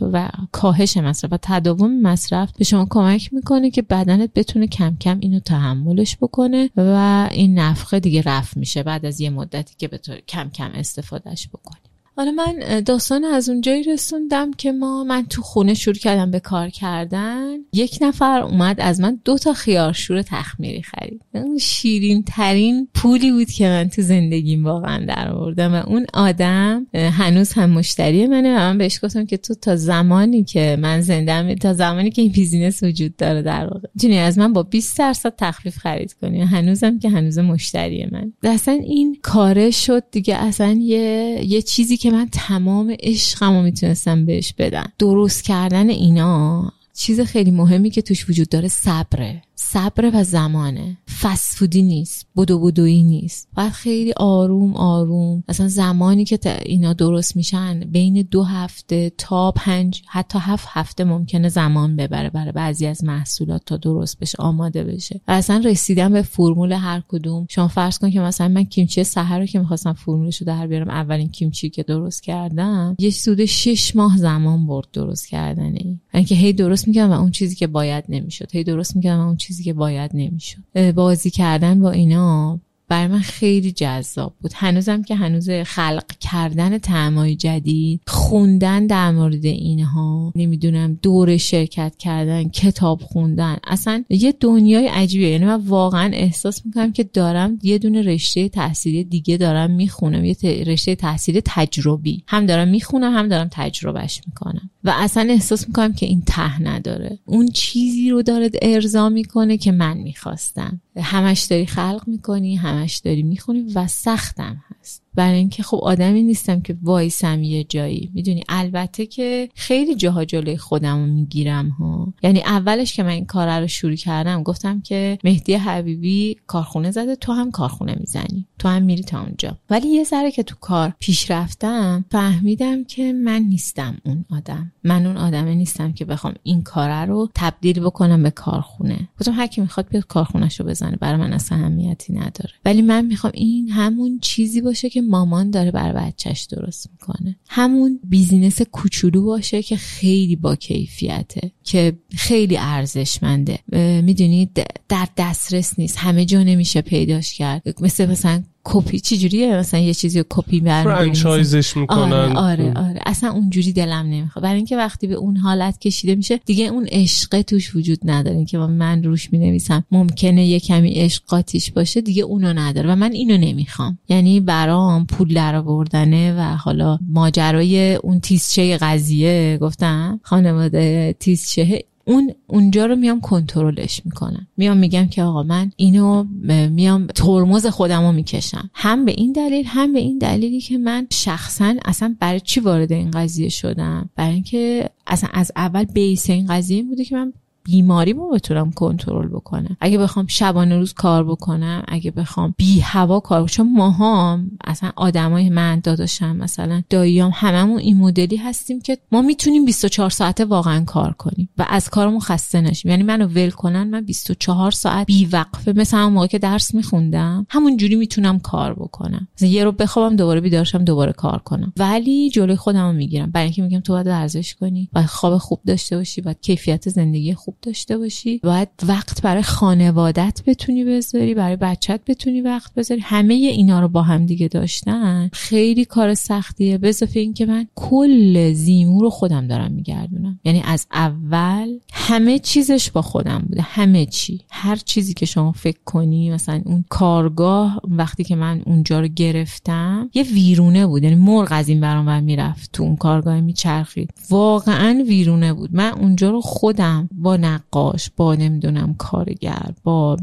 [0.00, 5.18] و کاهش مصرف و تداوم مصرف به شما کمک می‌کنه که بدنت بتونه کم کم
[5.20, 10.20] اینو تحملش بکنه و این نفخه دیگه رفت میشه بعد از یه مدتی که بتونه
[10.28, 11.89] کم کم استفادهش بکنی.
[12.16, 16.68] حالا من داستان از اونجایی رسوندم که ما من تو خونه شروع کردم به کار
[16.68, 21.20] کردن یک نفر اومد از من دو تا خیارشور تخمیری خرید.
[21.34, 26.86] اون شیرین ترین پولی بود که من تو زندگیم واقعا در آوردم و اون آدم
[26.94, 31.54] هنوز هم مشتری منه و من بهش گفتم که تو تا زمانی که من زنده
[31.54, 33.88] تا زمانی که این بیزینس وجود داره در واقع.
[33.94, 38.32] می‌تونی از من با 20 درصد تخفیف خرید کنی هنوزم که هنوز مشتری من.
[38.42, 44.54] اصلا این کاره شد دیگه اصلا یه یه چیزی که من تمام عشقمو می‌تونستم بهش
[44.58, 44.92] بدم.
[44.98, 49.42] درست کردن اینا چیز خیلی مهمی که توش وجود داره صبره.
[49.62, 50.96] صبر و زمانه.
[51.20, 53.48] فسفودی نیست بدو بدویی نیست.
[53.56, 55.44] باید خیلی آروم آروم.
[55.48, 61.48] اصلا زمانی که اینا درست میشن بین دو هفته تا پنج حتی هفت هفته ممکنه
[61.48, 65.20] زمان ببره برای بعضی از محصولات تا درست بشه آماده بشه.
[65.28, 67.46] و اصلا رسیدن به فرمول هر کدوم.
[67.50, 70.90] شما فرض کن که مثلا من کیمچی سحر رو که می‌خواستم فرمولش رو در بیارم
[70.90, 76.34] اولین کیمچی که درست کردم یه سود شش ماه زمان برد درست کردن این اینکه
[76.34, 78.48] هی درست می‌کردم و اون چیزی که باید نمی‌شد.
[78.52, 80.90] هی درست می‌کردم و اون چیزی که باید نمی‌شد.
[80.94, 82.60] بازی کردن با اینا
[82.90, 84.52] برای من خیلی جذاب بود.
[84.54, 92.48] هنوزم که هنوز خلق کردن تعمای جدید خوندن در مورد اینها نمی‌دونم دور شرکت کردن
[92.48, 98.02] کتاب خوندن اصلا یه دنیای عجیبه یعنی من واقعا احساس می‌کنم که دارم یه دونه
[98.02, 100.36] رشته تحصیلی دیگه دارم می‌خونم یه
[100.66, 102.24] رشته تحصیل تجربی.
[102.26, 104.70] هم دارم می‌خونم هم دارم تجربهش می‌کنم.
[104.84, 107.18] و اصلا احساس می‌کنم که این ته نداره.
[107.24, 110.80] اون چیزی رو داره ارضا می‌کنه که من می‌خواستم.
[110.96, 115.02] همش داری خلق می‌کنی همش داری می‌خونی و سختم هست.
[115.20, 118.10] برای اینکه خب آدمی نیستم که وایسم یه جایی.
[118.14, 122.12] می‌دونی؟ البته که خیلی جاها جلوی خودم رو می‌گیرم ها.
[122.22, 127.16] یعنی اولش که من این کار رو شروع کردم گفتم که مهدی حبیبی کارخونه زده
[127.16, 128.46] تو هم کارخونه می‌زنی.
[128.58, 129.56] تو هم میری تا اونجا.
[129.70, 134.72] ولی یه ذره که تو کار پیش رفتم فهمیدم که من نیستم اون آدم.
[134.84, 139.08] من اون آدمه نیستم که بخوام این کار رو تبدیل بکنم به کارخونه.
[139.20, 142.50] گفتم هر کی می‌خواد بیاد کارخونهش رو بزنه برای من اصلا اهمیتی نداره.
[142.64, 147.36] ولی من می‌خوام این همون چیزی باشه که مامان داره برای بچهش درست می‌کنه.
[147.48, 153.58] همون بیزینس کوچولو باشه که خیلی با کیفیته که خیلی ارزشمنده.
[154.02, 155.98] می‌دونید در دسترس نیست.
[155.98, 157.82] همه جا نمیشه پیداش کرد.
[157.82, 162.12] مثل مثلا کپی چی جوریه مثلا یه چیزی رو کپی فرانچایزش می‌کنن.
[162.12, 163.00] آره آره آره.
[163.06, 164.42] اصلا اونجوری دلم نمی‌خواد.
[164.42, 168.44] برای اینکه وقتی به اون حالت کشیده میشه دیگه اون عشق توش وجود نداره.
[168.44, 169.84] که من روش می‌نویسم.
[169.90, 173.98] ممکنه یه کمی عشق قاطیش باشه دیگه اونو نداره و من اینو نمی‌خوام.
[174.08, 179.58] یعنی برام پول در آوردنه و حالا ماجرای اون تیزچه قضیه.
[179.60, 184.46] گفتم؟ خانواده تیزچه اون اونجا رو میام کنترلش می‌کنم.
[184.56, 186.24] میام میگم که آقا من اینو
[186.70, 188.70] میام ترمز خودم رو می‌کشم.
[188.74, 192.92] هم به این دلیل هم به این دلیلی که من شخصا اصلا برای چی وارد
[192.92, 197.32] این قضیه شدم؟ برای اینکه اصلا از اول بیس این قضیه بوده که من
[197.64, 199.76] بیماری ما بتونم کنترل بکنم.
[199.80, 205.48] اگه بخوام شبانه روز کار بکنم اگه بخوام بی هوا کار چون ماها اصلا آدمای
[205.50, 211.12] من داداشم مثلا داییام هممون این مدلی هستیم که ما می‌تونیم 24 ساعته واقعا کار
[211.12, 212.90] کنیم و از کارمون خسته نشیم.
[212.90, 217.46] یعنی منو ول کنن من 24 ساعت بی وقفه مثل همون موقع که درس میخوندم
[217.50, 219.28] همون جوری می‌تونم کار بکنم.
[219.36, 221.72] مثلا یه رو بخوابم دوباره بیدارشم دوباره کار کنم.
[221.76, 223.30] ولی جلوی خودم می‌گیرم.
[223.30, 227.34] برای اینکه میگم تو باید ورزش کنی باید خواب خوب داشته باشی باید کیفیت زندگی
[227.34, 228.38] خوب داشته باشی.
[228.38, 233.00] باید وقت برای خانوادت بتونی بذاری برای بچت بتونی وقت بذاری.
[233.00, 235.30] همه اینا رو با هم دیگه داشتن.
[235.32, 236.78] خیلی کار سختیه.
[236.78, 240.40] به اضافه اینکه من کل زیمو رو خودم دارم میگردونم.
[240.44, 243.62] یعنی از اول همه چیزش با خودم بوده.
[243.62, 244.40] همه چی.
[244.50, 250.10] هر چیزی که شما فکر کنی مثلا اون کارگاه وقتی که من اونجا رو گرفتم
[250.14, 251.02] یه ویرونه بود.
[251.02, 252.70] یعنی مرغ از این برام می‌رفت.
[252.72, 254.10] تو اون کارگاه میچرخید.
[254.30, 255.70] واقعا ویرونه بود.
[255.72, 260.16] من اونجا رو خودم با نقاش با نمی‌دونم کارگر با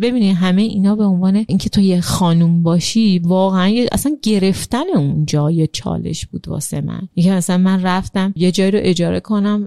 [0.00, 5.66] ببینی همه اینا به عنوان اینکه تو یه خانوم باشی واقعا اصلا گرفتن اون جای
[5.66, 7.08] چالش بود واسه من.
[7.16, 9.66] یکی مثلا من رفتم یه جایی رو اجاره کنم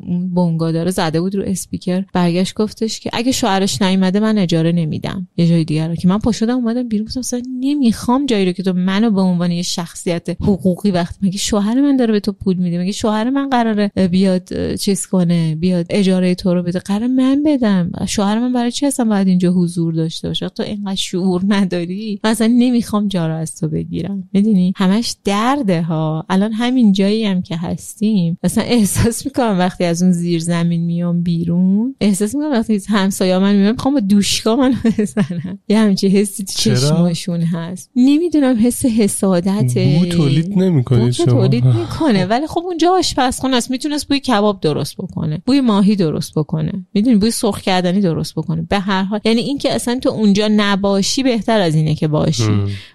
[0.00, 2.04] اون بونگا داره زده بود رو اسپیکر.
[2.12, 5.28] برگشت گفتش که اگه شوهرش نیومده من اجاره نمیدم.
[5.36, 7.06] یه جای دیگر رو که من پاشدم اومدم بیرون.
[7.06, 11.38] گفتم مثلا نمی‌خوام جایی رو که تو منو به عنوان یه شخصیت حقوقی وقتی مگه
[11.38, 15.86] شوهر من داره به تو پول میده؟ مگه شوهر من قراره بیاد چیز کنه بیاد
[15.90, 17.90] اجاره تو رو بده؟ قرار من بدم.
[18.06, 23.08] شوهر من چی اصلا باید اینجا حضور داشته باشه؟ تو اینقدر شعور نداری؟ مثلا نمی‌خوام
[23.08, 24.28] جا رو از تو بگیرم.
[24.32, 26.24] می‌دونی؟ همش درده ها.
[26.28, 28.38] الان همین جایی هم که هستیم.
[28.44, 33.56] مثلا احساس می‌کنم وقتی از اون زیر زمین میام بیرون احساس می‌کنم وقتی همسایا من
[33.56, 35.58] میام می‌خوام با دوشکا من بزنم.
[35.68, 37.90] یه همچین حسی تو چشماشون هست.
[37.96, 41.26] نمی‌دونم حس حسادت بو تولید نمی‌کنه شما.
[41.26, 42.26] تولید می‌کنه.
[42.26, 43.70] ولی خب اونجا آشپزخونه است.
[43.70, 45.42] می‌تونست بوی کباب درست بکنه.
[45.46, 46.86] بوی ماهی درست بکنه.
[46.94, 48.55] می‌دونی؟ بوی سرخ کردنی درست بکنه.
[48.62, 49.20] به هر حال.
[49.24, 52.50] یعنی اینکه اصلا تو اونجا نباشی بهتر از اینه که باشی.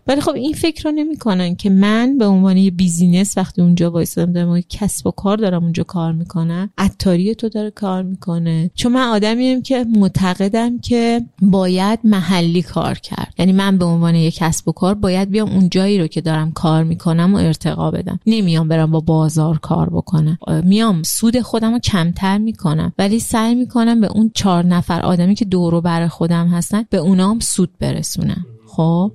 [0.08, 4.34] ولی خب این فکر رو نمی‌کنن که من به عنوان یه business وقتی اونجا وایسادم
[4.34, 8.72] دارم کسب و کار دارم اونجا کار می‌کنم عطاری تو داره کار می‌کنه.
[8.76, 13.34] چون من آدمیم که معتقدم که باید محلی کار کرد.
[13.38, 16.52] یعنی من به عنوان یک کسب و کار باید بیام اون جایی رو که دارم
[16.52, 18.20] کار می‌کنم و ارتقا بدم.
[18.26, 20.38] نمیام برم با بازار کار بکنم.
[20.64, 22.94] میام سود خودم رو کمتر می‌کنم.
[22.98, 27.40] ولی سعی می‌کنم به اون چهار نفر آدمی که دورو بر خودم هستن به اونام
[27.40, 28.46] سود برسونم.
[28.68, 29.12] خب؟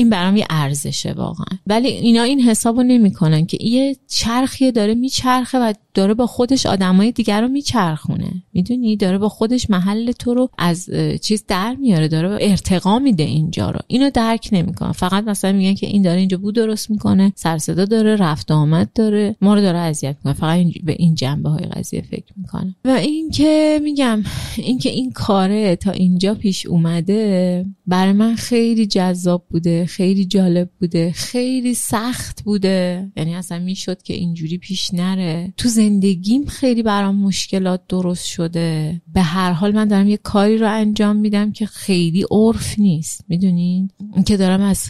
[0.00, 1.58] این برام یه ارزشه واقعا.
[1.66, 7.12] ولی اینا این حسابو نمی‌کنن که یه چرخیه داره میچرخه و داره با خودش آدمای
[7.12, 8.30] دیگر رو میچرخونه.
[8.52, 10.90] می‌دونی؟ داره با خودش محل تو رو از
[11.22, 13.78] چیز در میاره داره ارتقا میده اینجا رو.
[13.86, 17.84] اینو درک نمی‌کنه فقط مثلا میگن که این داره اینجا بود درست می‌کنه سر صدا
[17.84, 19.36] داره رفت آمد داره.
[19.40, 20.32] ما رو داره اذیت می‌کنه.
[20.32, 22.74] فقط به این جنبه های قضیه فکر می‌کنه.
[22.84, 24.22] و اینکه میگم
[24.56, 29.86] اینکه این کاره تا اینجا پیش اومده برای من خیلی جذاب بوده.
[29.90, 31.12] خیلی جالب بوده.
[31.12, 33.12] خیلی سخت بوده.
[33.16, 35.52] یعنی اصلا می‌شد که اینجوری پیش نره.
[35.56, 39.02] تو زندگیم خیلی برام مشکلات درست شده.
[39.14, 43.24] به هر حال من دارم یه کاری رو انجام میدم که خیلی عرف نیست.
[43.28, 43.90] می‌دونین؟
[44.26, 44.88] که دارم از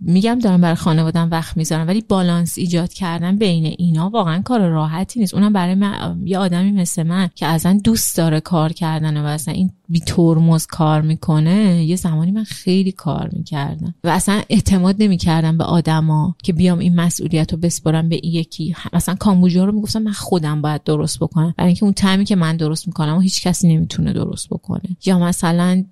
[0.00, 5.20] میگم دارم برای خانوادم وقت می‌ذارم ولی بالانس ایجاد کردن بین اینا واقعا کار راحتی
[5.20, 5.34] نیست.
[5.34, 9.54] اونم برای من یه آدمی مثل من که اصلا دوست داره کار کردن و اصلا
[9.54, 15.58] این بی ترمز کار می‌کنه یه زمانی من خیلی کار می‌کردم و اصلا اعتماد نمی‌کردم
[15.58, 18.76] به آدما که بیام این مسئولیت رو بسپرم به یکی.
[18.92, 21.54] مثلا کامبوجا رو می‌گفتم من خودم باید درست بکنم.
[21.58, 24.96] برای اینکه اون تعمی که من درست می‌کنم و هیچ کسی نمی‌تونه درست بکنه.
[25.06, 25.84] یا مثلا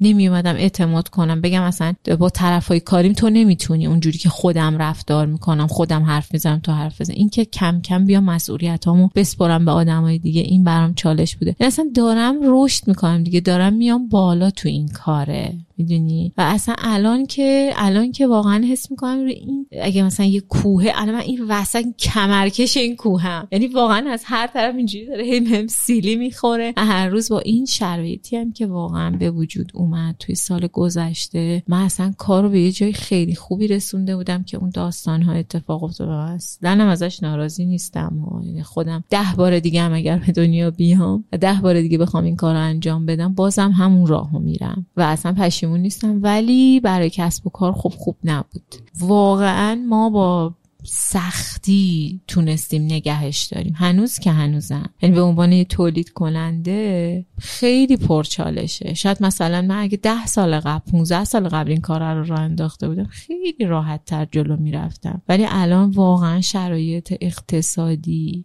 [0.00, 1.40] نمیومدم اعتماد کنم.
[1.40, 6.58] بگم مثلا با طرفای کاریم تو نمی‌تونی اونجوری که خودم رفتار می‌کنم خودم حرف می‌زنم
[6.58, 10.94] تو حرف بزن این که کم کم بیام مسئولیتامو بسپرم به آدمای دیگه این برام
[10.94, 11.56] چالش بوده.
[11.60, 15.54] یعنی اصلا دارم رشد می‌کنم دیگه دارم میام بالا تو این کاره.
[15.78, 20.84] می‌دونی؟ و اصلا الان که الان که واقعا حس می‌کنم این اگه مثلا یه کوه
[20.94, 25.66] الان من این وسط کمرکش این کوهم یعنی واقعا از هر طرف اینجوری داره هم
[25.66, 26.72] سیلی می‌خوره.
[26.76, 31.82] هر روز با این شرایطی هم که واقعا به وجود اومد توی سال گذشته من
[31.82, 36.08] اصلا کار به یه جای خیلی خوبی رسونده بودم که اون داستان ها اتفاق افتاد
[36.08, 38.26] اصلا ازش ناراضی نیستم.
[38.44, 42.36] یعنی خودم ده بار دیگه هم اگر به دنیا بیام ده بار دیگه بخوام این
[42.36, 44.86] کار انجام بدم بازم همون راهو میرم.
[44.96, 48.74] و اصلا پشیمون نیستم ولی برای کسب و کار خوب خوب نبود.
[49.00, 50.54] واقعا ما با
[50.88, 53.72] سختی تونستیم نگهش داریم.
[53.76, 54.90] هنوز که هنوزم.
[55.02, 58.94] یعنی به عنوان تولید کننده خیلی پرچالشه.
[58.94, 62.88] شاید مثلا من اگه ده سال قبل 15 سال قبل این کار رو راه انداخته
[62.88, 65.22] بودم خیلی راحت تر جلو می‌رفتم.
[65.28, 68.44] ولی الان واقعا شرایط اقتصادی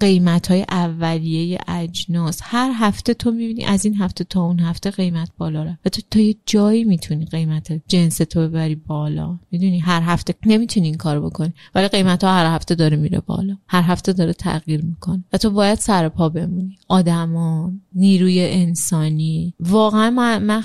[0.00, 5.30] قیمت های اولیه اجناس هر هفته تو می‌بینی از این هفته تا اون هفته قیمت
[5.38, 5.78] بالا رفت.
[5.86, 9.38] و تو تا یه جایی می‌تونی قیمت جنس تو ببری بالا.
[9.50, 11.43] می‌دونی؟ هر هفته نمی‌تونی این کارو بکنی.
[11.74, 13.56] ولی قیمت ها هر هفته داره میره بالا.
[13.68, 15.24] هر هفته داره تغییر می‌کنه.
[15.32, 16.78] و تو باید سر پا بمونی.
[16.88, 19.54] آدما نیروی انسانی.
[19.60, 20.62] واقعا من,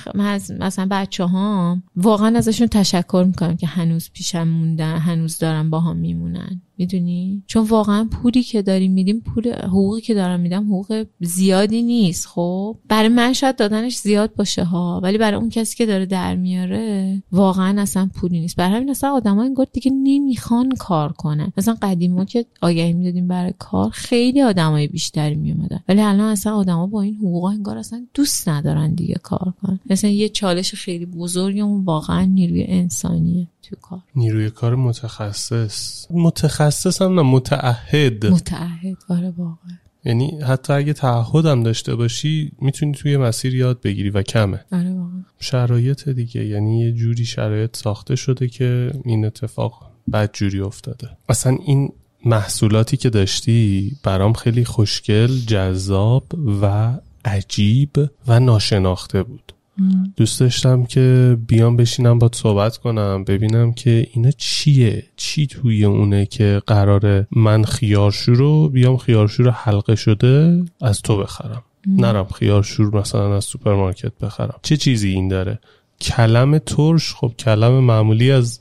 [0.60, 5.96] مثلا بچه ها واقعا ازشون تشکر می‌کنم که هنوز پیشم موندن هنوز دارن با هم
[5.96, 6.62] میمونن.
[6.80, 12.28] می‌دونی؟ چون واقعا پولی که داریم میدیم پول حقوقی که دارم میدم حقوق زیادی نیست
[12.28, 15.00] خب؟ برای من شاید دادنش زیاد باشه ها.
[15.04, 18.56] ولی برای اون کسی که داره در میاره واقعا اصلا پولی نیست.
[18.56, 21.54] برای همین اصلا آدما انگار دیگه نمی‌خوان کار کنن.
[21.58, 26.88] مثلا قدیما که آگهی می‌دادیم برای کار خیلی آدمای بیشتری میومدن ولی الان اصلا آدما
[26.88, 29.80] با این حقوق انگار اصلا دوست ندارن دیگه کار کنن.
[29.90, 33.48] مثلا یه چالش خیلی بزرگی اون واقعا نیروی انسانیه.
[33.70, 34.00] تو کار.
[34.16, 36.06] نیروی کار متخصص.
[36.12, 38.26] متخصص هم نه متعهد.
[38.26, 39.78] متعهد آره واقعا.
[40.06, 44.66] یعنی حتی اگه تعهد هم داشته باشی می‌تونی توی مسیر یاد بگیری و کمه.
[44.72, 45.24] آره واقعا.
[45.40, 51.10] شرایط دیگه یعنی یه جوری شرایط ساخته شده که این اتفاق بد جوری افتاده.
[51.30, 51.94] اصلا این
[52.26, 56.24] محصولاتی که داشتی برام خیلی خوشگل جذاب
[56.62, 56.94] و
[57.26, 59.54] عجیب و ناشناخته بود.
[60.18, 66.26] دوست داشتم که بیام بشینم با صحبت کنم ببینم که اینا چیه؟ چی توی اونه
[66.26, 72.96] که قراره من خیارشو رو بیام خیارشو رو حلقه شده از تو بخرم؟ نرم خیارشور
[73.00, 74.60] مثلا از سوپرمارکت بخرم.
[74.62, 75.60] چه چیزی این داره؟
[76.02, 78.60] کلم ترش؟ خب کلم معمولی از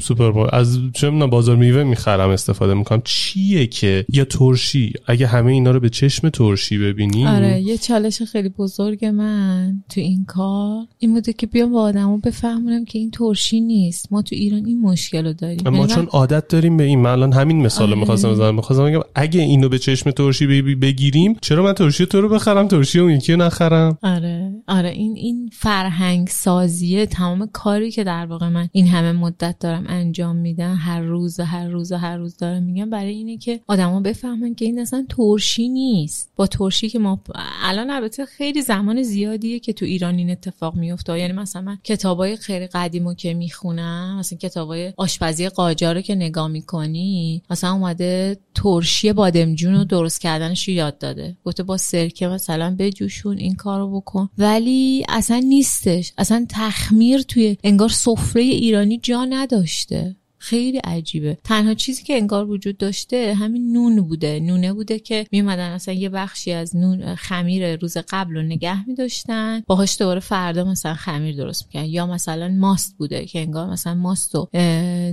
[0.00, 3.02] سوپر از چه بازار میوه می‌خرم استفاده می‌کنم.
[3.04, 4.92] چیه که؟ یا ترشی.
[5.06, 7.26] اگه همه اینا رو به چشم ترشی ببینی.
[7.26, 12.18] آره یه چالش خیلی بزرگ من تو این کار این بوده که بیام با آدمو
[12.18, 14.12] بفهمونم که این ترشی نیست.
[14.12, 15.68] ما تو ایران این مشکل رو داریم.
[15.68, 17.00] ما یعنی چون عادت داریم به این.
[17.00, 17.98] من الان همین مثال آره.
[17.98, 18.54] می‌خواستم بزنم.
[18.54, 23.00] می‌خواستم بگم اگه اینو به چشم ترشی بگیریم چرا من ترشی تو رو بخرم؟ ترشی
[23.00, 24.52] اون یکی نخرم؟ آره.
[24.68, 29.83] آره این این فرهنگ سازیه تمام کاری که در واقع من این همه مدت دارم
[29.88, 34.54] انجام میدن هر روز هر روز هر روز دارم میگم برای اینه که آدما بفهمن
[34.54, 36.30] که این اصلا ترشی نیست.
[36.36, 37.20] با ترشی که ما
[37.62, 41.18] الان البته خیلی زمان زیادیه که تو ایران این اتفاق میفته.
[41.18, 46.48] یعنی مثلا من کتابای خیلی قدیمو که می‌خونم مثلا کتابای آشپزی قاجار رو که نگاه
[46.48, 51.36] می‌کنی مثلا اومده ترشی بادمجون رو درست کردنش رو یاد داده.
[51.44, 54.28] گفته با سرکه مثلا بجوشون این کارو بکن.
[54.38, 56.12] ولی اصلا نیستش.
[56.18, 59.73] اصلا تخمیر توی انگار سفره ایرانی جا نداشت.
[59.74, 61.38] داشته خیلی عجیبه.
[61.44, 64.40] تنها چیزی که انگار وجود داشته همین نون بوده.
[64.40, 69.62] نونه بوده که میومدن اصلا یه بخشی از نون خمیر روز قبل رو نگه میداشتن.
[69.66, 74.34] باهاش دوباره فردا مثلا خمیر درست می‌کنن یا مثلا ماست بوده که انگار مثلا ماست
[74.34, 74.48] رو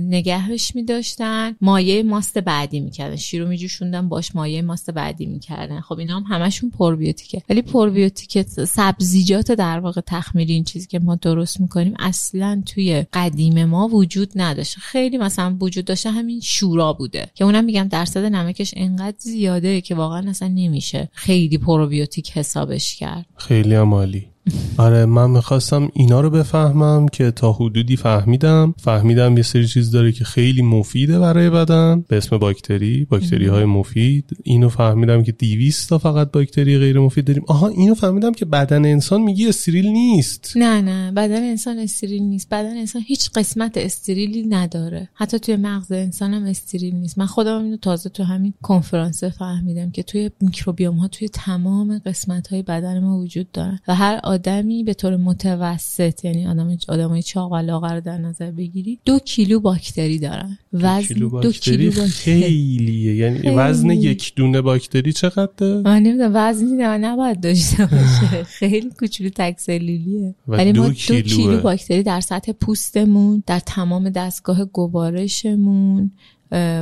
[0.02, 1.56] نگهش میداشتن.
[1.60, 3.16] مایه ماست بعدی می‌کردن.
[3.16, 5.80] شیر رو میجوشوندن باش مایه ماست بعدی می‌کردن.
[5.80, 11.14] خب اینا هم همشون پربیوتیکه ولی پربیوتیک سبزیجات در واقع تخمیری این چیزی که ما
[11.14, 17.30] درست می‌کنیم اصلا توی قدیم ما وجود نداشته خیلی مثلا وجود داشته همین شورا بوده
[17.34, 23.26] که اونم میگم درصد نمکش انقدر زیاده که واقعا اصلا نمیشه خیلی پروبیوتیک حسابش کرد.
[23.36, 24.31] خیلی عمالی
[24.78, 28.74] آره من می‌خواستم اینا رو بفهمم که تا حدودی فهمیدم.
[28.78, 32.04] فهمیدم یه سری چیز داره که خیلی مفیده برای بدن.
[32.08, 34.30] به اسم باکتری باکتری های مفید.
[34.42, 37.42] اینو فهمیدم که 200 تا فقط باکتری غیر مفید داریم.
[37.46, 40.52] آها اینو فهمیدم که بدن انسان میگی استریل نیست.
[40.56, 41.12] نه نه.
[41.12, 42.48] بدن انسان استریل نیست.
[42.48, 45.08] بدن انسان هیچ قسمت استریلی نداره.
[45.14, 47.18] حتی توی مغز انسان هم استریل نیست.
[47.18, 52.48] من خودم اینو تازه تو همین کنفرانس فهمیدم که توی میکروبیوم ها توی تمام قسمت
[52.48, 53.80] های بدن ما وجود دارن.
[53.88, 58.98] و هر آدمی به طور متوسط یعنی آدم آدمای چاق و لاغر در نظر بگیری
[59.04, 60.58] دو کیلو باکتری دارن.
[60.72, 63.14] وزن دو کیلو باکتری, خیلیه.
[63.14, 63.54] یعنی خیلی.
[63.54, 66.32] وزن یک دونه باکتری چقدره؟ من نمی‌دونم.
[66.34, 68.44] وزنی نه نباید داشته باشه.
[68.58, 74.64] خیلی کوچولو تک سلولیه ولی ما دو کیلو باکتری در سطح پوستمون در تمام دستگاه
[74.64, 76.10] گوارشمون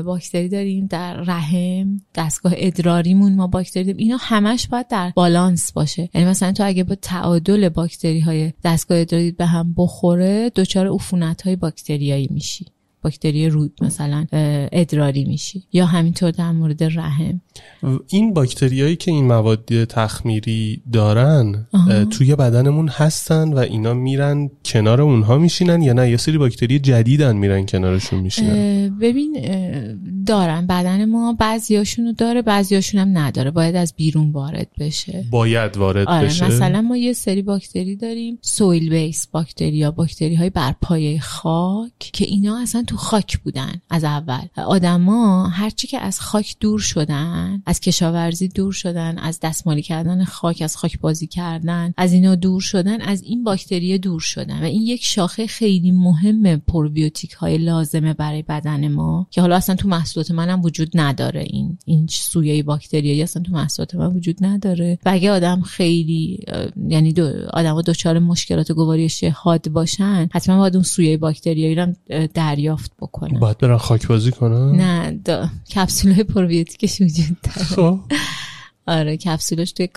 [0.05, 3.97] باکتری داریم در رحم دستگاه ادراریمون ما باکتری داریم.
[3.97, 6.09] اینا همش باید در بالانس باشه.
[6.15, 11.43] یعنی مثلا تو اگه با تعادل باکتری های دستگاه ادراری به هم بخوره دچار عفونت
[11.43, 12.67] های باکتریایی میشی.
[13.03, 14.27] باکتری رود مثلا
[14.73, 17.41] ادراری میشی یا همینطور در مورد رحم.
[18.09, 21.67] این باکتریایی که این مواد تخمیری دارن
[22.11, 27.37] توی بدنمون هستن و اینا میرن کنار اونها میشینن یا نه؟ یه سری باکتری جدیدن
[27.37, 28.99] میرن کنارشون میشینن.
[28.99, 29.33] ببین
[30.27, 30.67] دارن.
[30.67, 33.51] بدن ما بعضیاشونو داره بعضیاشون هم نداره.
[33.51, 35.25] باید از بیرون وارد بشه.
[35.31, 36.47] باید وارد آره بشه.
[36.47, 41.99] مثلا ما یه سری باکتری داریم سویل بیس باکتری یا باکتری های بر پایه خاک
[41.99, 44.41] که اینا اصلا تو خاک بودن از اول.
[44.57, 50.63] آدما هرچی که از خاک دور شدن از کشاورزی دور شدن از دستمالی کردن خاک
[50.63, 54.63] از خاک بازی کردن از اینا دور شدن از این باکتری دور شدن.
[54.63, 59.75] و این یک شاخه خیلی مهم پروبیوتیک های لازمه برای بدن ما که حالا اصلا
[59.75, 61.41] تو محصولات منم وجود نداره.
[61.41, 64.99] این این سویه باکتری اصلا تو محصولات من وجود نداره.
[65.05, 66.45] و اگه آدم خیلی
[66.89, 71.93] یعنی دو آدم دچار مشکلات گوارش حاد باشن حتما باید اون سویه باکتریایی رو
[72.35, 75.21] دریافت بکنن باید برن خاک بازی کنن؟ نه
[75.75, 77.67] کپسول های پروبیوتیکش وجود داره.
[77.67, 78.01] خب.
[78.91, 79.89] آره کپسولش توی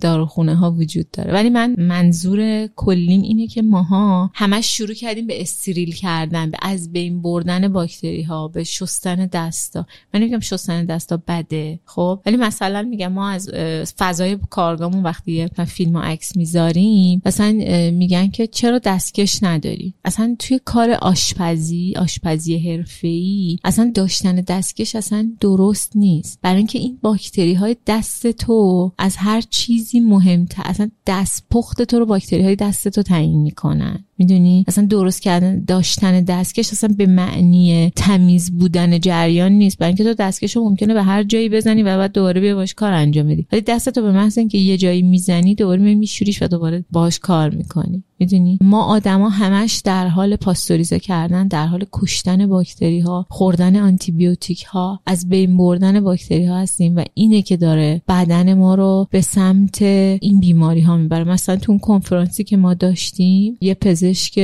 [0.00, 1.32] داروخونه ها وجود داره.
[1.32, 6.92] ولی من منظور کلیم اینه که ماها همش شروع کردیم به استریل کردن به از
[6.92, 9.86] بین بردن باکتری ها به شستن دستا.
[10.14, 13.50] من نمیگم شستن دستا بده خب؟ ولی مثلا میگم ما از
[13.98, 17.52] فضای کارگاهمون وقتی فیلم و عکس می‌ذاریم مثلا
[17.92, 25.28] میگن که چرا دستکش نداری؟ اصلا توی کار آشپزی آشپزی حرفه‌ای اصلا داشتن دستکش اصلا
[25.40, 26.38] درست نیست.
[26.42, 31.98] برای اینکه این باکتری های دست تو از هر چیزی مهمتر اصلا دست پخت تو
[31.98, 34.04] رو باکتری های دست تو تعیین می‌کنن.
[34.18, 39.78] می‌دونی؟ اصلا درست کردن داشتن دستکش اصلا به معنی تمیز بودن جریان نیست.
[39.78, 42.74] برای اینکه تو دستکش رو ممکنه به هر جایی بزنی و بعد دوباره بیا باش
[42.74, 43.46] کار انجام بدی.
[43.52, 48.02] ولی دستتو به محض اینکه یه جایی می‌زنی دوباره میشوریش و دوباره باش کار می‌کنی.
[48.18, 54.12] می‌دونی؟ ما آدما همش در حال پاستوریزه کردن در حال کشتن باکتری ها خوردن آنتی
[54.12, 59.08] بیوتیک ها از بین بردن باکتری ها هستیم و اینه که داره بدن ما رو
[59.10, 61.24] به سمت این بیماری ها می‌بره.
[61.24, 63.74] مثلا تو اون کنفرانسی که ما داشتیم یه
[64.06, 64.40] پزشک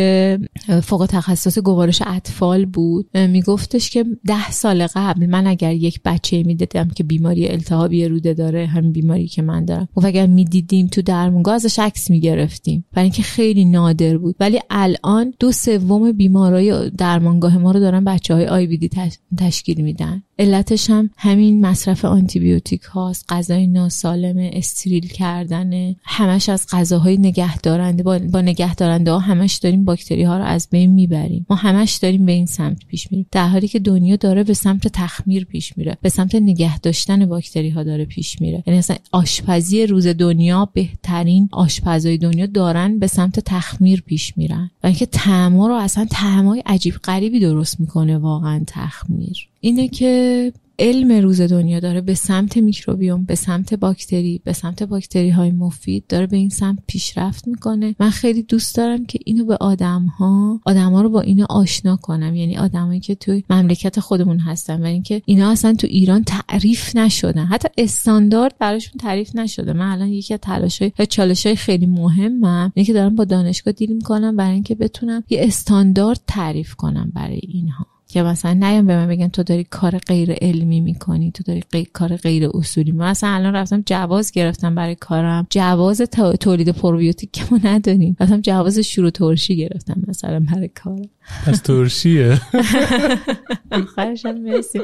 [0.83, 3.19] فوق تخصص گوارش اطفال بود.
[3.19, 8.67] میگفتش که ده سال قبل من اگر یک بچه می‌دیدم که بیماری التهابی روده داره
[8.67, 9.89] همین بیماری که من دارم.
[9.97, 12.85] و اگر می‌دیدیم تو درمونگاه ازش عکس می‌گرفتیم.
[12.93, 14.37] برای اینکه خیلی نادر بود.
[14.41, 18.79] ولی الان دو سوم بیمارای درمانگاه ما رو دارن بچه های آی
[19.39, 20.23] تشکیل میدن.
[20.39, 28.03] علتش هم همین مصرف آنتیبیوتیک هاست غذای ناسالم استریل کردن همش از غذاهای نگهدارنده.
[28.03, 31.47] با, با نگهدارنده ها همش داریم باکتری ها رو از بین می‌بریم.
[31.51, 33.27] ما همش داریم به این سمت پیش میریم.
[33.33, 35.97] در حالی که دنیا داره به سمت تخمیر پیش میره.
[36.03, 38.63] به سمت نگه داشتن باکتری ها داره پیش میره.
[38.67, 44.71] یعنی اصلا آشپزی روز دنیا بهترین آشپزای دنیا دارن به سمت تخمیر پیش میرن.
[44.83, 49.49] و اینکه طعما رو اصلا طعمای عجیب غریبی درست می‌کنه واقعا تخمیر.
[49.65, 55.31] اینه که علم روز دنیا داره به سمت میکروبیوم به سمت باکتری به سمت باکتری
[55.31, 57.95] های مفید داره به این سمت پیشرفت می‌کنه.
[58.01, 61.97] من خیلی دوست دارم که اینو به آدم ها آدم ها رو با اینو آشنا
[61.97, 62.35] کنم.
[62.35, 67.45] یعنی آدمایی که توی مملکت خودمون هستن و اینکه اینا اصلا تو ایران تعریف نشدن.
[67.45, 69.73] حتی استاندارد براشون تعریف نشده.
[69.73, 73.93] من الان یکی از تلاشای چالش های خیلی مهمم اینه که دارم با دانشگاه دیل
[73.93, 77.92] می‌کنم برای اینکه بتونم یه استاندارد تعریف کنم برای اینها.
[78.13, 81.63] که مثلا نیام به من بگن تو داری کار غیر علمی می‌کنی تو داری
[81.93, 82.93] کار غیر اصولی.
[82.93, 85.47] من مثلا الان رفتم جواز گرفتم برای کارم.
[85.51, 86.01] جواز
[86.41, 91.09] تولید پروبیوتیک که ما نداریم رفتم جواز شروع ترشی گرفتم مثلا برای کارم
[91.47, 92.41] از ترشیه؟
[93.71, 94.81] آخرشم مرسی.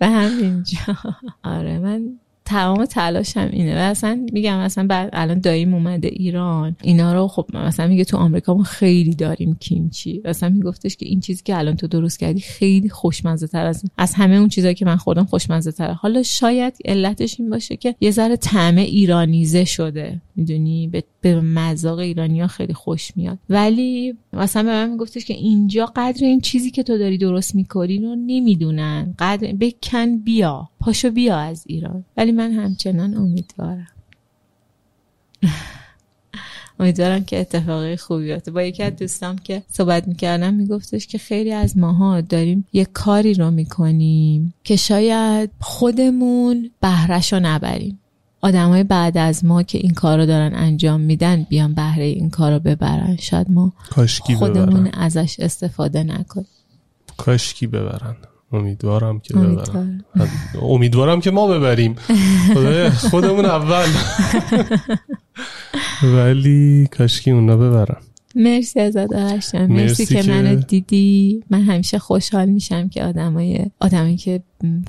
[0.00, 0.78] و همینجا
[1.42, 2.18] آره من
[2.52, 3.74] تمام تلاشم اینه.
[3.74, 6.76] و اصلا میگم مثلا بعد الان داییم اومده ایران.
[6.82, 10.22] اینا رو خب مثلا میگه تو آمریکا ما خیلی داریم کیمچی.
[10.24, 14.14] مثلا میگفتش که این چیزی که الان تو درست کردی خیلی خوشمزه تر از از
[14.14, 18.10] همه اون چیزایی که من خوردم خوشمزه تره حالا شاید علتش این باشه که یه
[18.10, 20.20] ذره طعم ایرانیزه شده.
[20.36, 23.38] می‌دونی؟ به, به مذاق ایرانیا خیلی خوش میاد.
[23.48, 27.98] ولی مثلا به من میگفتش که اینجا قدر این چیزی که تو داری درست می‌کنی
[27.98, 29.14] رو نمی‌دونن.
[29.18, 30.68] قدر بکن بیا.
[30.80, 32.04] پاشو بیا از ایران.
[32.16, 33.86] ولی من همچنان امیدوارم.
[36.80, 38.50] امیدوارم که اتفاقی خوبی بیفته.
[38.50, 43.34] با یکی از دوستام که صحبت می‌کردم میگفتش که خیلی از ماها داریم یه کاری
[43.34, 47.98] رو می‌کنیم که شاید خودمون بهرش رو نبریم.
[48.42, 52.52] آدمای بعد از ما که این کار رو دارن انجام میدن بیان بهره این کار
[52.52, 53.16] رو ببرن.
[53.20, 56.46] شاید ما کاشکی خودمون ازش استفاده نکنیم.
[57.16, 58.16] کاشکی ببرن.
[58.52, 60.04] امیدوارم که ببرن.
[60.62, 61.20] امیدوارم.
[61.20, 61.96] که ما ببریم.
[63.10, 63.88] خودمون اول.
[66.16, 67.96] ولی کاشکی اونا ببرن.
[68.36, 71.42] مرسی ازت آرش مرسی, مرسی که, که- منو دیدی.
[71.50, 74.42] من همیشه خوشحال میشم که آدمای آدمایی که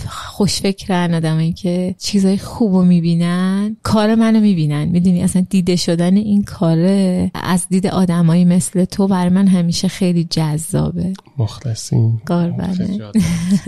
[0.08, 4.86] خوشفکرن آدمایی که چیزای خوبو می‌بینن کار منو می‌بینن.
[4.86, 10.24] می‌دونی اصلا دیده شدن این کاره از دید آدمایی مثل تو بر من همیشه خیلی
[10.24, 11.14] جذابه.
[11.38, 12.22] مخلصیم.
[12.26, 12.98] قربانه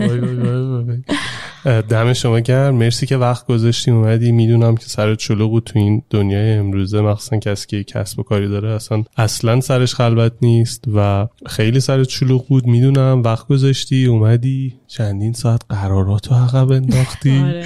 [1.66, 2.74] دم شما گرم.
[2.74, 3.90] مرسی که وقت گذاشتی.
[3.90, 4.32] اومدی.
[4.32, 7.00] می‌دونم که سرت شلوغ بود تو این دنیای امروزه.
[7.00, 12.08] مخصوصا کسی که کسب و کاری داره اصلا اصلا سرش خلوت نیست و خیلی سرت
[12.08, 12.66] شلوغ بود.
[12.66, 13.22] می‌دونم.
[13.24, 14.04] وقت گذاشتی.
[14.06, 14.74] اومدی.
[14.88, 17.38] چندین ساعت قرارات رو عقب انداختی.
[17.38, 17.64] آره.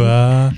[0.00, 0.50] و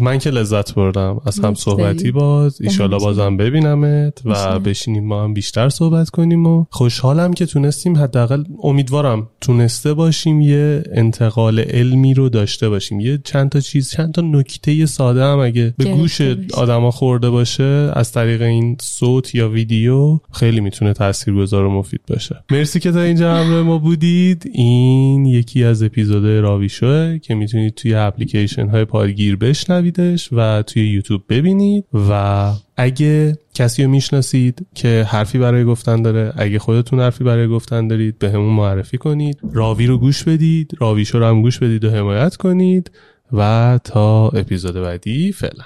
[0.00, 1.54] من که لذت بردم از هم.
[1.54, 2.98] صحبتی باز همچنین.
[2.98, 4.58] بازم ببینمت و.
[4.58, 10.82] بشینیم ما هم بیشتر صحبت کنیم و خوشحالم که تونستیم حداقل امیدوارم تونسته باشیم یه
[10.92, 15.74] انتقال علمی رو داشته باشیم یه چند تا چیز چند تا نکته ساده هم اگه
[15.78, 16.20] به گوش.
[16.54, 22.44] آدما خورده باشه از طریق این صوت یا ویدیو خیلی می‌تونه تاثیرگذار و مفید باشه
[22.50, 27.74] مرسی که تا اینجا همراه ما بودید این یکی از اپیزود راوی شوه که می‌تونید
[27.74, 35.06] توی اپلیکیشن های پادگیر بشنویدش و توی یوتیوب ببینید و اگه کسی رو می‌شناسید که
[35.08, 39.86] حرفی برای گفتن داره اگه خودتون حرفی برای گفتن دارید به همون معرفی کنید راوی
[39.86, 42.90] رو گوش بدید راوی شو رو هم گوش بدید و حمایت کنید
[43.32, 45.64] و تا اپیزود بعدی فعلا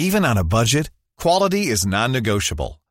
[0.00, 0.86] Even on a budget,
[1.22, 2.72] quality is non-negotiable.